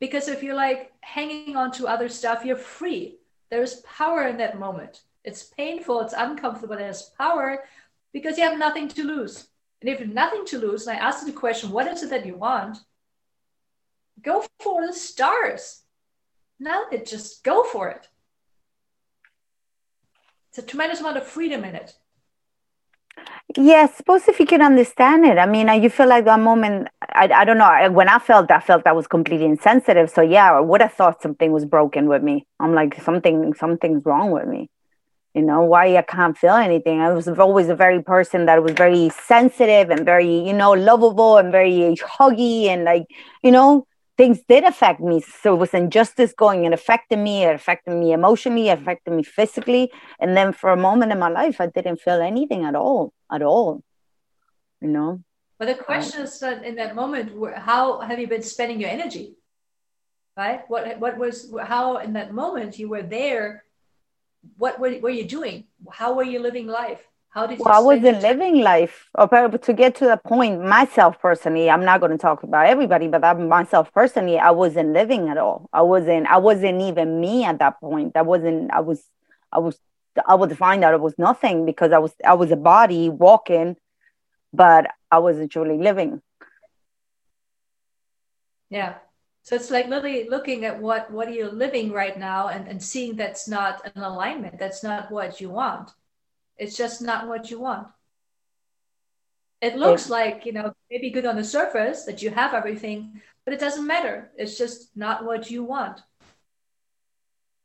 Because 0.00 0.26
if 0.26 0.42
you're 0.42 0.56
like 0.56 0.90
hanging 1.02 1.54
on 1.54 1.70
to 1.72 1.86
other 1.86 2.08
stuff, 2.08 2.44
you're 2.44 2.56
free. 2.56 3.18
There's 3.48 3.76
power 3.82 4.26
in 4.26 4.38
that 4.38 4.58
moment. 4.58 5.02
It's 5.22 5.44
painful, 5.44 6.00
it's 6.00 6.14
uncomfortable, 6.18 6.76
there's 6.76 7.10
power 7.16 7.62
because 8.12 8.36
you 8.36 8.42
have 8.42 8.58
nothing 8.58 8.88
to 8.88 9.04
lose. 9.04 9.46
And 9.80 9.88
if 9.88 10.00
you 10.00 10.06
have 10.06 10.14
nothing 10.14 10.44
to 10.46 10.58
lose, 10.58 10.88
and 10.88 10.98
I 10.98 11.00
ask 11.00 11.24
you 11.24 11.32
the 11.32 11.38
question, 11.38 11.70
what 11.70 11.86
is 11.86 12.02
it 12.02 12.10
that 12.10 12.26
you 12.26 12.34
want? 12.34 12.78
Go 14.22 14.44
for 14.60 14.86
the 14.86 14.92
stars. 14.92 15.82
Now 16.58 16.84
it 16.90 17.06
just 17.06 17.44
go 17.44 17.64
for 17.64 17.88
it. 17.90 18.08
It's 20.48 20.58
a 20.58 20.62
tremendous 20.62 21.00
amount 21.00 21.18
of 21.18 21.26
freedom 21.26 21.64
in 21.64 21.74
it. 21.74 21.94
Yes, 23.56 23.96
suppose 23.96 24.26
if 24.28 24.40
you 24.40 24.46
can 24.46 24.60
understand 24.60 25.24
it. 25.24 25.38
I 25.38 25.46
mean, 25.46 25.68
uh, 25.68 25.74
you 25.74 25.88
feel 25.88 26.08
like 26.08 26.24
that 26.24 26.40
moment. 26.40 26.88
I, 27.02 27.28
I 27.28 27.44
don't 27.44 27.58
know. 27.58 27.90
When 27.90 28.08
I 28.08 28.18
felt, 28.18 28.50
I 28.50 28.60
felt 28.60 28.86
I 28.86 28.92
was 28.92 29.06
completely 29.06 29.46
insensitive. 29.46 30.10
So 30.10 30.20
yeah, 30.20 30.52
I 30.52 30.60
would 30.60 30.80
have 30.80 30.92
thought 30.92 31.22
something 31.22 31.52
was 31.52 31.64
broken 31.64 32.08
with 32.08 32.22
me. 32.22 32.46
I'm 32.58 32.74
like 32.74 33.00
something, 33.02 33.54
something's 33.54 34.04
wrong 34.04 34.30
with 34.30 34.46
me. 34.46 34.68
You 35.34 35.42
know 35.42 35.62
why 35.62 35.96
I 35.96 36.02
can't 36.02 36.36
feel 36.36 36.54
anything. 36.54 37.00
I 37.00 37.12
was 37.12 37.28
always 37.28 37.68
a 37.68 37.74
very 37.76 38.02
person 38.02 38.46
that 38.46 38.62
was 38.62 38.72
very 38.72 39.10
sensitive 39.10 39.90
and 39.90 40.04
very, 40.04 40.38
you 40.46 40.54
know, 40.54 40.72
lovable 40.72 41.36
and 41.36 41.52
very 41.52 41.94
huggy 42.18 42.64
and 42.64 42.84
like, 42.84 43.04
you 43.42 43.52
know, 43.52 43.86
things 44.16 44.40
did 44.48 44.64
affect 44.64 45.00
me. 45.00 45.20
So 45.20 45.54
it 45.54 45.58
was 45.58 45.74
injustice 45.74 46.32
going 46.32 46.64
and 46.64 46.74
affecting 46.74 47.22
me. 47.22 47.44
It 47.44 47.54
affected 47.54 47.94
me 47.94 48.12
emotionally, 48.12 48.68
it 48.68 48.78
affected 48.78 49.12
me 49.12 49.22
physically. 49.22 49.92
And 50.18 50.36
then 50.36 50.52
for 50.52 50.70
a 50.70 50.76
moment 50.76 51.12
in 51.12 51.18
my 51.18 51.28
life, 51.28 51.60
I 51.60 51.66
didn't 51.66 52.00
feel 52.00 52.20
anything 52.20 52.64
at 52.64 52.74
all, 52.74 53.12
at 53.30 53.42
all. 53.42 53.82
You 54.80 54.88
know? 54.88 55.22
But 55.58 55.68
the 55.68 55.74
question 55.74 56.22
is 56.22 56.38
that 56.40 56.64
in 56.64 56.76
that 56.76 56.94
moment, 56.94 57.32
how 57.56 58.00
have 58.00 58.18
you 58.18 58.28
been 58.28 58.42
spending 58.42 58.80
your 58.80 58.90
energy? 58.90 59.36
Right? 60.36 60.60
What 60.68 60.98
what 61.00 61.16
was 61.16 61.50
how 61.62 61.96
in 61.96 62.12
that 62.12 62.34
moment 62.34 62.78
you 62.78 62.90
were 62.90 63.02
there? 63.02 63.64
What 64.58 64.78
were, 64.78 64.98
were 65.00 65.10
you 65.10 65.24
doing? 65.24 65.64
How 65.90 66.12
were 66.12 66.24
you 66.24 66.40
living 66.40 66.66
life? 66.66 67.00
How 67.36 67.46
did 67.46 67.58
well, 67.58 67.74
I 67.74 67.80
wasn't 67.80 68.22
living 68.22 68.62
life. 68.62 69.10
Uh, 69.14 69.26
to 69.48 69.72
get 69.74 69.94
to 69.96 70.06
the 70.06 70.16
point, 70.16 70.64
myself 70.64 71.20
personally, 71.20 71.68
I'm 71.68 71.84
not 71.84 72.00
going 72.00 72.12
to 72.12 72.16
talk 72.16 72.42
about 72.42 72.64
everybody, 72.64 73.08
but 73.08 73.22
I'm, 73.22 73.46
myself 73.46 73.92
personally, 73.92 74.38
I 74.38 74.52
wasn't 74.52 74.94
living 74.94 75.28
at 75.28 75.36
all. 75.36 75.68
I 75.70 75.82
wasn't. 75.82 76.26
I 76.28 76.38
wasn't 76.38 76.80
even 76.80 77.20
me 77.20 77.44
at 77.44 77.58
that 77.58 77.78
point. 77.78 78.16
I 78.16 78.22
wasn't. 78.22 78.72
I 78.72 78.80
was. 78.80 79.04
I 79.52 79.58
was. 79.58 79.78
I 80.26 80.34
would 80.34 80.56
find 80.56 80.82
out 80.82 80.94
it 80.94 81.02
was 81.02 81.18
nothing 81.18 81.66
because 81.66 81.92
I 81.92 81.98
was. 81.98 82.14
I 82.24 82.32
was 82.32 82.50
a 82.52 82.56
body 82.56 83.10
walking, 83.10 83.76
but 84.54 84.86
I 85.10 85.18
wasn't 85.18 85.52
truly 85.52 85.76
living. 85.76 86.22
Yeah. 88.70 88.94
So 89.42 89.56
it's 89.56 89.70
like 89.70 89.88
literally 89.88 90.26
looking 90.26 90.64
at 90.64 90.80
what 90.80 91.10
what 91.10 91.28
are 91.28 91.32
you 91.32 91.50
living 91.50 91.92
right 91.92 92.18
now 92.18 92.48
and, 92.48 92.66
and 92.66 92.82
seeing 92.82 93.14
that's 93.14 93.46
not 93.46 93.82
an 93.94 94.02
alignment. 94.02 94.58
That's 94.58 94.82
not 94.82 95.10
what 95.10 95.38
you 95.38 95.50
want 95.50 95.90
it's 96.58 96.76
just 96.76 97.02
not 97.02 97.28
what 97.28 97.50
you 97.50 97.60
want. 97.60 97.88
It 99.60 99.76
looks 99.76 100.10
like, 100.10 100.44
you 100.44 100.52
know, 100.52 100.74
maybe 100.90 101.10
good 101.10 101.26
on 101.26 101.36
the 101.36 101.44
surface 101.44 102.04
that 102.04 102.22
you 102.22 102.30
have 102.30 102.52
everything, 102.52 103.22
but 103.44 103.54
it 103.54 103.60
doesn't 103.60 103.86
matter. 103.86 104.30
It's 104.36 104.58
just 104.58 104.94
not 104.96 105.24
what 105.24 105.50
you 105.50 105.64
want. 105.64 106.02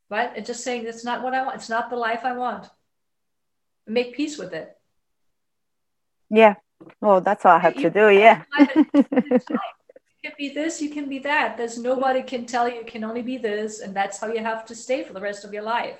Right? 0.08 0.30
It's 0.36 0.46
just 0.46 0.64
saying 0.64 0.86
it's 0.86 1.04
not 1.04 1.22
what 1.22 1.34
I 1.34 1.42
want. 1.42 1.56
It's 1.56 1.68
not 1.68 1.90
the 1.90 1.96
life 1.96 2.20
I 2.24 2.32
want. 2.32 2.66
Make 3.86 4.16
peace 4.16 4.38
with 4.38 4.52
it. 4.52 4.76
Yeah. 6.30 6.54
Well, 7.00 7.20
that's 7.20 7.44
all 7.44 7.56
I 7.56 7.58
have 7.58 7.76
you, 7.76 7.82
to 7.82 7.90
do. 7.90 8.10
Yeah. 8.10 8.42
you 8.58 9.04
can 10.24 10.32
be 10.38 10.48
this, 10.48 10.80
you 10.80 10.90
can 10.90 11.08
be 11.08 11.18
that. 11.20 11.56
There's 11.56 11.78
nobody 11.78 12.22
can 12.22 12.46
tell 12.46 12.68
you 12.68 12.76
you 12.76 12.84
can 12.84 13.04
only 13.04 13.22
be 13.22 13.36
this, 13.36 13.80
and 13.80 13.94
that's 13.94 14.18
how 14.18 14.32
you 14.32 14.40
have 14.40 14.64
to 14.66 14.74
stay 14.74 15.04
for 15.04 15.12
the 15.12 15.20
rest 15.20 15.44
of 15.44 15.52
your 15.52 15.62
life. 15.62 15.98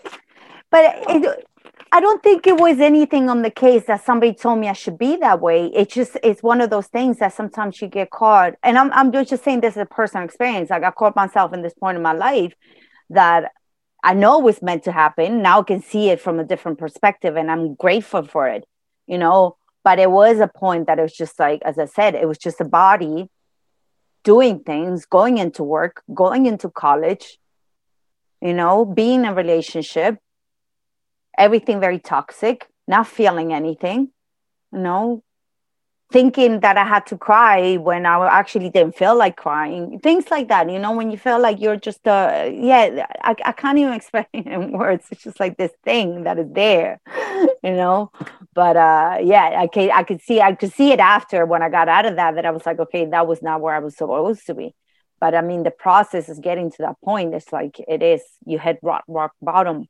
But 0.71 1.05
it, 1.07 1.47
I 1.95 2.01
don't 2.01 2.23
think 2.23 2.47
it 2.47 2.59
was 2.59 2.81
anything 2.81 3.29
on 3.29 3.43
the 3.43 3.51
case 3.51 3.85
that 3.85 4.03
somebody 4.03 4.33
told 4.33 4.59
me 4.59 4.67
I 4.67 4.73
should 4.73 4.97
be 4.97 5.17
that 5.17 5.43
way. 5.43 5.67
It's 5.67 5.95
just 5.95 6.17
it's 6.23 6.43
one 6.43 6.63
of 6.63 6.71
those 6.71 6.87
things 6.87 7.19
that 7.19 7.35
sometimes 7.35 7.83
you 7.83 7.89
get 7.89 8.11
caught. 8.11 8.55
And 8.63 8.79
I'm 8.79 8.91
I'm 8.95 9.13
just 9.13 9.45
saying 9.45 9.61
this 9.61 9.77
is 9.77 9.83
a 9.83 9.87
personal 9.87 10.25
experience. 10.25 10.71
Like 10.71 10.85
I 10.85 10.91
caught 10.91 11.15
myself 11.15 11.53
in 11.53 11.61
this 11.61 11.75
point 11.75 11.99
in 11.99 12.03
my 12.03 12.15
life 12.15 12.55
that 13.11 13.53
I 14.03 14.15
know 14.15 14.39
was 14.39 14.63
meant 14.63 14.85
to 14.85 14.93
happen. 14.93 15.43
Now 15.43 15.61
I 15.61 15.65
can 15.65 15.83
see 15.83 16.09
it 16.09 16.19
from 16.19 16.41
a 16.41 16.45
different 16.45 16.79
perspective 16.79 17.37
and 17.37 17.51
I'm 17.51 17.75
grateful 17.75 18.25
for 18.25 18.49
it, 18.49 18.65
you 19.07 19.19
know. 19.19 19.59
But 19.85 19.99
it 19.99 20.11
was 20.11 20.41
a 20.41 20.49
point 20.49 20.87
that 20.87 20.99
it 20.99 21.03
was 21.03 21.13
just 21.13 21.39
like, 21.39 21.61
as 21.63 21.79
I 21.79 21.85
said, 21.85 22.15
it 22.15 22.27
was 22.27 22.39
just 22.39 22.59
a 22.63 22.65
body 22.65 23.29
doing 24.25 24.61
things, 24.61 25.05
going 25.05 25.37
into 25.37 25.63
work, 25.63 26.03
going 26.15 26.47
into 26.47 26.71
college, 26.71 27.39
you 28.41 28.55
know, 28.55 28.87
being 28.87 29.21
in 29.21 29.27
a 29.27 29.35
relationship, 29.35 30.17
everything 31.39 31.81
very 31.81 31.99
toxic 31.99 32.69
not 32.87 33.07
feeling 33.07 33.53
anything, 33.53 34.11
you 34.73 34.79
know, 34.79 35.23
thinking 36.13 36.61
that 36.61 36.77
I 36.77 36.85
had 36.85 37.07
to 37.07 37.17
cry 37.17 37.77
when 37.77 38.05
I 38.05 38.27
actually 38.29 38.69
didn't 38.69 38.97
feel 38.97 39.17
like 39.17 39.37
crying, 39.37 39.99
things 40.01 40.31
like 40.31 40.49
that. 40.49 40.69
You 40.71 40.79
know, 40.79 40.93
when 40.93 41.11
you 41.11 41.17
feel 41.17 41.41
like 41.41 41.59
you're 41.61 41.77
just, 41.77 42.07
uh, 42.07 42.51
yeah, 42.53 43.07
I, 43.23 43.35
I 43.45 43.53
can't 43.53 43.79
even 43.79 43.93
explain 44.01 44.27
it 44.35 44.47
in 44.47 44.73
words. 44.73 45.07
It's 45.11 45.23
just 45.23 45.41
like 45.41 45.57
this 45.57 45.73
thing 45.85 46.25
that 46.25 46.39
is 46.39 46.53
there, 46.53 47.01
you 47.63 47.73
know. 47.73 48.11
But 48.55 48.77
uh, 48.77 49.19
yeah, 49.23 49.61
I 49.63 49.67
can, 49.69 49.91
I 49.91 50.03
could 50.03 50.21
see, 50.21 50.41
I 50.41 50.55
could 50.55 50.73
see 50.73 50.93
it 50.93 51.01
after 51.01 51.47
when 51.47 51.63
I 51.63 51.71
got 51.71 51.89
out 51.89 52.05
of 52.05 52.17
that. 52.17 52.35
That 52.35 52.45
I 52.45 52.51
was 52.51 52.67
like, 52.67 52.79
okay, 52.79 53.07
that 53.07 53.27
was 53.27 53.43
not 53.43 53.61
where 53.63 53.75
I 53.75 53.79
was 53.79 53.97
supposed 53.97 54.47
to 54.47 54.55
be. 54.55 54.75
But 55.19 55.35
I 55.35 55.41
mean, 55.41 55.63
the 55.63 55.71
process 55.71 56.29
is 56.29 56.41
getting 56.41 56.71
to 56.73 56.79
that 56.81 56.97
point. 57.03 57.33
It's 57.33 57.53
like 57.53 57.81
it 57.89 58.03
is. 58.03 58.23
You 58.45 58.59
hit 58.59 58.79
rock, 58.83 59.05
rock 59.09 59.33
bottom 59.41 59.87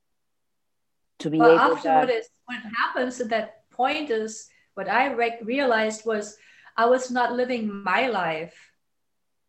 to 1.20 1.30
be 1.30 1.38
well, 1.38 1.52
able 1.52 1.76
after 1.76 2.06
to. 2.06 2.12
Is, 2.12 2.28
what 2.46 2.60
happens 2.76 3.20
at 3.20 3.30
that 3.30 3.68
point 3.70 4.10
is 4.10 4.48
what 4.74 4.88
I 4.88 5.12
re- 5.12 5.38
realized 5.42 6.04
was 6.04 6.36
I 6.76 6.86
was 6.86 7.10
not 7.10 7.34
living 7.34 7.82
my 7.82 8.08
life. 8.08 8.54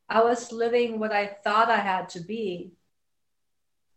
I 0.10 0.24
was 0.24 0.52
living 0.52 1.00
what 1.00 1.12
I 1.12 1.28
thought 1.44 1.70
I 1.70 1.78
had 1.78 2.10
to 2.10 2.20
be. 2.20 2.74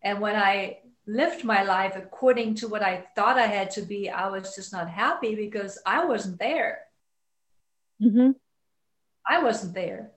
And 0.03 0.21
when 0.21 0.37
I 0.37 0.79
lived 1.07 1.45
my 1.45 1.63
life 1.63 1.95
according 1.97 2.55
to 2.57 2.69
what 2.69 2.83
I 2.83 3.07
thought 3.15 3.39
I 3.39 3.47
had 3.47 3.71
to 3.73 3.83
be, 3.83 4.09
I 4.09 4.29
was 4.29 4.55
just 4.55 4.73
not 4.73 4.89
happy 4.89 5.35
because 5.35 5.79
I 5.85 6.05
wasn't 6.05 6.39
there. 6.39 6.81
Mm-hmm. 8.03 8.33
I 9.29 9.43
wasn't 9.43 9.75
there. 9.75 10.13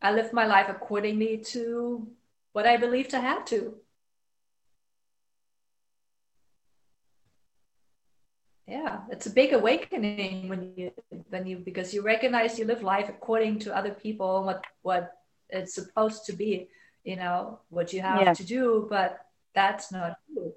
I 0.00 0.12
lived 0.12 0.32
my 0.32 0.46
life 0.46 0.68
accordingly 0.68 1.38
to 1.52 2.08
what 2.52 2.66
I 2.66 2.76
believed 2.76 3.14
I 3.14 3.20
had 3.20 3.46
to. 3.48 3.74
Yeah 8.66 9.00
it's 9.10 9.26
a 9.26 9.30
big 9.30 9.52
awakening 9.52 10.48
when 10.48 10.72
you 10.76 10.90
when 11.30 11.46
you 11.46 11.58
because 11.58 11.94
you 11.94 12.02
recognize 12.02 12.58
you 12.58 12.64
live 12.64 12.82
life 12.82 13.08
according 13.08 13.58
to 13.58 13.76
other 13.76 13.92
people 13.92 14.44
what 14.44 14.64
what 14.82 15.12
it's 15.50 15.74
supposed 15.74 16.26
to 16.26 16.32
be 16.32 16.68
you 17.04 17.16
know 17.16 17.60
what 17.68 17.92
you 17.92 18.00
have 18.00 18.22
yeah. 18.22 18.34
to 18.34 18.44
do 18.44 18.86
but 18.90 19.20
that's 19.54 19.92
not 19.92 20.16
true 20.32 20.52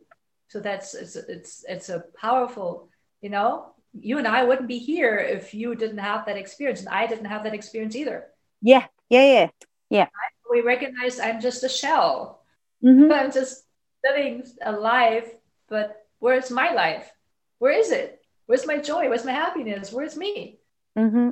so 0.47 0.59
that's 0.59 0.95
it's 0.95 1.15
it's 1.15 1.63
it's 1.69 1.89
a 1.89 2.03
powerful 2.19 2.89
you 3.21 3.29
know 3.29 3.73
you 3.93 4.17
and 4.17 4.27
i 4.27 4.43
wouldn't 4.43 4.67
be 4.67 4.79
here 4.79 5.17
if 5.17 5.53
you 5.53 5.75
didn't 5.75 5.99
have 5.99 6.25
that 6.25 6.37
experience 6.37 6.79
and 6.79 6.89
i 6.89 7.05
didn't 7.05 7.25
have 7.25 7.43
that 7.43 7.53
experience 7.53 7.95
either. 7.95 8.25
Yeah 8.61 8.85
yeah 9.09 9.25
yeah 9.33 9.49
yeah. 9.89 10.07
We 10.49 10.61
recognize 10.61 11.19
i'm 11.19 11.39
just 11.39 11.63
a 11.63 11.69
shell. 11.69 12.41
Mm-hmm. 12.83 13.11
i'm 13.17 13.31
just 13.31 13.63
living 14.03 14.43
a 14.63 14.71
life 14.71 15.29
but 15.67 16.07
where's 16.19 16.49
my 16.49 16.71
life 16.71 17.11
where 17.59 17.73
is 17.73 17.91
it? 17.91 18.19
Where's 18.47 18.65
my 18.65 18.79
joy? 18.79 19.07
Where's 19.09 19.25
my 19.25 19.31
happiness? 19.31 19.93
Where's 19.93 20.17
me? 20.17 20.59
Mm-hmm. 20.97 21.29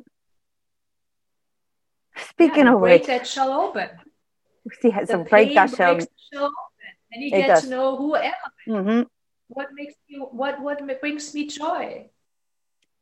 Speaking 2.29 2.65
yeah, 2.65 2.73
of 2.73 2.79
break 2.79 3.01
which, 3.01 3.07
that 3.07 3.27
shell 3.27 3.51
open. 3.51 3.89
See, 4.81 4.91
has 4.91 5.09
some 5.09 5.23
break 5.23 5.55
that 5.55 5.69
shell. 5.69 5.97
shell 5.97 6.45
open, 6.45 6.53
and 7.11 7.23
you 7.23 7.29
it 7.29 7.41
get 7.41 7.47
does. 7.47 7.63
to 7.63 7.69
know 7.69 7.97
who 7.97 8.15
am 8.15 8.33
I. 8.45 8.69
Mm-hmm. 8.69 9.01
What 9.47 9.67
makes 9.73 9.95
you? 10.07 10.27
What 10.31 10.61
what 10.61 10.79
brings 11.01 11.33
me 11.33 11.47
joy? 11.47 12.09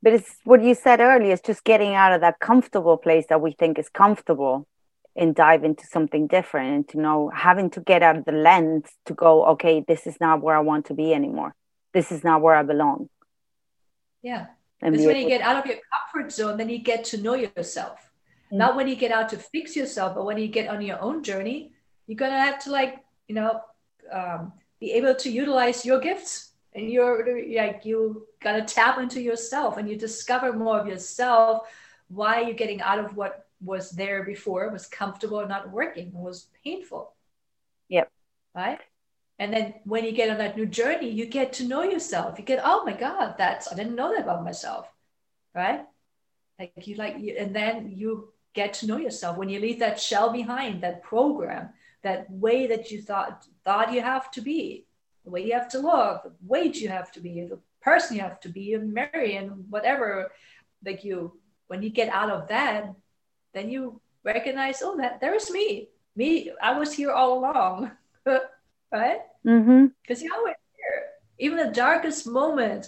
But 0.02 0.14
it's 0.14 0.36
what 0.44 0.64
you 0.64 0.76
said 0.76 1.00
earlier. 1.00 1.34
It's 1.34 1.42
just 1.42 1.64
getting 1.64 1.96
out 1.96 2.14
of 2.14 2.22
that 2.22 2.40
comfortable 2.40 2.98
place 2.98 3.26
that 3.30 3.42
we 3.42 3.54
think 3.54 3.80
is 3.80 3.90
comfortable, 3.90 4.68
and 5.16 5.34
dive 5.34 5.64
into 5.64 5.88
something 5.88 6.28
different, 6.28 6.74
and 6.76 6.88
to 6.90 7.00
know 7.00 7.32
having 7.34 7.70
to 7.72 7.80
get 7.80 8.04
out 8.04 8.18
of 8.18 8.26
the 8.26 8.32
lens 8.32 8.86
to 9.08 9.14
go. 9.14 9.46
Okay, 9.54 9.84
this 9.88 10.06
is 10.06 10.18
not 10.20 10.42
where 10.42 10.56
I 10.56 10.62
want 10.62 10.86
to 10.88 10.94
be 10.94 11.14
anymore. 11.14 11.56
This 11.94 12.12
is 12.12 12.24
not 12.24 12.42
where 12.42 12.56
I 12.56 12.64
belong. 12.64 13.10
Yeah. 14.26 14.48
Because 14.82 15.06
when 15.06 15.18
you 15.18 15.28
get 15.28 15.42
out 15.42 15.58
of 15.58 15.66
your 15.68 15.78
comfort 15.94 16.32
zone, 16.32 16.58
then 16.58 16.68
you 16.68 16.80
get 16.80 17.06
to 17.06 17.18
know 17.18 17.36
yourself. 17.36 18.00
Mm-hmm. 18.48 18.58
Not 18.58 18.76
when 18.76 18.88
you 18.88 18.96
get 18.96 19.12
out 19.12 19.30
to 19.30 19.38
fix 19.38 19.76
yourself, 19.76 20.16
but 20.16 20.26
when 20.26 20.38
you 20.38 20.48
get 20.48 20.68
on 20.68 20.82
your 20.82 21.00
own 21.00 21.24
journey, 21.24 21.72
you're 22.08 22.18
gonna 22.18 22.40
have 22.40 22.58
to 22.64 22.72
like, 22.72 23.06
you 23.28 23.36
know, 23.36 23.62
um, 24.12 24.52
be 24.80 24.94
able 24.94 25.14
to 25.14 25.30
utilize 25.30 25.86
your 25.86 26.00
gifts 26.00 26.54
and 26.74 26.92
you're 26.92 27.26
like 27.56 27.86
you 27.86 28.28
gotta 28.42 28.64
tap 28.64 28.98
into 28.98 29.22
yourself 29.22 29.78
and 29.78 29.90
you 29.90 29.96
discover 29.96 30.52
more 30.52 30.80
of 30.80 30.88
yourself 30.88 31.68
why 32.10 32.42
are 32.42 32.44
you're 32.44 32.54
getting 32.54 32.82
out 32.82 33.00
of 33.00 33.16
what 33.16 33.48
was 33.64 33.92
there 33.92 34.24
before 34.24 34.70
was 34.70 34.86
comfortable 34.86 35.48
not 35.48 35.72
working 35.72 36.12
was 36.14 36.48
painful 36.64 37.14
yep 37.88 38.12
right 38.54 38.80
and 39.38 39.54
then 39.54 39.76
when 39.84 40.06
you 40.06 40.14
get 40.14 40.30
on 40.30 40.38
that 40.38 40.56
new 40.56 40.66
journey, 40.66 41.10
you 41.10 41.26
get 41.26 41.54
to 41.54 41.66
know 41.66 41.84
yourself. 41.84 42.40
You 42.40 42.46
get, 42.46 42.62
oh 42.64 42.86
my 42.86 42.94
God, 42.94 43.36
that's 43.38 43.72
I 43.72 43.76
didn't 43.76 43.96
know 43.96 44.14
that 44.14 44.24
about 44.24 44.46
myself. 44.46 44.88
Right? 45.54 45.82
Like 46.58 46.74
you 46.88 46.96
like 46.96 47.16
and 47.16 47.54
then 47.56 47.92
you 47.96 48.30
get 48.54 48.74
to 48.76 48.88
know 48.88 48.98
yourself 48.98 49.38
when 49.38 49.50
you 49.50 49.60
leave 49.60 49.80
that 49.80 50.00
shell 50.00 50.32
behind, 50.32 50.82
that 50.84 51.04
program, 51.04 51.70
that 52.04 52.30
way 52.32 52.68
that 52.68 52.92
you 52.92 53.02
thought 53.02 53.46
thought 53.66 53.92
you 53.92 54.02
have 54.02 54.32
to 54.32 54.42
be, 54.42 54.86
the 55.26 55.32
way 55.32 55.46
you 55.46 55.54
have 55.54 55.70
to 55.70 55.80
look, 55.80 56.24
the 56.24 56.32
weight 56.46 56.78
you 56.78 56.88
have 56.88 57.12
to 57.12 57.20
be, 57.20 57.42
the 57.42 57.60
person 57.82 58.16
you 58.16 58.22
have 58.22 58.40
to 58.40 58.50
be, 58.50 58.74
and 58.74 58.94
marry 58.94 59.36
and 59.36 59.66
whatever. 59.70 60.32
Like 60.86 61.04
you 61.04 61.38
when 61.68 61.84
you 61.84 61.90
get 61.90 62.08
out 62.08 62.30
of 62.30 62.48
that, 62.48 62.94
then 63.54 63.70
you 63.70 64.00
recognize, 64.24 64.82
oh, 64.82 64.96
that 64.98 65.20
there's 65.20 65.52
me. 65.52 65.90
Me, 66.16 66.52
I 66.62 66.80
was 66.80 66.94
here 66.94 67.12
all 67.12 67.40
along. 67.40 67.92
right? 68.96 69.22
Mm-hmm. 69.46 69.88
Because 70.02 70.20
mm-hmm. 70.20 70.26
you're 70.26 70.36
always 70.36 70.56
here. 70.76 71.02
Even 71.40 71.58
the 71.58 71.74
darkest 71.74 72.28
moment, 72.28 72.88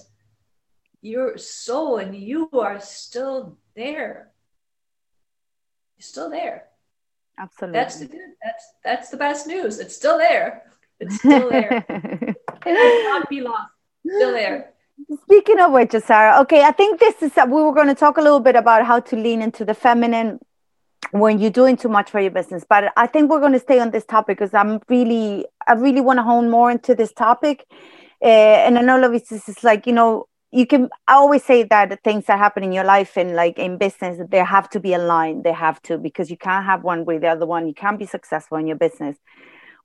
your 1.02 1.38
soul 1.38 1.98
and 1.98 2.16
you 2.16 2.50
are 2.54 2.80
still 2.80 3.58
there. 3.76 4.32
You're 5.98 6.10
still 6.14 6.30
there. 6.30 6.66
Absolutely. 7.40 7.80
That's 7.80 8.00
the 8.00 8.08
good. 8.08 8.32
That's 8.44 8.66
that's 8.84 9.10
the 9.10 9.18
best 9.18 9.48
news. 9.48 9.80
It's 9.80 9.96
still 9.96 10.18
there. 10.18 10.64
It's 11.00 11.16
still 11.20 11.50
there. 11.50 11.86
it 11.90 12.36
will 12.66 13.04
not 13.14 13.30
be 13.30 13.42
lost. 13.42 13.72
Still 14.02 14.32
there. 14.32 14.74
Speaking 15.24 15.60
of 15.60 15.72
which, 15.72 15.92
Sarah, 15.92 16.40
okay, 16.42 16.64
I 16.64 16.72
think 16.72 17.00
this 17.00 17.22
is, 17.22 17.32
we 17.36 17.62
were 17.62 17.74
going 17.74 17.88
to 17.88 17.94
talk 17.94 18.18
a 18.18 18.22
little 18.22 18.40
bit 18.40 18.56
about 18.56 18.84
how 18.84 19.00
to 19.00 19.16
lean 19.16 19.44
into 19.44 19.64
the 19.64 19.76
feminine 19.76 20.40
when 21.12 21.40
you're 21.40 21.52
doing 21.52 21.78
too 21.78 21.90
much 21.90 22.12
for 22.12 22.20
your 22.20 22.32
business. 22.32 22.66
But 22.68 22.92
I 22.98 23.08
think 23.08 23.30
we're 23.30 23.40
going 23.40 23.54
to 23.54 23.60
stay 23.60 23.80
on 23.80 23.92
this 23.92 24.06
topic 24.06 24.38
because 24.38 24.54
I'm 24.54 24.82
really, 24.90 25.46
I 25.68 25.74
really 25.74 26.02
want 26.02 26.20
to 26.20 26.24
hone 26.24 26.50
more 26.50 26.70
into 26.72 26.96
this 26.96 27.14
topic. 27.14 27.66
Uh, 28.22 28.26
and 28.66 28.78
I 28.78 28.82
know, 28.82 29.12
this 29.12 29.32
is 29.32 29.64
like, 29.64 29.88
you 29.88 29.94
know, 29.94 30.28
you 30.52 30.66
can, 30.66 30.90
I 31.08 31.14
always 31.14 31.44
say 31.44 31.64
that 31.64 32.04
things 32.04 32.26
that 32.26 32.40
happen 32.40 32.64
in 32.64 32.72
your 32.72 32.84
life 32.84 33.18
and 33.18 33.36
like 33.36 33.60
in 33.60 33.78
business, 33.78 34.20
they 34.30 34.40
have 34.40 34.70
to 34.72 34.80
be 34.80 34.94
aligned. 34.94 35.44
They 35.44 35.52
have 35.52 35.82
to, 35.84 35.98
because 35.98 36.32
you 36.32 36.38
can't 36.38 36.66
have 36.66 36.84
one 36.84 37.06
with 37.06 37.22
the 37.22 37.28
other 37.28 37.46
one. 37.46 37.68
You 37.68 37.74
can't 37.74 38.00
be 38.00 38.06
successful 38.06 38.58
in 38.58 38.68
your 38.68 38.78
business 38.78 39.18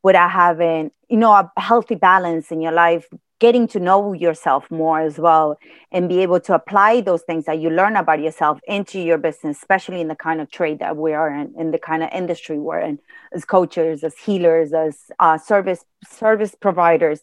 without 0.02 0.30
having, 0.30 0.90
you 1.08 1.16
know, 1.16 1.32
a 1.32 1.52
healthy 1.58 1.94
balance 1.94 2.50
in 2.50 2.60
your 2.60 2.72
life 2.72 3.06
getting 3.44 3.66
to 3.74 3.80
know 3.88 4.00
yourself 4.26 4.62
more 4.70 5.00
as 5.00 5.16
well 5.26 5.48
and 5.90 6.08
be 6.14 6.18
able 6.26 6.40
to 6.48 6.54
apply 6.60 7.00
those 7.00 7.22
things 7.28 7.44
that 7.46 7.58
you 7.62 7.68
learn 7.80 7.96
about 7.96 8.20
yourself 8.26 8.56
into 8.76 8.98
your 9.08 9.18
business 9.28 9.56
especially 9.62 10.00
in 10.00 10.08
the 10.12 10.20
kind 10.26 10.40
of 10.42 10.46
trade 10.58 10.78
that 10.84 10.96
we 11.04 11.12
are 11.20 11.30
in 11.40 11.48
in 11.62 11.70
the 11.74 11.82
kind 11.88 12.02
of 12.04 12.08
industry 12.20 12.58
we're 12.58 12.84
in 12.90 12.98
as 13.36 13.44
coaches 13.44 14.04
as 14.08 14.14
healers 14.26 14.72
as 14.72 14.94
uh, 15.24 15.36
service 15.50 15.82
service 16.22 16.54
providers 16.66 17.20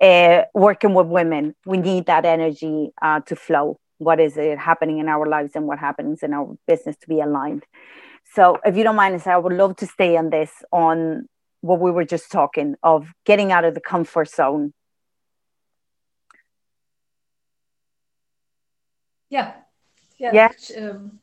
uh, 0.00 0.42
working 0.54 0.94
with 0.94 1.06
women. 1.06 1.54
We 1.64 1.78
need 1.78 2.06
that 2.06 2.24
energy 2.24 2.90
uh, 3.00 3.20
to 3.20 3.36
flow. 3.36 3.78
What 3.98 4.20
is 4.20 4.36
it 4.36 4.58
happening 4.58 4.98
in 4.98 5.08
our 5.08 5.26
lives 5.26 5.52
and 5.54 5.66
what 5.66 5.78
happens 5.78 6.22
in 6.22 6.32
our 6.34 6.56
business 6.66 6.96
to 7.02 7.08
be 7.08 7.20
aligned? 7.20 7.64
So 8.34 8.58
if 8.64 8.76
you 8.76 8.84
don't 8.84 8.96
mind 8.96 9.22
i 9.26 9.38
would 9.38 9.52
love 9.52 9.76
to 9.76 9.86
stay 9.86 10.16
on 10.16 10.30
this 10.30 10.50
on 10.72 11.28
what 11.60 11.80
we 11.80 11.90
were 11.90 12.04
just 12.04 12.32
talking 12.32 12.74
of 12.82 13.12
getting 13.24 13.52
out 13.52 13.64
of 13.64 13.74
the 13.74 13.80
comfort 13.80 14.28
zone 14.28 14.72
yeah. 19.30 19.54
Yeah, 20.18 20.32
yeah. 20.32 20.50
Um, 20.78 21.20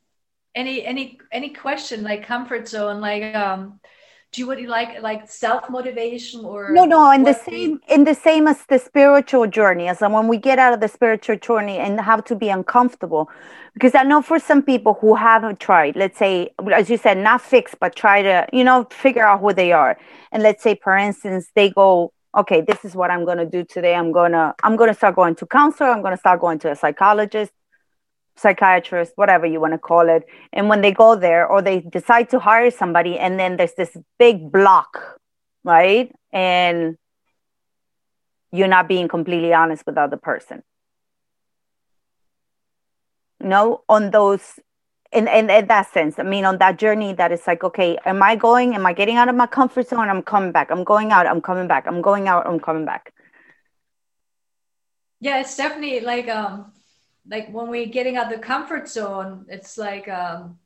any 0.56 0.86
any 0.86 1.18
any 1.32 1.50
question 1.50 2.04
like 2.04 2.26
comfort 2.26 2.68
zone 2.68 3.00
like 3.00 3.36
um 3.36 3.80
do 4.32 4.42
you 4.42 4.48
what 4.48 4.60
you 4.62 4.68
like 4.68 5.02
like 5.02 5.30
self 5.30 5.70
motivation 5.70 6.46
or 6.46 6.72
no 6.72 6.86
no 6.86 7.12
in 7.12 7.24
the 7.24 7.34
same 7.34 7.80
in 7.90 8.04
the 8.04 8.14
same 8.14 8.48
as 8.48 8.66
the 8.68 8.78
spiritual 8.78 9.48
journey 9.48 9.88
as 9.88 10.00
when 10.00 10.28
we 10.28 10.38
get 10.38 10.60
out 10.60 10.74
of 10.74 10.80
the 10.80 10.88
spiritual 10.88 11.38
journey 11.38 11.78
and 11.78 12.00
have 12.00 12.24
to 12.24 12.36
be 12.36 12.50
uncomfortable. 12.50 13.30
Because 13.74 13.96
i 13.96 14.04
know 14.04 14.22
for 14.22 14.40
some 14.40 14.62
people 14.62 14.98
who 15.00 15.16
haven't 15.16 15.60
tried 15.60 15.96
let's 15.96 16.18
say 16.18 16.50
as 16.74 16.90
you 16.90 16.98
said 16.98 17.18
not 17.18 17.42
fix 17.42 17.76
but 17.80 17.96
try 17.96 18.22
to 18.22 18.48
you 18.52 18.64
know 18.64 18.88
figure 18.92 19.26
out 19.26 19.40
who 19.40 19.54
they 19.54 19.72
are. 19.72 19.98
And 20.32 20.44
let's 20.44 20.64
say 20.64 20.80
for 20.84 20.96
instance 20.98 21.48
they 21.56 21.70
go 21.70 22.14
okay 22.36 22.62
this 22.62 22.86
is 22.86 22.96
what 22.96 23.12
i'm 23.12 23.26
going 23.26 23.38
to 23.38 23.46
do 23.46 23.64
today. 23.64 23.96
I'm 23.96 24.12
going 24.12 24.34
to 24.34 24.54
i'm 24.64 24.76
going 24.76 24.90
to 24.90 24.94
start 24.94 25.16
going 25.16 25.36
to 25.36 25.46
counselor. 25.46 25.90
I'm 25.90 26.02
going 26.02 26.16
to 26.16 26.20
start 26.20 26.42
going 26.42 26.60
to 26.60 26.72
a 26.72 26.76
psychologist 26.76 27.54
psychiatrist, 28.42 29.14
whatever 29.16 29.46
you 29.46 29.60
want 29.60 29.74
to 29.74 29.78
call 29.80 30.10
it. 30.10 30.24
And 30.52 30.70
when 30.70 30.82
they 30.82 30.92
go 30.92 31.16
there 31.16 31.48
or 31.48 31.62
they 31.62 31.82
decide 31.82 32.30
to 32.32 32.40
hire 32.40 32.72
somebody, 32.72 33.18
and 33.18 33.40
then 33.40 33.58
there's 33.58 33.74
this 33.74 33.96
big 34.18 34.52
block, 34.52 35.20
right? 35.64 36.12
And 36.34 36.98
you're 38.52 38.68
not 38.68 38.88
being 38.88 39.08
completely 39.08 39.54
honest 39.54 39.86
with 39.86 39.96
the 39.96 40.02
other 40.02 40.18
person. 40.18 40.64
know, 43.40 43.82
on 43.90 44.12
those 44.12 44.60
in, 45.12 45.28
in, 45.28 45.50
in 45.50 45.68
that 45.68 45.92
sense 45.92 46.18
i 46.20 46.24
mean 46.24 46.46
on 46.46 46.58
that 46.60 46.80
journey 46.80 47.14
that 47.14 47.32
it's 47.32 47.46
like 47.48 47.64
okay 47.64 47.98
am 48.06 48.24
i 48.24 48.36
going 48.36 48.74
am 48.74 48.86
i 48.86 48.94
getting 48.94 49.18
out 49.18 49.28
of 49.28 49.36
my 49.36 49.48
comfort 49.48 49.88
zone 49.88 50.08
i'm 50.10 50.22
coming 50.22 50.52
back 50.52 50.72
i'm 50.72 50.84
going 50.84 51.12
out 51.12 51.28
i'm 51.28 51.42
coming 51.42 51.68
back 51.68 51.86
i'm 51.86 52.02
going 52.02 52.28
out 52.28 52.48
i'm 52.48 52.60
coming 52.60 52.86
back 52.86 53.14
yeah 55.20 55.40
it's 55.42 55.58
definitely 55.58 56.00
like 56.00 56.30
um 56.30 56.72
like 57.28 57.52
when 57.52 57.68
we're 57.68 57.86
getting 57.86 58.18
out 58.18 58.30
the 58.30 58.38
comfort 58.38 58.90
zone 58.90 59.46
it's 59.50 59.78
like 59.78 60.08
um 60.10 60.58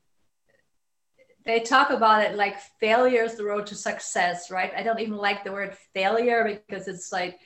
they 1.45 1.59
talk 1.59 1.89
about 1.91 2.23
it 2.23 2.35
like 2.35 2.59
failure 2.79 3.23
is 3.23 3.35
the 3.35 3.43
road 3.43 3.65
to 3.67 3.75
success 3.75 4.49
right 4.49 4.71
i 4.75 4.83
don't 4.83 4.99
even 4.99 5.17
like 5.17 5.43
the 5.43 5.51
word 5.51 5.75
failure 5.93 6.61
because 6.67 6.87
it's 6.87 7.11
like 7.11 7.39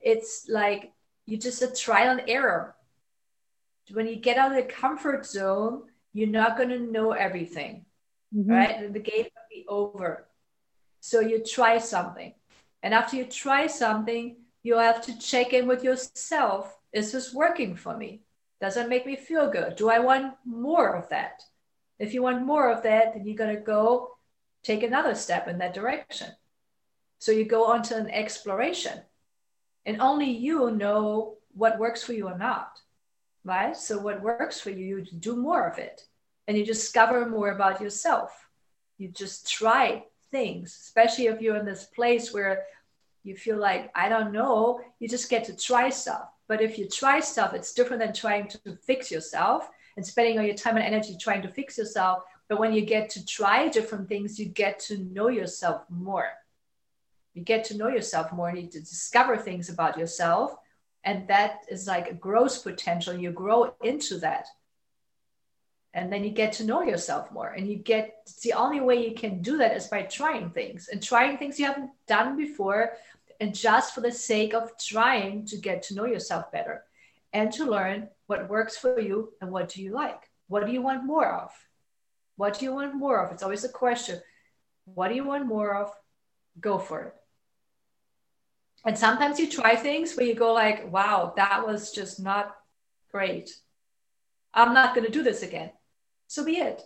it's 0.00 0.46
like 0.48 0.92
you 1.26 1.36
just 1.36 1.62
a 1.62 1.72
trial 1.72 2.18
and 2.18 2.28
error 2.28 2.74
when 3.92 4.06
you 4.06 4.16
get 4.16 4.38
out 4.38 4.50
of 4.50 4.56
the 4.56 4.72
comfort 4.72 5.26
zone 5.26 5.82
you're 6.14 6.28
not 6.28 6.56
going 6.56 6.70
to 6.70 6.78
know 6.78 7.10
everything, 7.10 7.84
mm-hmm. 8.34 8.50
right? 8.50 8.76
And 8.76 8.94
the 8.94 9.00
game 9.00 9.24
will 9.24 9.50
be 9.50 9.66
over. 9.68 10.26
So 11.00 11.20
you 11.20 11.44
try 11.44 11.78
something. 11.78 12.32
And 12.82 12.94
after 12.94 13.16
you 13.16 13.24
try 13.24 13.66
something, 13.66 14.36
you 14.62 14.78
have 14.78 15.02
to 15.02 15.18
check 15.18 15.52
in 15.52 15.66
with 15.66 15.82
yourself. 15.82 16.78
Is 16.92 17.12
this 17.12 17.34
working 17.34 17.74
for 17.74 17.96
me? 17.96 18.22
Does 18.64 18.76
it 18.76 18.88
make 18.88 19.06
me 19.06 19.16
feel 19.16 19.50
good? 19.50 19.76
Do 19.76 19.90
I 19.90 19.98
want 19.98 20.34
more 20.44 20.94
of 20.96 21.08
that? 21.10 21.42
If 21.98 22.14
you 22.14 22.22
want 22.22 22.46
more 22.46 22.70
of 22.72 22.82
that, 22.82 23.14
then 23.14 23.26
you're 23.26 23.36
going 23.36 23.54
to 23.54 23.60
go 23.60 24.16
take 24.62 24.82
another 24.82 25.14
step 25.14 25.48
in 25.48 25.58
that 25.58 25.74
direction. 25.74 26.28
So 27.18 27.30
you 27.30 27.44
go 27.44 27.66
on 27.66 27.82
to 27.84 27.96
an 27.96 28.10
exploration. 28.10 29.02
And 29.86 30.00
only 30.00 30.30
you 30.30 30.70
know 30.70 31.36
what 31.52 31.78
works 31.78 32.02
for 32.02 32.14
you 32.14 32.28
or 32.28 32.38
not 32.38 32.78
right? 33.44 33.76
So 33.76 33.98
what 33.98 34.22
works 34.22 34.58
for 34.58 34.70
you, 34.70 34.98
you 34.98 35.02
do 35.02 35.36
more 35.36 35.68
of 35.68 35.78
it 35.78 36.02
and 36.48 36.56
you 36.56 36.64
discover 36.64 37.28
more 37.28 37.50
about 37.50 37.80
yourself. 37.80 38.48
You 38.98 39.08
just 39.08 39.50
try 39.50 40.04
things, 40.30 40.76
especially 40.80 41.26
if 41.26 41.40
you're 41.40 41.56
in 41.56 41.66
this 41.66 41.84
place 41.84 42.32
where 42.32 42.64
you 43.22 43.36
feel 43.36 43.58
like, 43.58 43.90
I 43.94 44.08
don't 44.08 44.32
know, 44.32 44.80
you 44.98 45.08
just 45.08 45.30
get 45.30 45.44
to 45.44 45.56
try 45.56 45.90
stuff. 45.90 46.28
But 46.48 46.60
if 46.60 46.78
you 46.78 46.88
try 46.88 47.20
stuff, 47.20 47.54
it's 47.54 47.72
different 47.72 48.02
than 48.02 48.12
trying 48.12 48.48
to 48.48 48.76
fix 48.84 49.10
yourself 49.10 49.68
and 49.96 50.04
spending 50.04 50.38
all 50.38 50.44
your 50.44 50.54
time 50.54 50.76
and 50.76 50.84
energy 50.84 51.16
trying 51.18 51.42
to 51.42 51.48
fix 51.48 51.78
yourself. 51.78 52.24
But 52.48 52.58
when 52.58 52.74
you 52.74 52.82
get 52.82 53.08
to 53.10 53.24
try 53.24 53.68
different 53.68 54.08
things, 54.08 54.38
you 54.38 54.46
get 54.46 54.78
to 54.80 54.98
know 54.98 55.28
yourself 55.28 55.82
more. 55.88 56.30
You 57.32 57.42
get 57.42 57.64
to 57.64 57.76
know 57.76 57.88
yourself 57.88 58.32
more 58.32 58.48
and 58.48 58.58
you 58.58 58.64
need 58.64 58.72
to 58.72 58.80
discover 58.80 59.36
things 59.36 59.68
about 59.68 59.98
yourself. 59.98 60.54
And 61.02 61.26
that 61.28 61.60
is 61.70 61.86
like 61.86 62.10
a 62.10 62.14
growth 62.14 62.62
potential. 62.62 63.14
You 63.14 63.30
grow 63.30 63.74
into 63.82 64.18
that. 64.18 64.46
And 65.92 66.12
then 66.12 66.24
you 66.24 66.30
get 66.30 66.52
to 66.54 66.64
know 66.64 66.82
yourself 66.82 67.30
more. 67.30 67.50
And 67.50 67.68
you 67.68 67.76
get 67.76 68.16
it's 68.22 68.40
the 68.40 68.54
only 68.54 68.80
way 68.80 69.06
you 69.06 69.14
can 69.14 69.42
do 69.42 69.58
that 69.58 69.76
is 69.76 69.86
by 69.86 70.02
trying 70.02 70.50
things. 70.50 70.88
And 70.88 71.02
trying 71.02 71.38
things 71.38 71.58
you 71.58 71.66
haven't 71.66 71.90
done 72.06 72.36
before 72.36 72.92
and 73.40 73.54
just 73.54 73.94
for 73.94 74.00
the 74.00 74.12
sake 74.12 74.54
of 74.54 74.72
trying 74.78 75.46
to 75.46 75.56
get 75.56 75.82
to 75.84 75.94
know 75.94 76.04
yourself 76.04 76.50
better 76.52 76.84
and 77.32 77.52
to 77.52 77.64
learn 77.64 78.08
what 78.26 78.48
works 78.48 78.76
for 78.76 79.00
you 79.00 79.32
and 79.40 79.50
what 79.50 79.68
do 79.68 79.82
you 79.82 79.92
like. 79.92 80.30
What 80.48 80.66
do 80.66 80.72
you 80.72 80.82
want 80.82 81.04
more 81.04 81.30
of? 81.30 81.50
What 82.36 82.58
do 82.58 82.64
you 82.64 82.74
want 82.74 82.94
more 82.94 83.24
of? 83.24 83.32
It's 83.32 83.42
always 83.42 83.64
a 83.64 83.68
question. 83.68 84.20
What 84.84 85.08
do 85.08 85.14
you 85.14 85.24
want 85.24 85.46
more 85.46 85.74
of? 85.76 85.90
Go 86.60 86.78
for 86.78 87.02
it. 87.02 87.14
And 88.84 88.98
sometimes 88.98 89.40
you 89.40 89.50
try 89.50 89.76
things 89.76 90.14
where 90.14 90.26
you 90.26 90.34
go 90.34 90.52
like 90.52 90.92
wow 90.92 91.32
that 91.36 91.66
was 91.66 91.90
just 91.90 92.20
not 92.20 92.54
great. 93.10 93.50
I'm 94.52 94.74
not 94.74 94.94
going 94.94 95.06
to 95.06 95.12
do 95.12 95.22
this 95.22 95.42
again. 95.42 95.70
So 96.28 96.44
be 96.44 96.58
it 96.58 96.82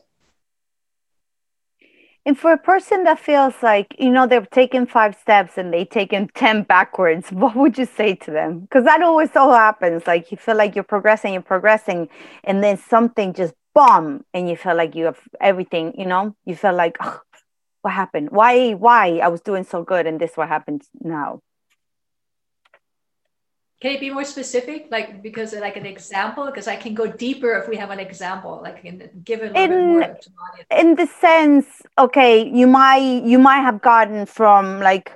and 2.26 2.38
for 2.38 2.52
a 2.52 2.58
person 2.58 3.04
that 3.04 3.18
feels 3.18 3.54
like 3.62 3.94
you 3.98 4.10
know 4.10 4.26
they've 4.26 4.50
taken 4.50 4.86
five 4.86 5.16
steps 5.16 5.56
and 5.56 5.72
they've 5.72 5.88
taken 5.88 6.28
10 6.34 6.62
backwards 6.64 7.28
what 7.32 7.56
would 7.56 7.78
you 7.78 7.86
say 7.86 8.14
to 8.14 8.30
them? 8.30 8.60
Because 8.60 8.84
that 8.84 9.02
always 9.02 9.32
so 9.32 9.50
happens. 9.50 10.06
Like 10.06 10.30
you 10.30 10.36
feel 10.36 10.56
like 10.56 10.74
you're 10.74 10.84
progressing 10.84 11.32
you're 11.32 11.42
progressing 11.42 12.08
and 12.44 12.62
then 12.62 12.76
something 12.76 13.32
just 13.32 13.54
bomb 13.74 14.24
and 14.34 14.48
you 14.48 14.56
feel 14.56 14.76
like 14.76 14.94
you 14.94 15.06
have 15.06 15.20
everything 15.40 15.94
you 15.98 16.06
know? 16.06 16.34
You 16.44 16.56
feel 16.56 16.74
like 16.74 16.96
oh, 17.00 17.20
what 17.82 17.94
happened? 17.94 18.30
Why 18.30 18.72
why 18.72 19.18
i 19.18 19.28
was 19.28 19.40
doing 19.40 19.64
so 19.64 19.82
good 19.82 20.06
and 20.06 20.20
this 20.20 20.36
what 20.36 20.48
happens 20.48 20.88
now 21.00 21.40
can 23.80 23.92
you 23.92 24.00
be 24.00 24.10
more 24.10 24.24
specific? 24.24 24.88
Like 24.90 25.22
because 25.22 25.54
like 25.54 25.76
an 25.76 25.86
example? 25.86 26.46
Because 26.46 26.66
i 26.66 26.76
can 26.76 26.94
go 26.94 27.06
deeper 27.06 27.52
if 27.52 27.68
we 27.68 27.76
have 27.76 27.90
an 27.90 28.00
example 28.00 28.60
like 28.62 28.82
can 28.82 29.10
give 29.24 29.40
it 29.42 29.52
a 29.52 29.60
little 29.60 29.76
in, 29.76 30.00
bit 30.00 30.28
more 30.36 30.80
in 30.80 30.94
the 30.96 31.06
sense 31.06 31.66
okay 31.98 32.48
you 32.48 32.66
might 32.66 33.22
you 33.24 33.38
might 33.38 33.60
have 33.60 33.80
gotten 33.80 34.26
from 34.26 34.80
like 34.80 35.12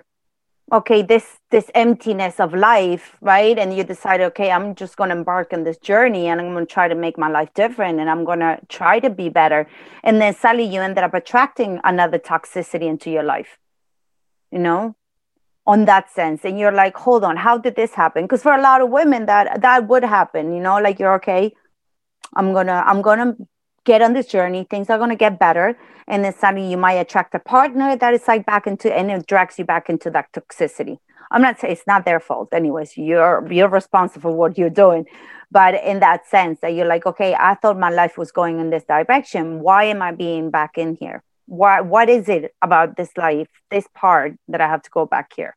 okay 0.72 1.02
this 1.02 1.38
this 1.50 1.70
emptiness 1.74 2.38
of 2.38 2.54
life 2.54 3.16
right? 3.20 3.58
And 3.58 3.76
you 3.76 3.84
decide 3.84 4.20
okay 4.20 4.50
i'm 4.50 4.74
just 4.74 4.96
going 4.96 5.10
to 5.10 5.16
embark 5.16 5.52
on 5.52 5.64
this 5.64 5.78
journey 5.78 6.28
and 6.28 6.40
i'm 6.40 6.52
going 6.54 6.66
to 6.66 6.72
try 6.72 6.88
to 6.88 6.94
make 6.94 7.18
my 7.18 7.28
life 7.28 7.52
different 7.54 8.00
and 8.00 8.08
i'm 8.08 8.24
going 8.24 8.40
to 8.40 8.58
try 8.68 9.00
to 9.00 9.10
be 9.10 9.28
better. 9.28 9.66
And 10.04 10.20
then 10.20 10.34
suddenly 10.34 10.64
you 10.72 10.80
ended 10.80 11.04
up 11.04 11.14
attracting 11.14 11.80
another 11.84 12.18
toxicity 12.18 12.86
into 12.94 13.10
your 13.10 13.24
life 13.24 13.58
you 14.52 14.58
know 14.58 14.94
on 15.66 15.84
that 15.84 16.10
sense. 16.10 16.44
And 16.44 16.58
you're 16.58 16.72
like 16.72 16.96
hold 16.96 17.24
on 17.24 17.36
how 17.36 17.58
did 17.58 17.76
this 17.76 17.94
happen? 17.94 18.24
Because 18.24 18.42
for 18.42 18.52
a 18.52 18.62
lot 18.62 18.80
of 18.80 18.90
women 18.90 19.26
that 19.26 19.62
that 19.62 19.88
would 19.88 20.04
happen 20.04 20.54
you 20.54 20.60
know 20.60 20.78
like 20.78 20.98
you're 20.98 21.14
okay 21.14 21.52
i'm 22.34 22.52
gonna 22.52 22.82
i'm 22.86 23.02
gonna 23.02 23.36
get 23.84 24.02
on 24.02 24.12
this 24.12 24.26
journey. 24.26 24.66
Things 24.68 24.90
are 24.90 24.98
gonna 24.98 25.16
get 25.16 25.38
better. 25.38 25.76
And 26.06 26.24
then 26.24 26.34
suddenly 26.34 26.70
you 26.70 26.76
might 26.76 26.94
attract 26.94 27.34
a 27.34 27.38
partner 27.38 27.96
that 27.96 28.14
is 28.14 28.26
like 28.28 28.46
back 28.46 28.66
into 28.66 28.92
and 28.92 29.10
it 29.10 29.26
drags 29.26 29.58
you 29.58 29.64
back 29.64 29.88
into 29.88 30.10
that 30.10 30.32
toxicity. 30.32 30.98
I'm 31.30 31.42
not 31.42 31.58
saying 31.58 31.72
it's 31.72 31.86
not 31.86 32.04
their 32.04 32.20
fault 32.20 32.52
anyways. 32.52 32.96
You're 32.96 33.46
you're 33.50 33.68
responsible 33.68 34.30
for 34.30 34.36
what 34.36 34.58
you're 34.58 34.70
doing. 34.70 35.06
But 35.50 35.82
in 35.84 36.00
that 36.00 36.26
sense 36.26 36.60
that 36.60 36.74
you're 36.74 36.86
like 36.86 37.06
okay 37.06 37.34
i 37.38 37.54
thought 37.54 37.78
my 37.78 37.90
life 37.90 38.16
was 38.18 38.32
going 38.32 38.58
in 38.60 38.70
this 38.70 38.84
direction. 38.84 39.60
Why 39.60 39.84
am 39.84 40.02
i 40.02 40.12
being 40.12 40.50
back 40.50 40.78
in 40.78 40.96
here 40.96 41.22
what 41.46 41.86
what 41.86 42.08
is 42.08 42.28
it 42.28 42.54
about 42.62 42.96
this 42.96 43.10
life 43.16 43.48
this 43.70 43.86
part 43.94 44.34
that 44.48 44.60
i 44.60 44.68
have 44.68 44.82
to 44.82 44.90
go 44.90 45.06
back 45.06 45.32
here? 45.34 45.56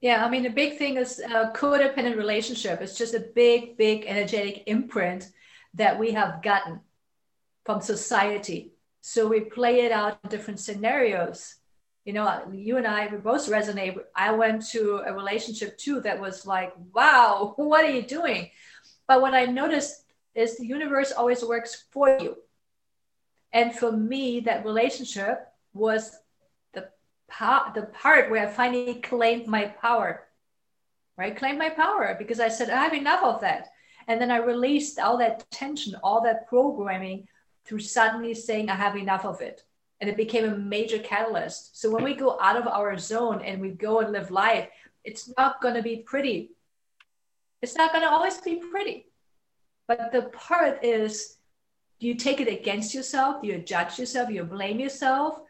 Yeah 0.00 0.24
i 0.24 0.30
mean 0.30 0.42
the 0.42 0.50
big 0.50 0.78
thing 0.78 0.96
is 0.96 1.18
a 1.18 1.52
codependent 1.54 2.16
relationship. 2.16 2.80
It's 2.80 2.96
just 2.96 3.14
a 3.14 3.28
big 3.34 3.76
big 3.76 4.04
energetic 4.06 4.64
imprint 4.66 5.28
that 5.74 5.98
we 5.98 6.12
have 6.12 6.42
gotten 6.42 6.80
from 7.64 7.80
society. 7.80 8.72
So 9.00 9.28
we 9.28 9.40
play 9.40 9.80
it 9.80 9.92
out 9.92 10.18
in 10.24 10.30
different 10.30 10.60
scenarios. 10.60 11.56
You 12.04 12.14
know 12.14 12.42
you 12.52 12.76
and 12.78 12.86
i 12.86 13.06
we 13.08 13.18
both 13.18 13.48
resonate. 13.48 13.98
I 14.14 14.32
went 14.32 14.66
to 14.70 15.02
a 15.04 15.12
relationship 15.12 15.76
too 15.76 16.00
that 16.00 16.20
was 16.20 16.46
like 16.46 16.72
wow 16.94 17.54
what 17.56 17.84
are 17.84 17.90
you 17.90 18.02
doing? 18.02 18.50
But 19.06 19.20
what 19.20 19.34
i 19.34 19.44
noticed 19.44 20.04
is 20.34 20.56
the 20.56 20.66
universe 20.66 21.10
always 21.12 21.42
works 21.44 21.84
for 21.90 22.16
you 22.20 22.36
and 23.52 23.74
for 23.74 23.92
me, 23.92 24.40
that 24.40 24.64
relationship 24.64 25.48
was 25.72 26.16
the 26.74 26.88
part, 27.28 27.74
the 27.74 27.82
part 27.82 28.30
where 28.30 28.46
I 28.46 28.50
finally 28.50 28.94
claimed 28.94 29.46
my 29.46 29.66
power, 29.66 30.24
right? 31.16 31.36
Claimed 31.36 31.58
my 31.58 31.70
power 31.70 32.14
because 32.18 32.40
I 32.40 32.48
said, 32.48 32.70
I 32.70 32.82
have 32.82 32.94
enough 32.94 33.22
of 33.22 33.40
that. 33.40 33.68
And 34.06 34.20
then 34.20 34.30
I 34.30 34.38
released 34.38 34.98
all 34.98 35.18
that 35.18 35.50
tension, 35.50 35.94
all 36.02 36.22
that 36.22 36.48
programming 36.48 37.26
through 37.64 37.80
suddenly 37.80 38.34
saying, 38.34 38.70
I 38.70 38.74
have 38.74 38.96
enough 38.96 39.24
of 39.24 39.40
it. 39.40 39.62
And 40.00 40.08
it 40.08 40.16
became 40.16 40.44
a 40.44 40.56
major 40.56 40.98
catalyst. 40.98 41.80
So 41.80 41.90
when 41.90 42.04
we 42.04 42.14
go 42.14 42.38
out 42.40 42.56
of 42.56 42.66
our 42.66 42.96
zone 42.98 43.42
and 43.42 43.60
we 43.60 43.70
go 43.70 44.00
and 44.00 44.12
live 44.12 44.30
life, 44.30 44.68
it's 45.04 45.30
not 45.36 45.60
going 45.60 45.74
to 45.74 45.82
be 45.82 45.96
pretty. 45.96 46.52
It's 47.62 47.74
not 47.74 47.92
going 47.92 48.04
to 48.04 48.10
always 48.10 48.38
be 48.38 48.56
pretty. 48.56 49.06
But 49.86 50.12
the 50.12 50.22
part 50.22 50.84
is 50.84 51.37
do 52.00 52.06
you 52.06 52.14
take 52.14 52.40
it 52.40 52.48
against 52.48 52.94
yourself? 52.94 53.42
Do 53.42 53.48
you 53.48 53.58
judge 53.58 53.98
yourself? 53.98 54.28
Do 54.28 54.34
you 54.34 54.44
blame 54.44 54.78
yourself? 54.78 55.40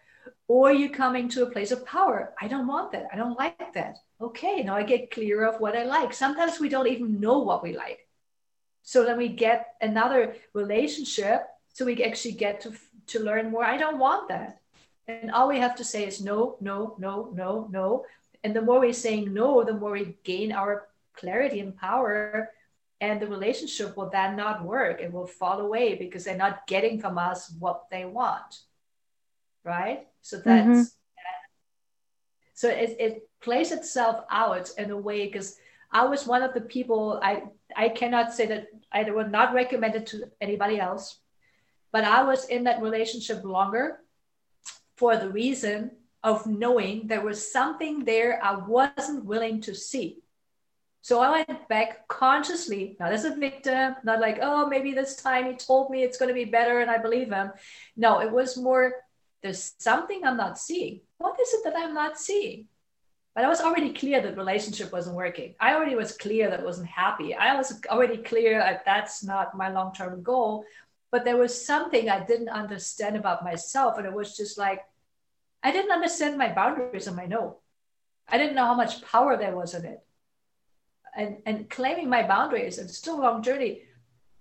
Or 0.47 0.73
you 0.73 0.89
coming 0.91 1.29
to 1.31 1.43
a 1.43 1.51
place 1.51 1.73
of 1.73 1.85
power? 1.85 2.33
I 2.41 2.49
don't 2.49 2.67
want 2.67 2.93
that. 2.93 3.09
I 3.13 3.17
don't 3.17 3.39
like 3.39 3.75
that. 3.75 3.99
Okay, 4.21 4.63
now 4.63 4.75
I 4.75 4.83
get 4.83 5.11
clear 5.11 5.47
of 5.47 5.61
what 5.61 5.77
I 5.77 5.85
like. 5.85 6.13
Sometimes 6.13 6.59
we 6.59 6.71
don't 6.71 6.89
even 6.89 7.21
know 7.21 7.39
what 7.41 7.63
we 7.63 7.77
like. 7.77 8.07
So 8.83 9.05
then 9.05 9.19
we 9.19 9.29
get 9.29 9.75
another 9.83 10.37
relationship. 10.55 11.47
So 11.75 11.85
we 11.85 12.03
actually 12.03 12.33
get 12.33 12.61
to, 12.63 12.73
to 13.09 13.21
learn 13.21 13.51
more. 13.51 13.65
I 13.65 13.77
don't 13.77 13.99
want 13.99 14.29
that. 14.29 14.61
And 15.07 15.31
all 15.31 15.49
we 15.49 15.59
have 15.59 15.77
to 15.77 15.85
say 15.85 16.07
is 16.07 16.23
no, 16.23 16.57
no, 16.61 16.97
no, 16.99 17.31
no, 17.35 17.69
no. 17.71 18.05
And 18.43 18.57
the 18.57 18.63
more 18.63 18.81
we're 18.81 18.93
saying 18.93 19.33
no, 19.35 19.65
the 19.65 19.75
more 19.75 19.93
we 19.93 20.17
gain 20.25 20.53
our 20.53 20.89
clarity 21.15 21.61
and 21.61 21.77
power 21.77 22.51
and 23.01 23.21
the 23.21 23.27
relationship 23.27 23.97
will 23.97 24.11
then 24.11 24.37
not 24.37 24.65
work 24.65 25.01
it 25.01 25.13
will 25.13 25.27
fall 25.27 25.61
away 25.61 25.95
because 25.95 26.25
they're 26.25 26.37
not 26.37 26.67
getting 26.67 27.01
from 27.01 27.19
us 27.19 27.53
what 27.59 27.85
they 27.91 28.05
want 28.05 28.61
right 29.65 30.07
so 30.23 30.37
that's 30.37 30.69
mm-hmm. 30.69 30.83
so 32.55 32.69
it, 32.69 32.97
it 32.99 33.29
plays 33.41 33.73
itself 33.73 34.25
out 34.31 34.71
in 34.79 34.91
a 34.91 34.97
way 34.97 35.27
because 35.27 35.57
I 35.91 36.05
was 36.05 36.27
one 36.27 36.43
of 36.43 36.55
the 36.55 36.61
people 36.61 37.19
I 37.23 37.45
I 37.77 37.89
cannot 37.89 38.33
say 38.33 38.47
that 38.47 38.69
I 38.93 39.09
would 39.11 39.31
not 39.31 39.55
recommend 39.55 39.95
it 39.95 40.07
to 40.09 40.31
anybody 40.41 40.81
else, 40.81 41.19
but 41.93 42.05
I 42.05 42.23
was 42.25 42.47
in 42.47 42.65
that 42.65 42.83
relationship 42.83 43.45
longer 43.45 44.01
for 44.97 45.17
the 45.17 45.31
reason 45.31 45.93
of 46.23 46.47
knowing 46.47 47.07
there 47.07 47.21
was 47.21 47.53
something 47.53 48.05
there 48.05 48.43
I 48.43 48.57
wasn't 48.57 49.25
willing 49.25 49.61
to 49.63 49.75
see. 49.75 50.19
So 51.01 51.21
I 51.21 51.31
went 51.31 51.69
back 51.69 52.07
consciously, 52.09 52.97
not 53.01 53.13
as 53.13 53.25
a 53.25 53.35
victim, 53.35 53.95
not 54.05 54.21
like, 54.21 54.39
oh, 54.43 54.67
maybe 54.67 54.93
this 54.93 55.17
time 55.17 55.47
he 55.47 55.55
told 55.55 55.91
me 55.91 56.03
it's 56.03 56.19
going 56.19 56.29
to 56.29 56.35
be 56.35 56.45
better 56.45 56.81
and 56.81 56.91
I 56.91 56.99
believe 56.99 57.31
him. 57.31 57.53
No, 57.97 58.21
it 58.21 58.31
was 58.31 58.57
more, 58.57 58.93
there's 59.43 59.75
something 59.79 60.25
I'm 60.25 60.37
not 60.37 60.59
seeing. 60.59 61.01
What 61.19 61.39
is 61.41 61.53
it 61.55 61.65
that 61.65 61.77
I'm 61.77 61.95
not 61.95 62.19
seeing? 62.19 62.67
But 63.35 63.45
I 63.45 63.49
was 63.49 63.61
already 63.61 63.93
clear 63.93 64.21
that 64.21 64.37
relationship 64.37 64.93
wasn't 64.93 65.15
working. 65.15 65.55
I 65.61 65.75
already 65.75 65.95
was 65.95 66.17
clear 66.17 66.51
that 66.51 66.61
I 66.61 66.65
wasn't 66.65 66.89
happy. 66.89 67.35
I 67.35 67.55
was 67.57 67.81
already 67.89 68.17
clear 68.17 68.59
that 68.59 68.85
that's 68.85 69.23
not 69.23 69.57
my 69.57 69.71
long 69.71 69.95
term 69.95 70.25
goal. 70.25 70.65
But 71.13 71.25
there 71.25 71.37
was 71.37 71.65
something 71.65 72.11
I 72.11 72.25
didn't 72.25 72.49
understand 72.49 73.17
about 73.17 73.45
myself. 73.45 73.97
And 73.97 74.07
it 74.07 74.13
was 74.13 74.37
just 74.37 74.59
like, 74.59 74.83
I 75.63 75.71
didn't 75.71 75.93
understand 75.93 76.37
my 76.37 76.53
boundaries 76.53 77.07
and 77.07 77.17
my 77.17 77.27
no. 77.27 77.59
I 78.29 78.39
didn't 78.39 78.57
know 78.57 78.67
how 78.67 78.75
much 78.75 79.03
power 79.03 79.37
there 79.37 79.55
was 79.55 79.73
in 79.73 79.85
it. 79.85 80.01
And, 81.19 81.39
and 81.45 81.69
claiming 81.69 82.09
my 82.09 82.27
boundaries 82.27 82.79
and 82.79 82.89
still 82.89 83.21
a 83.21 83.23
long 83.23 83.43
journey 83.43 83.83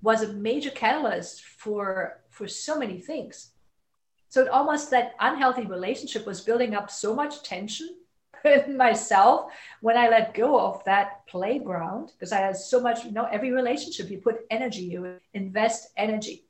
was 0.01 0.21
a 0.21 0.31
major 0.33 0.69
catalyst 0.69 1.43
for 1.43 2.21
for 2.29 2.47
so 2.47 2.77
many 2.77 2.99
things. 2.99 3.51
So 4.29 4.43
it 4.43 4.49
almost 4.49 4.91
that 4.91 5.15
unhealthy 5.19 5.65
relationship 5.65 6.25
was 6.27 6.41
building 6.41 6.75
up 6.75 6.91
so 6.91 7.15
much 7.15 7.41
tension 7.43 7.89
in 8.45 8.77
myself 8.77 9.51
when 9.81 9.97
I 9.97 10.09
let 10.09 10.35
go 10.35 10.59
of 10.59 10.83
that 10.83 11.25
playground 11.27 12.11
because 12.13 12.31
I 12.31 12.39
had 12.39 12.57
so 12.57 12.79
much, 12.79 13.05
you 13.05 13.11
know, 13.11 13.25
every 13.25 13.51
relationship 13.51 14.11
you 14.11 14.19
put 14.19 14.45
energy, 14.51 14.83
you 14.83 15.17
invest 15.33 15.89
energy, 15.97 16.45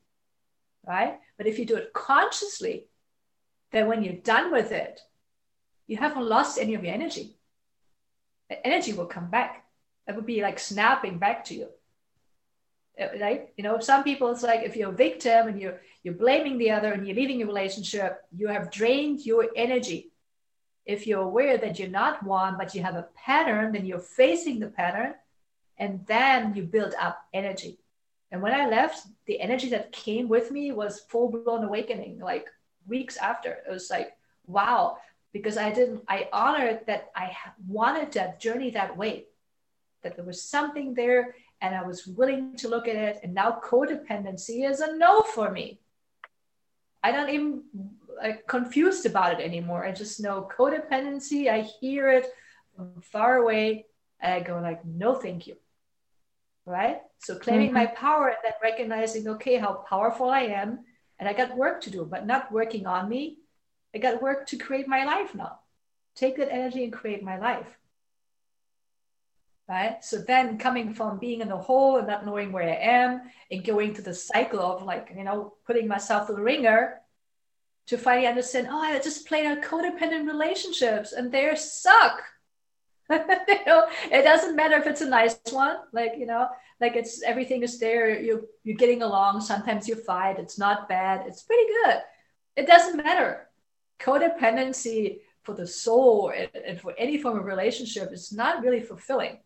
right? 0.86 1.18
But 1.38 1.46
if 1.46 1.58
you 1.58 1.64
do 1.64 1.76
it 1.76 1.92
consciously, 1.94 2.86
then 3.72 3.86
when 3.86 4.02
you're 4.02 4.14
done 4.14 4.52
with 4.52 4.72
it, 4.72 5.00
you 5.86 5.96
haven't 5.96 6.28
lost 6.28 6.58
any 6.58 6.74
of 6.74 6.84
your 6.84 6.92
energy. 6.92 7.36
The 8.50 8.66
energy 8.66 8.92
will 8.92 9.06
come 9.06 9.30
back. 9.30 9.64
It 10.08 10.16
would 10.16 10.26
be 10.26 10.42
like 10.42 10.58
snapping 10.58 11.18
back 11.18 11.44
to 11.46 11.54
you. 11.54 11.68
Uh, 13.00 13.08
right? 13.20 13.50
You 13.56 13.62
know, 13.62 13.78
some 13.78 14.02
people 14.02 14.30
it's 14.32 14.42
like 14.42 14.62
if 14.62 14.74
you're 14.74 14.90
a 14.90 15.04
victim 15.06 15.48
and 15.48 15.60
you're 15.60 15.80
you're 16.02 16.14
blaming 16.14 16.58
the 16.58 16.70
other 16.70 16.92
and 16.92 17.06
you're 17.06 17.16
leaving 17.16 17.38
your 17.38 17.48
relationship, 17.48 18.22
you 18.34 18.48
have 18.48 18.70
drained 18.70 19.24
your 19.24 19.48
energy 19.54 20.10
if 20.88 21.06
you're 21.06 21.20
aware 21.20 21.58
that 21.58 21.78
you're 21.78 21.90
not 21.90 22.22
one, 22.22 22.56
but 22.56 22.74
you 22.74 22.82
have 22.82 22.96
a 22.96 23.06
pattern, 23.14 23.72
then 23.72 23.84
you're 23.84 23.98
facing 23.98 24.58
the 24.58 24.68
pattern 24.68 25.14
and 25.76 26.04
then 26.06 26.54
you 26.54 26.62
build 26.62 26.94
up 26.98 27.18
energy. 27.34 27.78
And 28.32 28.40
when 28.40 28.54
I 28.54 28.68
left, 28.68 29.06
the 29.26 29.38
energy 29.38 29.68
that 29.68 29.92
came 29.92 30.28
with 30.28 30.50
me 30.50 30.72
was 30.72 31.00
full 31.00 31.30
blown 31.30 31.62
awakening, 31.62 32.20
like 32.20 32.46
weeks 32.86 33.18
after. 33.18 33.58
It 33.68 33.70
was 33.70 33.90
like, 33.90 34.16
wow, 34.46 34.96
because 35.34 35.58
I 35.58 35.70
didn't, 35.70 36.04
I 36.08 36.30
honored 36.32 36.80
that 36.86 37.10
I 37.14 37.36
wanted 37.66 38.12
that 38.12 38.40
journey 38.40 38.70
that 38.70 38.96
way, 38.96 39.26
that 40.02 40.16
there 40.16 40.24
was 40.24 40.42
something 40.42 40.94
there 40.94 41.34
and 41.60 41.74
I 41.74 41.82
was 41.82 42.06
willing 42.06 42.56
to 42.56 42.68
look 42.68 42.88
at 42.88 42.96
it. 42.96 43.20
And 43.22 43.34
now 43.34 43.60
codependency 43.64 44.68
is 44.68 44.80
a 44.80 44.96
no 44.96 45.22
for 45.22 45.50
me. 45.50 45.80
I 47.02 47.12
don't 47.12 47.30
even 47.30 47.62
like 48.20 48.46
confused 48.46 49.06
about 49.06 49.32
it 49.32 49.44
anymore. 49.44 49.84
I 49.84 49.92
just 49.92 50.20
know 50.20 50.48
codependency. 50.56 51.50
I 51.50 51.60
hear 51.60 52.10
it 52.10 52.26
from 52.74 53.00
far 53.00 53.36
away, 53.36 53.86
and 54.20 54.32
I 54.32 54.40
go 54.40 54.58
like, 54.60 54.84
no, 54.84 55.14
thank 55.14 55.46
you. 55.46 55.56
Right. 56.66 57.00
So 57.20 57.36
claiming 57.36 57.68
mm-hmm. 57.68 57.74
my 57.74 57.86
power 57.86 58.28
and 58.28 58.36
then 58.42 58.52
recognizing, 58.62 59.26
okay, 59.28 59.56
how 59.56 59.84
powerful 59.88 60.28
I 60.28 60.40
am, 60.40 60.80
and 61.18 61.28
I 61.28 61.32
got 61.32 61.56
work 61.56 61.80
to 61.82 61.90
do, 61.90 62.04
but 62.04 62.26
not 62.26 62.52
working 62.52 62.86
on 62.86 63.08
me. 63.08 63.38
I 63.94 63.98
got 63.98 64.22
work 64.22 64.46
to 64.48 64.56
create 64.56 64.86
my 64.86 65.04
life 65.04 65.34
now. 65.34 65.60
Take 66.14 66.36
that 66.36 66.52
energy 66.52 66.84
and 66.84 66.92
create 66.92 67.22
my 67.22 67.38
life. 67.38 67.78
Right. 69.68 70.02
So 70.02 70.16
then 70.18 70.56
coming 70.56 70.94
from 70.94 71.18
being 71.18 71.42
in 71.42 71.48
the 71.48 71.56
hole 71.58 71.98
and 71.98 72.06
not 72.06 72.24
knowing 72.24 72.52
where 72.52 72.62
I 72.62 72.76
am 72.76 73.20
and 73.50 73.62
going 73.62 73.92
to 73.94 74.02
the 74.02 74.14
cycle 74.14 74.60
of 74.60 74.82
like, 74.82 75.12
you 75.14 75.24
know, 75.24 75.54
putting 75.66 75.86
myself 75.86 76.26
through 76.26 76.36
the 76.36 76.42
ringer 76.42 77.00
to 77.88 77.98
finally 77.98 78.26
understand, 78.26 78.68
oh, 78.70 78.80
I 78.80 78.98
just 78.98 79.26
played 79.26 79.44
out 79.44 79.60
codependent 79.62 80.26
relationships 80.26 81.12
and 81.12 81.30
they 81.30 81.54
suck. 81.54 82.22
you 83.10 83.64
know, 83.66 83.86
it 84.10 84.22
doesn't 84.22 84.56
matter 84.56 84.76
if 84.76 84.86
it's 84.86 85.02
a 85.02 85.08
nice 85.08 85.38
one, 85.50 85.76
like, 85.92 86.12
you 86.18 86.26
know, 86.26 86.48
like 86.80 86.96
it's 86.96 87.22
everything 87.22 87.62
is 87.62 87.78
there. 87.78 88.18
You 88.18 88.48
you're 88.64 88.76
getting 88.76 89.02
along. 89.02 89.40
Sometimes 89.40 89.88
you 89.88 89.96
fight. 89.96 90.38
It's 90.38 90.58
not 90.58 90.88
bad. 90.88 91.26
It's 91.26 91.42
pretty 91.42 91.64
good. 91.84 91.96
It 92.56 92.66
doesn't 92.66 92.96
matter. 92.96 93.48
Codependency 93.98 95.20
for 95.42 95.54
the 95.54 95.66
soul 95.66 96.32
and 96.64 96.80
for 96.80 96.94
any 96.98 97.18
form 97.18 97.38
of 97.38 97.44
relationship 97.44 98.12
is 98.12 98.32
not 98.32 98.62
really 98.62 98.80
fulfilling. 98.80 99.38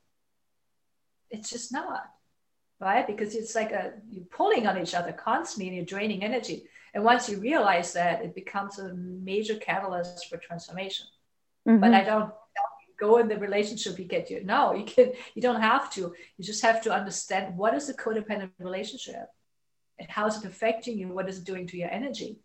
It's 1.32 1.50
just 1.50 1.72
not, 1.72 2.04
right? 2.78 3.06
Because 3.06 3.34
it's 3.34 3.54
like 3.54 3.72
a 3.72 3.94
you're 4.10 4.24
pulling 4.26 4.66
on 4.66 4.80
each 4.80 4.94
other 4.94 5.12
constantly 5.12 5.68
and 5.68 5.76
you're 5.76 5.86
draining 5.86 6.22
energy. 6.22 6.64
And 6.94 7.04
once 7.04 7.28
you 7.28 7.40
realize 7.40 7.94
that, 7.94 8.22
it 8.22 8.34
becomes 8.34 8.78
a 8.78 8.92
major 8.94 9.56
catalyst 9.56 10.28
for 10.28 10.36
transformation. 10.36 11.06
Mm-hmm. 11.66 11.80
But 11.80 11.94
I 11.94 12.04
don't 12.04 12.32
go 13.00 13.16
in 13.16 13.28
the 13.28 13.38
relationship 13.38 13.98
you 13.98 14.04
get 14.04 14.30
you. 14.30 14.44
No, 14.44 14.74
you 14.74 14.84
can 14.84 15.12
you 15.34 15.42
don't 15.42 15.60
have 15.60 15.90
to. 15.94 16.14
You 16.36 16.44
just 16.44 16.62
have 16.62 16.82
to 16.82 16.92
understand 16.92 17.56
what 17.56 17.74
is 17.74 17.86
the 17.86 17.94
codependent 17.94 18.50
relationship 18.58 19.26
and 19.98 20.10
how 20.10 20.26
is 20.26 20.36
it 20.36 20.44
affecting 20.44 20.98
you? 20.98 21.08
What 21.08 21.28
is 21.28 21.38
it 21.38 21.44
doing 21.44 21.66
to 21.68 21.76
your 21.76 21.90
energy? 21.90 22.40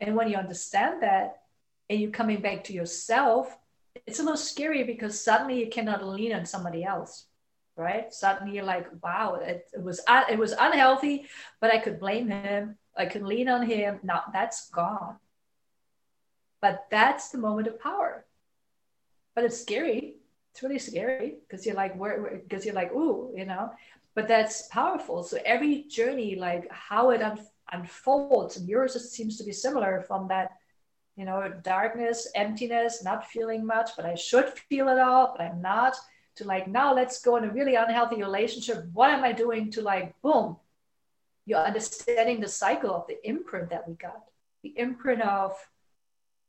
And 0.00 0.14
when 0.14 0.28
you 0.28 0.36
understand 0.36 1.02
that 1.02 1.42
and 1.90 2.00
you're 2.00 2.10
coming 2.10 2.40
back 2.40 2.64
to 2.64 2.72
yourself, 2.72 3.56
it's 4.06 4.20
a 4.20 4.22
little 4.22 4.36
scary 4.36 4.84
because 4.84 5.20
suddenly 5.20 5.58
you 5.58 5.68
cannot 5.70 6.06
lean 6.06 6.32
on 6.32 6.46
somebody 6.46 6.84
else 6.84 7.27
right 7.78 8.12
suddenly 8.12 8.54
you're 8.54 8.64
like 8.64 8.86
wow 9.02 9.34
it, 9.34 9.66
it 9.72 9.82
was 9.82 10.00
uh, 10.08 10.24
it 10.30 10.38
was 10.38 10.52
unhealthy 10.52 11.26
but 11.60 11.72
i 11.72 11.78
could 11.78 11.98
blame 11.98 12.28
him 12.28 12.76
I 12.98 13.06
can 13.06 13.24
lean 13.24 13.48
on 13.48 13.64
him. 13.64 14.00
Now 14.02 14.24
that's 14.32 14.68
gone. 14.70 15.16
But 16.60 16.86
that's 16.90 17.28
the 17.30 17.38
moment 17.38 17.68
of 17.68 17.80
power. 17.80 18.26
But 19.36 19.44
it's 19.44 19.60
scary. 19.60 20.16
It's 20.52 20.62
really 20.64 20.80
scary 20.80 21.36
because 21.48 21.64
you're 21.64 21.76
like, 21.76 21.96
where, 21.96 22.40
because 22.42 22.66
you're 22.66 22.74
like, 22.74 22.92
ooh, 22.92 23.32
you 23.36 23.46
know, 23.46 23.70
but 24.16 24.26
that's 24.26 24.66
powerful. 24.66 25.22
So 25.22 25.38
every 25.46 25.84
journey, 25.84 26.34
like 26.34 26.68
how 26.72 27.10
it 27.10 27.22
un- 27.22 27.46
unfolds, 27.70 28.56
and 28.56 28.68
yours 28.68 28.94
just 28.94 29.12
seems 29.12 29.38
to 29.38 29.44
be 29.44 29.52
similar 29.52 30.04
from 30.08 30.26
that, 30.28 30.56
you 31.16 31.24
know, 31.24 31.52
darkness, 31.62 32.28
emptiness, 32.34 33.04
not 33.04 33.28
feeling 33.28 33.64
much, 33.64 33.90
but 33.96 34.04
I 34.04 34.16
should 34.16 34.48
feel 34.68 34.88
it 34.88 34.98
all, 34.98 35.34
but 35.36 35.46
I'm 35.46 35.62
not. 35.62 35.94
To 36.38 36.44
like, 36.44 36.68
now 36.68 36.94
let's 36.94 37.20
go 37.20 37.36
in 37.36 37.44
a 37.44 37.52
really 37.52 37.74
unhealthy 37.74 38.16
relationship. 38.16 38.84
What 38.92 39.10
am 39.10 39.24
I 39.24 39.32
doing 39.32 39.70
to 39.72 39.82
like, 39.82 40.14
boom, 40.22 40.56
you're 41.48 41.58
understanding 41.58 42.40
the 42.40 42.48
cycle 42.48 42.94
of 42.94 43.06
the 43.08 43.18
imprint 43.26 43.70
that 43.70 43.88
we 43.88 43.94
got. 43.94 44.22
The 44.62 44.78
imprint 44.78 45.22
of 45.22 45.56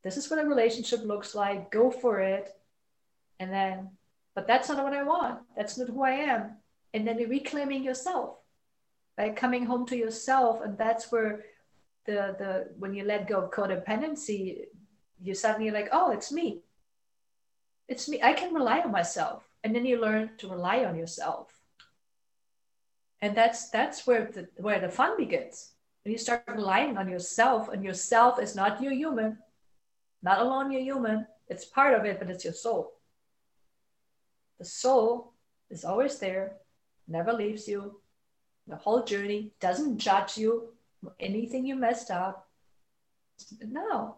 this 0.04 0.18
is 0.18 0.30
what 0.30 0.44
a 0.44 0.48
relationship 0.48 1.04
looks 1.04 1.34
like 1.34 1.72
go 1.72 1.90
for 1.90 2.20
it 2.20 2.56
and 3.40 3.52
then 3.52 3.90
but 4.36 4.46
that's 4.46 4.70
not 4.70 4.84
what 4.84 4.94
i 4.94 5.04
want. 5.04 5.40
That's 5.58 5.78
not 5.78 5.90
who 5.90 6.04
i 6.04 6.12
am. 6.12 6.58
And 6.94 7.08
then 7.08 7.18
you're 7.18 7.30
reclaiming 7.30 7.84
yourself 7.84 8.38
by 9.18 9.30
coming 9.30 9.66
home 9.66 9.86
to 9.88 9.98
yourself 9.98 10.62
and 10.64 10.78
that's 10.78 11.12
where 11.12 11.46
the 12.06 12.36
the 12.38 12.68
when 12.78 12.94
you 12.94 13.04
let 13.04 13.28
go 13.28 13.42
of 13.42 13.52
codependency 13.52 14.66
you 15.22 15.34
suddenly 15.34 15.72
like 15.72 15.90
oh 15.92 16.12
it's 16.12 16.32
me. 16.32 16.62
It's 17.88 18.08
me. 18.08 18.22
I 18.22 18.34
can 18.34 18.54
rely 18.54 18.82
on 18.82 18.92
myself 18.92 19.49
and 19.64 19.76
then 19.76 19.86
you 19.86 20.00
learn 20.00 20.32
to 20.38 20.50
rely 20.50 20.86
on 20.86 20.96
yourself. 20.96 21.54
And 23.22 23.36
that's 23.36 23.70
that's 23.70 24.08
where 24.08 24.26
the 24.26 24.48
where 24.58 24.80
the 24.80 24.90
fun 24.90 25.18
begins. 25.18 25.74
When 26.04 26.14
you 26.14 26.18
start 26.18 26.44
relying 26.48 26.98
on 26.98 27.10
yourself 27.10 27.70
and 27.70 27.84
yourself 27.84 28.40
is 28.40 28.56
not 28.56 28.82
your 28.82 28.94
human 28.94 29.38
not 30.22 30.40
alone 30.40 30.72
your 30.72 30.82
human 30.82 31.26
it's 31.48 31.66
part 31.66 31.94
of 31.94 32.06
it 32.06 32.20
but 32.20 32.30
it's 32.30 32.46
your 32.46 32.54
soul. 32.54 32.94
The 34.60 34.66
soul 34.66 35.34
is 35.70 35.84
always 35.84 36.20
there 36.20 36.58
never 37.08 37.34
leaves 37.34 37.68
you. 37.68 38.00
The 38.68 38.76
whole 38.76 39.04
journey 39.04 39.52
doesn't 39.60 39.98
judge 39.98 40.38
you 40.38 40.74
anything 41.20 41.66
you 41.66 41.76
messed 41.76 42.12
up. 42.12 42.48
No 43.62 44.16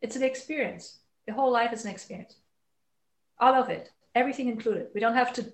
it's 0.00 0.16
an 0.16 0.22
experience. 0.22 1.00
The 1.26 1.34
whole 1.34 1.52
life 1.52 1.72
is 1.72 1.84
an 1.84 1.90
experience. 1.90 2.36
All 3.38 3.54
of 3.54 3.68
it 3.68 3.90
everything 4.14 4.48
included. 4.48 4.88
We 4.94 5.00
don't 5.00 5.14
have 5.14 5.32
to 5.34 5.52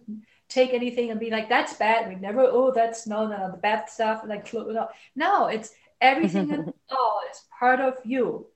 take 0.49 0.73
anything 0.73 1.11
and 1.11 1.21
be 1.21 1.31
like, 1.31 1.49
that's 1.49 1.75
bad. 1.75 2.09
We 2.09 2.15
never, 2.17 2.43
oh, 2.43 2.73
that's 2.73 3.07
no, 3.07 3.27
no, 3.27 3.51
the 3.51 3.57
bad 3.57 3.89
stuff. 3.89 4.23
Like, 4.27 4.53
no, 4.53 4.89
no 5.15 5.47
it's 5.47 5.71
everything 6.01 6.53
and 6.53 6.73
all 6.91 7.21
is 7.31 7.43
part 7.59 7.81
of 7.81 7.95
you. 8.05 8.47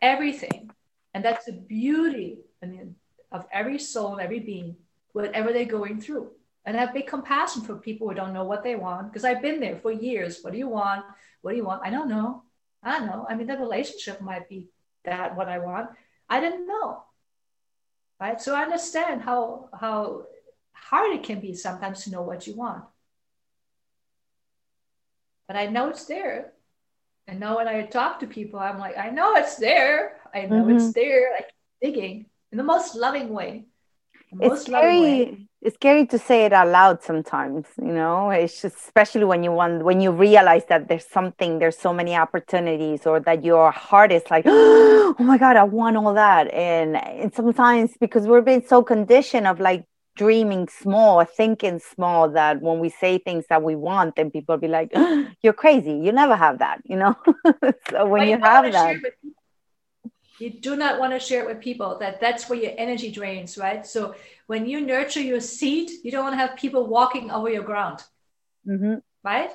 Everything. 0.00 0.70
And 1.14 1.24
that's 1.24 1.46
the 1.46 1.52
beauty 1.52 2.38
I 2.62 2.66
mean, 2.66 2.96
of 3.30 3.46
every 3.52 3.78
soul, 3.78 4.12
and 4.12 4.20
every 4.20 4.40
being, 4.40 4.76
whatever 5.12 5.52
they're 5.52 5.64
going 5.64 6.00
through. 6.00 6.30
And 6.64 6.76
I 6.76 6.80
have 6.80 6.94
big 6.94 7.06
compassion 7.06 7.62
for 7.62 7.76
people 7.76 8.08
who 8.08 8.14
don't 8.14 8.34
know 8.34 8.44
what 8.44 8.62
they 8.62 8.76
want 8.76 9.10
because 9.10 9.24
i've 9.24 9.40
been 9.40 9.60
there 9.60 9.76
for 9.76 9.90
years. 9.90 10.40
What 10.42 10.52
do 10.52 10.58
you 10.58 10.68
want? 10.68 11.04
What 11.40 11.52
do 11.52 11.56
you 11.56 11.64
want? 11.64 11.82
I 11.84 11.90
don't 11.90 12.08
know. 12.08 12.42
I 12.82 12.98
don't 12.98 13.06
know. 13.06 13.26
I 13.28 13.34
mean 13.34 13.46
the 13.46 13.56
relationship 13.56 14.20
might 14.20 14.48
be 14.48 14.66
that 15.04 15.36
what 15.36 15.48
i 15.48 15.58
want. 15.58 15.90
I 16.28 16.40
didn't 16.40 16.66
know 16.66 17.04
right? 18.20 18.40
So 18.40 18.54
i 18.54 18.62
understand 18.62 19.22
how 19.22 19.68
how 19.78 20.24
hard 20.72 21.14
it 21.14 21.22
can 21.22 21.40
be 21.40 21.54
sometimes 21.54 22.04
to 22.04 22.10
know 22.10 22.22
what 22.22 22.46
you 22.46 22.54
want. 22.54 22.84
But 25.46 25.56
i 25.56 25.66
know 25.66 25.88
it's 25.88 26.04
there. 26.04 26.52
And 27.26 27.40
now 27.40 27.56
when 27.56 27.68
i 27.68 27.82
talk 27.82 28.20
to 28.20 28.26
people 28.26 28.58
i'm 28.58 28.78
like 28.78 28.96
i 28.98 29.10
know 29.10 29.34
it's 29.34 29.56
there. 29.56 30.16
I 30.34 30.42
know 30.42 30.64
mm-hmm. 30.64 30.76
it's 30.76 30.92
there 30.92 31.32
like 31.32 31.50
digging 31.80 32.26
in 32.52 32.58
the 32.58 32.64
most 32.64 32.94
loving 32.94 33.30
way. 33.30 33.64
Most 34.32 34.52
it's 34.52 34.66
scary 34.66 35.47
it's 35.60 35.74
scary 35.74 36.06
to 36.06 36.18
say 36.18 36.44
it 36.44 36.52
out 36.52 36.68
loud 36.68 37.02
sometimes 37.02 37.66
you 37.78 37.92
know? 37.92 38.30
It's 38.30 38.62
just 38.62 38.76
especially 38.76 39.24
when 39.24 39.42
you 39.42 39.52
want 39.52 39.84
when 39.84 40.00
you 40.00 40.12
realize 40.12 40.64
that 40.68 40.88
there's 40.88 41.06
something 41.06 41.58
there's 41.58 41.76
so 41.76 41.92
many 41.92 42.14
opportunities 42.14 43.06
or 43.06 43.20
that 43.20 43.44
your 43.44 43.70
heart 43.70 44.12
is 44.12 44.22
like 44.30 44.44
oh 44.48 45.14
my 45.18 45.38
god 45.38 45.56
i 45.56 45.64
want 45.64 45.96
all 45.96 46.14
that. 46.14 46.52
And, 46.52 46.96
and 46.96 47.34
sometimes 47.34 47.92
because 48.00 48.26
we're 48.26 48.42
being 48.42 48.64
so 48.66 48.82
conditioned 48.82 49.46
of 49.46 49.60
like 49.60 49.84
dreaming 50.16 50.68
small 50.68 51.24
thinking 51.24 51.78
small 51.78 52.28
that 52.28 52.60
when 52.60 52.80
we 52.80 52.88
say 52.88 53.18
things 53.18 53.44
that 53.48 53.62
we 53.62 53.76
want 53.76 54.16
then 54.16 54.30
people 54.32 54.56
be 54.56 54.66
like 54.68 54.90
oh, 54.94 55.26
you're 55.42 55.52
crazy. 55.52 55.92
You 55.92 56.12
never 56.12 56.36
have 56.36 56.58
that 56.60 56.80
you 56.84 56.96
know? 56.96 57.16
So 57.90 58.06
when 58.06 58.28
you 58.28 58.38
have 58.38 58.70
that 58.72 58.96
you 60.38 60.50
do 60.50 60.76
not 60.76 60.98
want 60.98 61.12
to 61.12 61.20
share 61.20 61.42
it 61.42 61.48
with 61.48 61.60
people. 61.60 61.98
That 61.98 62.20
that's 62.20 62.48
where 62.48 62.58
your 62.58 62.72
energy 62.76 63.10
drains 63.10 63.58
right? 63.58 63.86
So 63.86 64.14
when 64.46 64.66
you 64.66 64.80
nurture 64.80 65.20
your 65.20 65.40
seed 65.40 65.90
you 66.02 66.10
don't 66.10 66.24
want 66.24 66.34
to 66.34 66.38
have 66.38 66.56
people 66.56 66.86
walking 66.86 67.30
over 67.30 67.50
your 67.50 67.62
ground. 67.62 68.02
Mm-hmm. 68.66 68.96
right? 69.24 69.50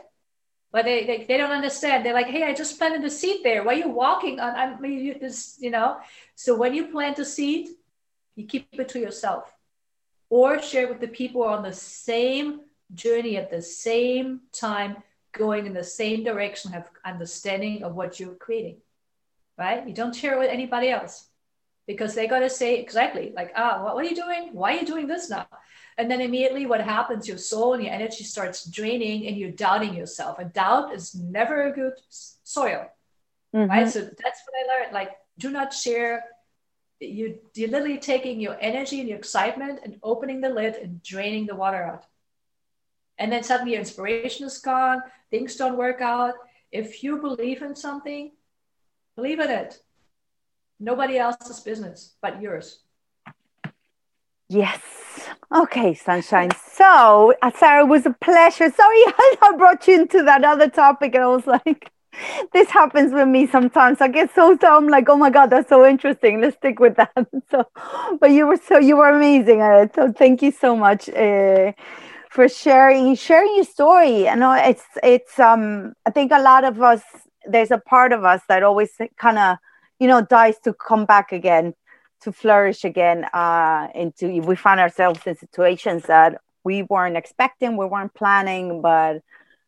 But 0.72 0.86
they, 0.86 1.06
they, 1.06 1.26
they 1.26 1.38
don't 1.38 1.52
understand. 1.52 2.04
They're 2.04 2.14
like 2.14 2.28
hey 2.28 2.44
i 2.44 2.54
just 2.54 2.78
planted 2.78 3.04
a 3.04 3.10
seed 3.10 3.42
there. 3.44 3.64
Why 3.64 3.74
are 3.74 3.78
you 3.78 3.90
walking 3.90 4.40
on 4.40 4.56
i 4.56 4.80
mean 4.80 5.00
you 5.00 5.16
just 5.20 5.62
you 5.62 5.72
know? 5.72 5.98
So 6.36 6.56
when 6.56 6.74
you 6.74 6.88
plant 6.88 7.20
a 7.20 7.26
seed 7.26 7.70
you 8.36 8.46
keep 8.46 8.68
it 8.72 8.90
to 8.90 9.00
yourself. 9.00 9.54
Or 10.30 10.62
share 10.62 10.84
it 10.84 10.90
with 10.90 11.02
the 11.02 11.08
people 11.08 11.44
on 11.44 11.62
the 11.62 11.74
same 11.74 12.62
journey 12.94 13.38
at 13.38 13.52
the 13.52 13.62
same 13.62 14.42
time 14.52 14.98
going 15.32 15.66
in 15.66 15.74
the 15.74 15.84
same 15.84 16.24
direction 16.24 16.72
have 16.72 16.90
understanding 17.06 17.84
of 17.84 17.96
what 17.96 18.20
you're 18.20 18.36
creating 18.36 18.78
right? 19.58 19.88
You 19.88 19.93
don't 19.93 20.16
share 20.16 20.36
it 20.36 20.39
with 20.39 20.49
anybody 20.49 20.89
else 20.89 21.28
because 21.88 22.16
they 22.16 22.28
got 22.28 22.39
to 22.39 22.49
say 22.49 22.80
exactly 22.80 23.34
like, 23.36 23.51
ah, 23.56 23.84
what, 23.84 23.95
what 23.95 24.06
are 24.06 24.10
you 24.10 24.16
doing? 24.16 24.49
Why 24.54 24.76
are 24.76 24.80
you 24.80 24.86
doing 24.86 25.08
this 25.08 25.30
now? 25.30 25.47
And 25.97 26.10
then 26.10 26.22
immediately 26.22 26.66
what 26.66 26.82
happens, 26.82 27.28
your 27.28 27.38
soul 27.38 27.74
and 27.74 27.84
your 27.84 27.93
energy 27.93 28.24
starts 28.24 28.66
draining 28.66 29.28
and 29.28 29.38
you're 29.38 29.51
doubting 29.51 29.93
yourself. 29.93 30.39
And 30.39 30.51
doubt 30.54 30.93
is 30.93 31.14
never 31.14 31.68
a 31.68 31.72
good 31.72 31.93
soil, 32.10 32.88
mm-hmm. 33.54 33.70
right? 33.70 33.89
So 33.89 34.01
that's 34.01 34.41
what 34.45 34.56
I 34.58 34.82
learned. 34.82 34.93
Like, 34.93 35.12
do 35.38 35.51
not 35.51 35.74
share. 35.74 36.24
You, 36.99 37.38
you're 37.54 37.70
literally 37.70 37.99
taking 37.99 38.39
your 38.39 38.58
energy 38.60 39.01
and 39.01 39.10
your 39.10 39.18
excitement 39.18 39.82
and 39.84 39.99
opening 40.01 40.41
the 40.41 40.49
lid 40.49 40.76
and 40.76 41.04
draining 41.04 41.45
the 41.45 41.56
water 41.56 41.84
out. 41.84 42.06
And 43.20 43.32
then 43.32 43.43
suddenly 43.43 43.74
your 43.74 43.82
inspiration 43.82 44.47
is 44.47 44.58
gone. 44.58 45.04
Things 45.30 45.56
don't 45.56 45.78
work 45.78 46.01
out. 46.01 46.34
If 46.72 47.04
you 47.04 47.18
believe 47.18 47.62
in 47.62 47.76
something, 47.76 48.32
Believe 49.16 49.39
in 49.39 49.49
it. 49.49 49.80
Nobody 50.80 51.18
else's 51.18 51.59
business 51.59 52.16
but 52.22 52.41
yours. 52.41 52.80
Yes. 54.49 54.82
Okay, 55.55 55.93
sunshine. 55.93 56.51
So, 56.72 57.34
uh, 57.41 57.51
Sarah, 57.57 57.84
it 57.84 57.88
was 57.88 58.05
a 58.05 58.16
pleasure. 58.22 58.70
Sorry, 58.72 59.03
I 59.41 59.53
brought 59.57 59.88
you 59.88 60.01
into 60.01 60.24
that 60.24 60.43
other 60.43 60.70
topic, 60.70 61.14
and 61.16 61.24
I 61.24 61.28
was 61.28 61.45
like, 61.47 61.91
this 62.53 62.70
happens 62.70 63.14
with 63.14 63.28
me 63.28 63.47
sometimes. 63.47 64.01
I 64.01 64.07
get 64.07 64.34
so 64.34 64.55
dumb, 64.55 64.88
like, 64.88 65.09
oh 65.09 65.18
my 65.18 65.30
god, 65.30 65.49
that's 65.49 65.70
so 65.70 65.86
interesting. 65.86 66.41
Let's 66.41 66.57
stick 66.57 66.80
with 66.80 66.95
that. 66.97 67.11
So, 67.51 67.66
but 68.20 68.32
you 68.32 68.47
were 68.47 68.57
so 68.57 68.80
you 68.80 68.97
were 68.97 69.09
amazing 69.09 69.61
at 69.61 69.80
it. 69.84 69.95
So, 69.95 70.11
thank 70.11 70.41
you 70.41 70.51
so 70.51 70.76
much 70.76 71.07
uh, 71.09 71.74
for 72.32 72.49
sharing 72.49 73.16
sharing 73.16 73.55
your 73.55 73.66
story. 73.66 74.28
I 74.28 74.36
know 74.36 74.53
it's 74.53 74.86
it's 75.03 75.39
um. 75.39 75.93
I 76.05 76.09
think 76.09 76.32
a 76.32 76.41
lot 76.41 76.64
of 76.64 76.82
us 76.82 77.03
there's 77.46 77.72
a 77.72 77.78
part 77.78 78.14
of 78.14 78.24
us 78.24 78.41
that 78.48 78.64
always 78.64 78.91
kind 79.18 79.38
of 79.38 79.58
you 80.00 80.08
know 80.08 80.22
dies 80.22 80.60
to 80.64 80.74
come 80.74 81.06
back 81.06 81.32
again 81.32 81.74
to 82.22 82.32
flourish 82.32 82.84
again 82.84 83.26
uh 83.34 83.88
into 83.94 84.41
we 84.41 84.56
find 84.56 84.80
ourselves 84.80 85.20
in 85.26 85.36
situations 85.36 86.04
that 86.04 86.39
we 86.64 86.84
weren't 86.84 87.18
expecting 87.18 87.78
we 87.78 87.86
weren't 87.86 88.14
planning 88.14 88.82
but 88.82 89.22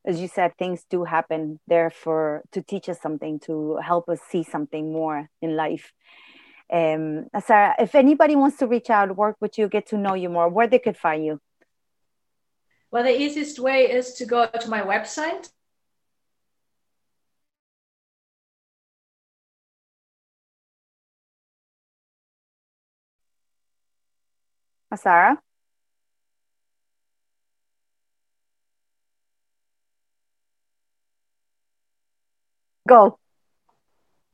as 0.05 0.21
you 0.21 0.27
said 0.27 0.55
things 0.57 0.85
do 0.89 1.03
happen 1.03 1.59
there 1.67 1.89
for 1.89 2.43
to 2.51 2.61
teach 2.61 2.87
us 2.89 2.99
something 3.01 3.39
to 3.39 3.77
help 3.77 4.07
us 4.07 4.19
see 4.29 4.43
something 4.43 4.93
more 4.93 5.29
in 5.41 5.55
life. 5.55 5.91
Um 6.71 7.27
sarah 7.45 7.75
if 7.79 7.95
anybody 7.95 8.35
wants 8.35 8.57
to 8.57 8.67
reach 8.67 8.89
out 8.89 9.15
work 9.15 9.37
with 9.39 9.57
you 9.57 9.67
get 9.67 9.87
to 9.87 9.97
know 9.97 10.13
you 10.13 10.29
more 10.29 10.49
where 10.49 10.67
they 10.67 10.79
could 10.79 10.97
find 10.97 11.25
you? 11.25 11.41
Well 12.91 13.03
the 13.03 13.19
easiest 13.19 13.59
way 13.59 13.91
is 13.91 14.13
to 14.13 14.25
go 14.25 14.47
to 14.47 14.69
my 14.69 14.81
website 14.81 15.49
Uh, 24.91 24.95
Sarah? 24.95 25.37
Go. 32.87 33.17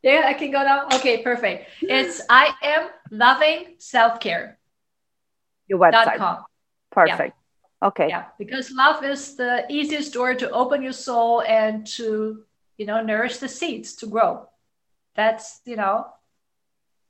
Yeah, 0.02 0.24
I 0.26 0.34
can 0.34 0.52
go 0.52 0.64
now. 0.64 0.88
Okay, 0.93 1.22
perfect. 1.22 1.70
It's 1.82 2.22
I 2.30 2.54
am 2.64 2.89
loving 3.12 3.76
self 3.78 4.20
care. 4.20 4.58
Your 5.68 5.80
website. 5.80 6.18
.com. 6.18 6.43
Perfect. 6.91 7.36
Yeah. 7.82 7.88
Okay. 7.88 8.10
Yeah, 8.10 8.26
because 8.38 8.72
love 8.72 9.04
is 9.04 9.36
the 9.36 9.66
easiest 9.70 10.14
door 10.14 10.36
to 10.36 10.49
open 10.52 10.84
your 10.84 10.93
soul 10.93 11.41
and 11.41 11.88
to 11.97 12.43
you 12.78 12.86
know 12.86 13.02
nourish 13.02 13.38
the 13.38 13.47
seeds 13.47 13.95
to 13.97 14.08
grow. 14.08 14.47
That's 15.16 15.62
you 15.66 15.76
know 15.78 16.08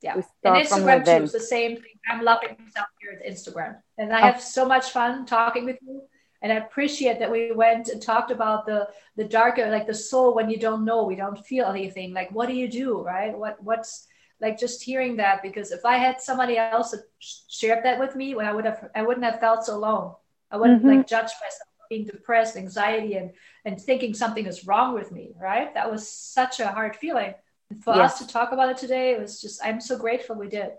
yeah. 0.00 0.14
And 0.44 0.66
Instagram 0.66 1.04
too 1.04 1.24
is 1.24 1.32
the 1.32 1.40
same 1.40 1.76
thing. 1.76 1.91
I'm 2.08 2.24
loving 2.24 2.56
myself 2.58 2.88
here 3.00 3.18
at 3.18 3.30
Instagram. 3.30 3.76
And 3.98 4.12
I 4.12 4.20
oh. 4.20 4.32
have 4.32 4.40
so 4.40 4.66
much 4.66 4.90
fun 4.90 5.26
talking 5.26 5.64
with 5.64 5.78
you. 5.82 6.02
And 6.42 6.52
I 6.52 6.56
appreciate 6.56 7.20
that 7.20 7.30
we 7.30 7.52
went 7.52 7.88
and 7.88 8.02
talked 8.02 8.32
about 8.32 8.66
the 8.66 8.88
the 9.16 9.24
darker, 9.24 9.70
like 9.70 9.86
the 9.86 9.94
soul 9.94 10.34
when 10.34 10.50
you 10.50 10.58
don't 10.58 10.84
know, 10.84 11.04
we 11.04 11.14
don't 11.14 11.46
feel 11.46 11.66
anything. 11.66 12.12
Like 12.12 12.30
what 12.32 12.48
do 12.48 12.54
you 12.54 12.68
do? 12.68 13.00
Right? 13.00 13.36
What 13.36 13.62
what's 13.62 14.08
like 14.40 14.58
just 14.58 14.82
hearing 14.82 15.16
that 15.16 15.42
because 15.42 15.70
if 15.70 15.84
I 15.84 15.98
had 15.98 16.20
somebody 16.20 16.58
else 16.58 16.90
that 16.90 17.04
shared 17.20 17.84
that 17.84 18.00
with 18.00 18.16
me, 18.16 18.34
when 18.34 18.46
I 18.46 18.52
would 18.52 18.64
have 18.64 18.90
I 18.94 19.02
wouldn't 19.02 19.24
have 19.24 19.38
felt 19.38 19.64
so 19.64 19.76
alone. 19.76 20.14
I 20.50 20.56
wouldn't 20.56 20.80
mm-hmm. 20.80 20.98
like 20.98 21.06
judge 21.06 21.30
myself 21.40 21.68
being 21.88 22.06
depressed, 22.06 22.56
anxiety, 22.56 23.14
and 23.14 23.30
and 23.64 23.80
thinking 23.80 24.12
something 24.12 24.46
is 24.46 24.66
wrong 24.66 24.94
with 24.94 25.12
me. 25.12 25.34
Right? 25.40 25.72
That 25.74 25.92
was 25.92 26.08
such 26.08 26.58
a 26.58 26.66
hard 26.66 26.96
feeling 26.96 27.34
for 27.80 27.96
yes. 27.96 28.12
us 28.12 28.18
to 28.18 28.32
talk 28.32 28.52
about 28.52 28.68
it 28.70 28.76
today, 28.76 29.12
it 29.12 29.20
was 29.20 29.40
just, 29.40 29.64
I'm 29.64 29.80
so 29.80 29.98
grateful 29.98 30.36
we 30.36 30.48
did. 30.48 30.72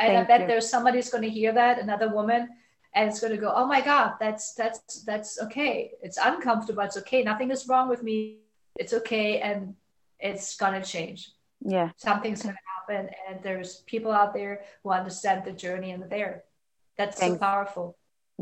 I, 0.00 0.16
I 0.16 0.24
bet 0.24 0.42
you. 0.42 0.46
there's 0.46 0.68
somebody 0.68 0.98
who's 0.98 1.10
going 1.10 1.22
to 1.22 1.30
hear 1.30 1.52
that, 1.52 1.78
another 1.78 2.08
woman, 2.08 2.48
and 2.94 3.08
it's 3.08 3.20
going 3.20 3.32
to 3.32 3.38
go, 3.38 3.52
oh 3.54 3.66
my 3.66 3.80
God, 3.80 4.14
that's, 4.18 4.54
that's, 4.54 5.02
that's 5.04 5.40
okay. 5.42 5.92
It's 6.02 6.18
uncomfortable. 6.18 6.82
It's 6.82 6.96
okay. 6.96 7.22
Nothing 7.22 7.50
is 7.50 7.68
wrong 7.68 7.88
with 7.88 8.02
me. 8.02 8.38
It's 8.76 8.92
okay. 8.94 9.40
And 9.40 9.74
it's 10.18 10.56
going 10.56 10.80
to 10.80 10.86
change. 10.86 11.30
Yeah. 11.60 11.90
Something's 11.96 12.42
going 12.42 12.54
to 12.54 12.94
happen. 12.94 13.10
And 13.28 13.42
there's 13.42 13.82
people 13.86 14.12
out 14.12 14.32
there 14.34 14.62
who 14.82 14.90
understand 14.90 15.44
the 15.44 15.52
journey 15.52 15.90
and 15.90 16.08
there. 16.08 16.44
That's 16.96 17.18
Thanks. 17.18 17.34
so 17.34 17.38
powerful. 17.38 17.96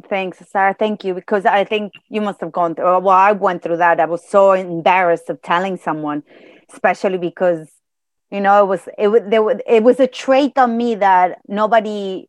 Thanks, 0.08 0.38
Sarah. 0.48 0.74
Thank 0.78 1.04
you. 1.04 1.14
Because 1.14 1.46
I 1.46 1.64
think 1.64 1.92
you 2.08 2.20
must 2.20 2.40
have 2.40 2.52
gone 2.52 2.74
through, 2.74 2.84
well, 2.84 3.08
I 3.10 3.32
went 3.32 3.62
through 3.62 3.78
that. 3.78 4.00
I 4.00 4.06
was 4.06 4.28
so 4.28 4.52
embarrassed 4.52 5.28
of 5.30 5.42
telling 5.42 5.76
someone, 5.76 6.22
especially 6.72 7.18
because 7.18 7.70
you 8.30 8.40
know 8.40 8.62
it 8.62 8.66
was 8.66 8.88
it 8.98 9.08
was 9.08 9.22
there 9.26 9.42
was 9.42 9.58
it 9.66 9.82
was 9.82 10.00
a 10.00 10.06
trait 10.06 10.56
on 10.58 10.76
me 10.76 10.94
that 10.94 11.38
nobody 11.48 12.28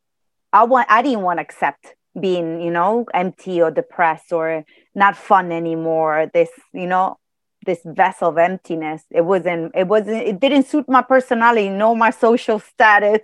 i 0.53 0.63
want 0.63 0.87
i 0.89 1.01
didn't 1.01 1.21
want 1.21 1.37
to 1.37 1.41
accept 1.41 1.95
being 2.19 2.61
you 2.61 2.71
know 2.71 3.05
empty 3.13 3.61
or 3.61 3.71
depressed 3.71 4.31
or 4.31 4.63
not 4.93 5.17
fun 5.17 5.51
anymore. 5.51 6.29
This 6.33 6.49
you 6.73 6.87
know 6.87 7.17
this 7.65 7.79
vessel 7.83 8.29
of 8.29 8.37
emptiness. 8.37 9.03
It 9.11 9.25
wasn't 9.25 9.73
it 9.75 9.87
wasn't 9.87 10.23
it 10.23 10.39
didn't 10.39 10.67
suit 10.67 10.87
my 10.87 11.01
personality 11.01 11.69
nor 11.69 11.95
my 11.95 12.11
social 12.11 12.59
status 12.59 13.21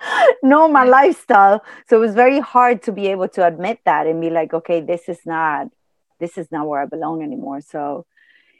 nor 0.42 0.68
my 0.68 0.84
lifestyle. 0.84 1.62
So 1.88 1.96
it 1.96 2.00
was 2.00 2.14
very 2.14 2.40
hard 2.40 2.82
to 2.82 2.92
be 2.92 3.08
able 3.08 3.28
to 3.28 3.46
admit 3.46 3.80
that 3.84 4.06
and 4.06 4.20
be 4.20 4.30
like 4.30 4.52
okay 4.52 4.80
this 4.80 5.08
is 5.08 5.20
not 5.24 5.68
this 6.20 6.38
is 6.38 6.52
not 6.52 6.68
where 6.68 6.82
i 6.82 6.86
belong 6.86 7.22
anymore. 7.22 7.60
So 7.60 8.04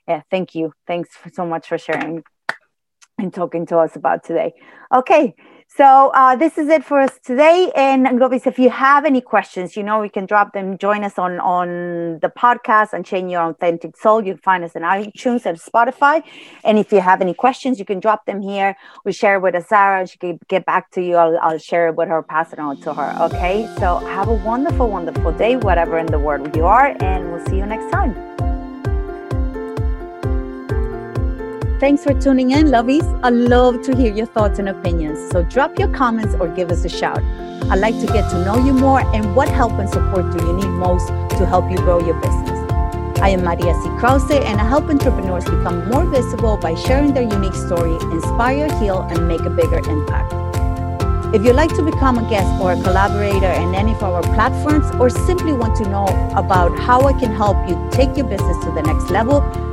yeah 0.09 0.23
thank 0.31 0.55
you. 0.55 0.73
Thanks 0.87 1.11
so 1.33 1.47
much 1.47 1.69
for 1.69 1.79
sharing 1.79 2.25
and 3.23 3.33
talking 3.33 3.65
to 3.67 3.79
us 3.79 3.97
about 3.97 4.25
today. 4.25 4.53
Okay, 4.93 5.35
So 5.75 6.11
uh, 6.15 6.37
this 6.37 6.59
is 6.59 6.69
it 6.69 6.85
for 6.85 7.01
us 7.01 7.19
today. 7.25 7.73
And 7.75 8.07
Globis, 8.07 8.47
if 8.47 8.59
you 8.59 8.69
have 8.69 9.07
any 9.07 9.23
questions, 9.23 9.75
you 9.75 9.83
know, 9.83 10.01
we 10.01 10.11
can 10.11 10.27
drop 10.27 10.53
them. 10.53 10.77
Join 10.77 11.03
us 11.03 11.19
on 11.19 11.41
on 11.41 12.19
the 12.21 12.29
podcast 12.29 12.93
and 12.93 13.07
Change 13.07 13.33
Your 13.33 13.49
Authentic 13.49 13.97
Soul. 13.97 14.23
You 14.23 14.35
can 14.35 14.43
find 14.43 14.65
us 14.65 14.77
on 14.77 14.83
iTunes 14.83 15.47
and 15.47 15.59
Spotify. 15.59 16.23
And 16.63 16.79
if 16.79 16.93
you 16.93 17.01
have 17.01 17.23
any 17.23 17.33
questions, 17.33 17.79
you 17.79 17.87
can 17.87 18.01
drop 18.01 18.27
them 18.27 18.43
here. 18.43 18.77
We 19.07 19.13
share 19.13 19.41
with 19.41 19.55
Azara. 19.55 20.07
She 20.07 20.19
can 20.19 20.39
get 20.47 20.67
back 20.67 20.91
to 20.91 21.01
you. 21.01 21.17
I'll, 21.17 21.39
I'll 21.39 21.59
share 21.59 21.89
it 21.89 21.97
with 21.97 22.09
her, 22.09 22.23
pass 22.23 22.53
it 22.53 22.59
on 22.59 22.79
to 22.83 22.93
her. 22.93 23.17
Okay. 23.27 23.67
So 23.79 23.97
have 23.97 24.29
a 24.29 24.35
wonderful, 24.35 24.91
wonderful 24.91 25.33
day, 25.33 25.57
whatever 25.57 25.97
in 25.97 26.05
the 26.07 26.19
world 26.19 26.55
you 26.55 26.67
are. 26.67 26.95
And 27.01 27.33
we'll 27.33 27.47
see 27.47 27.57
you 27.57 27.65
next 27.65 27.91
time. 27.91 28.42
Thanks 31.83 32.05
for 32.05 32.15
tuning 32.15 32.53
in, 32.53 32.67
lovies. 32.67 33.03
I 33.25 33.31
love 33.31 33.83
to 33.83 33.97
hear 33.97 34.15
your 34.15 34.27
thoughts 34.27 34.61
and 34.61 34.69
opinions. 34.69 35.19
So 35.33 35.43
drop 35.43 35.81
your 35.81 35.89
comments 35.89 36.37
or 36.39 36.47
give 36.47 36.71
us 36.71 36.85
a 36.85 36.89
shout. 36.89 37.21
I'd 37.73 37.81
like 37.81 37.99
to 37.99 38.07
get 38.07 38.31
to 38.31 38.45
know 38.45 38.55
you 38.55 38.73
more 38.73 39.01
and 39.13 39.35
what 39.35 39.49
help 39.49 39.73
and 39.73 39.89
support 39.91 40.31
do 40.31 40.47
you 40.47 40.53
need 40.53 40.69
most 40.69 41.09
to 41.09 41.45
help 41.45 41.69
you 41.73 41.79
grow 41.79 41.99
your 41.99 42.15
business. 42.21 42.57
I 43.21 43.31
am 43.31 43.43
Maria 43.43 43.75
C. 43.75 43.89
Krause 43.99 44.31
and 44.31 44.61
I 44.61 44.65
help 44.65 44.85
entrepreneurs 44.91 45.45
become 45.45 45.91
more 45.91 46.05
visible 46.07 46.57
by 46.57 46.77
sharing 46.77 47.15
their 47.15 47.25
unique 47.25 47.55
story, 47.55 47.97
inspire, 48.13 48.73
heal, 48.79 49.01
and 49.11 49.27
make 49.27 49.41
a 49.41 49.51
bigger 49.51 49.79
impact. 49.79 50.33
If 51.35 51.45
you'd 51.45 51.57
like 51.57 51.75
to 51.75 51.83
become 51.83 52.17
a 52.17 52.31
guest 52.31 52.63
or 52.63 52.75
a 52.75 52.81
collaborator 52.81 53.51
in 53.61 53.75
any 53.75 53.93
of 53.93 54.05
our 54.05 54.23
platforms 54.23 54.89
or 55.01 55.11
simply 55.11 55.53
want 55.53 55.75
to 55.79 55.89
know 55.89 56.07
about 56.37 56.79
how 56.79 57.01
I 57.01 57.13
can 57.13 57.35
help 57.35 57.57
you 57.69 57.75
take 57.91 58.17
your 58.17 58.29
business 58.29 58.57
to 58.67 58.71
the 58.71 58.83
next 58.83 59.11
level, 59.11 59.41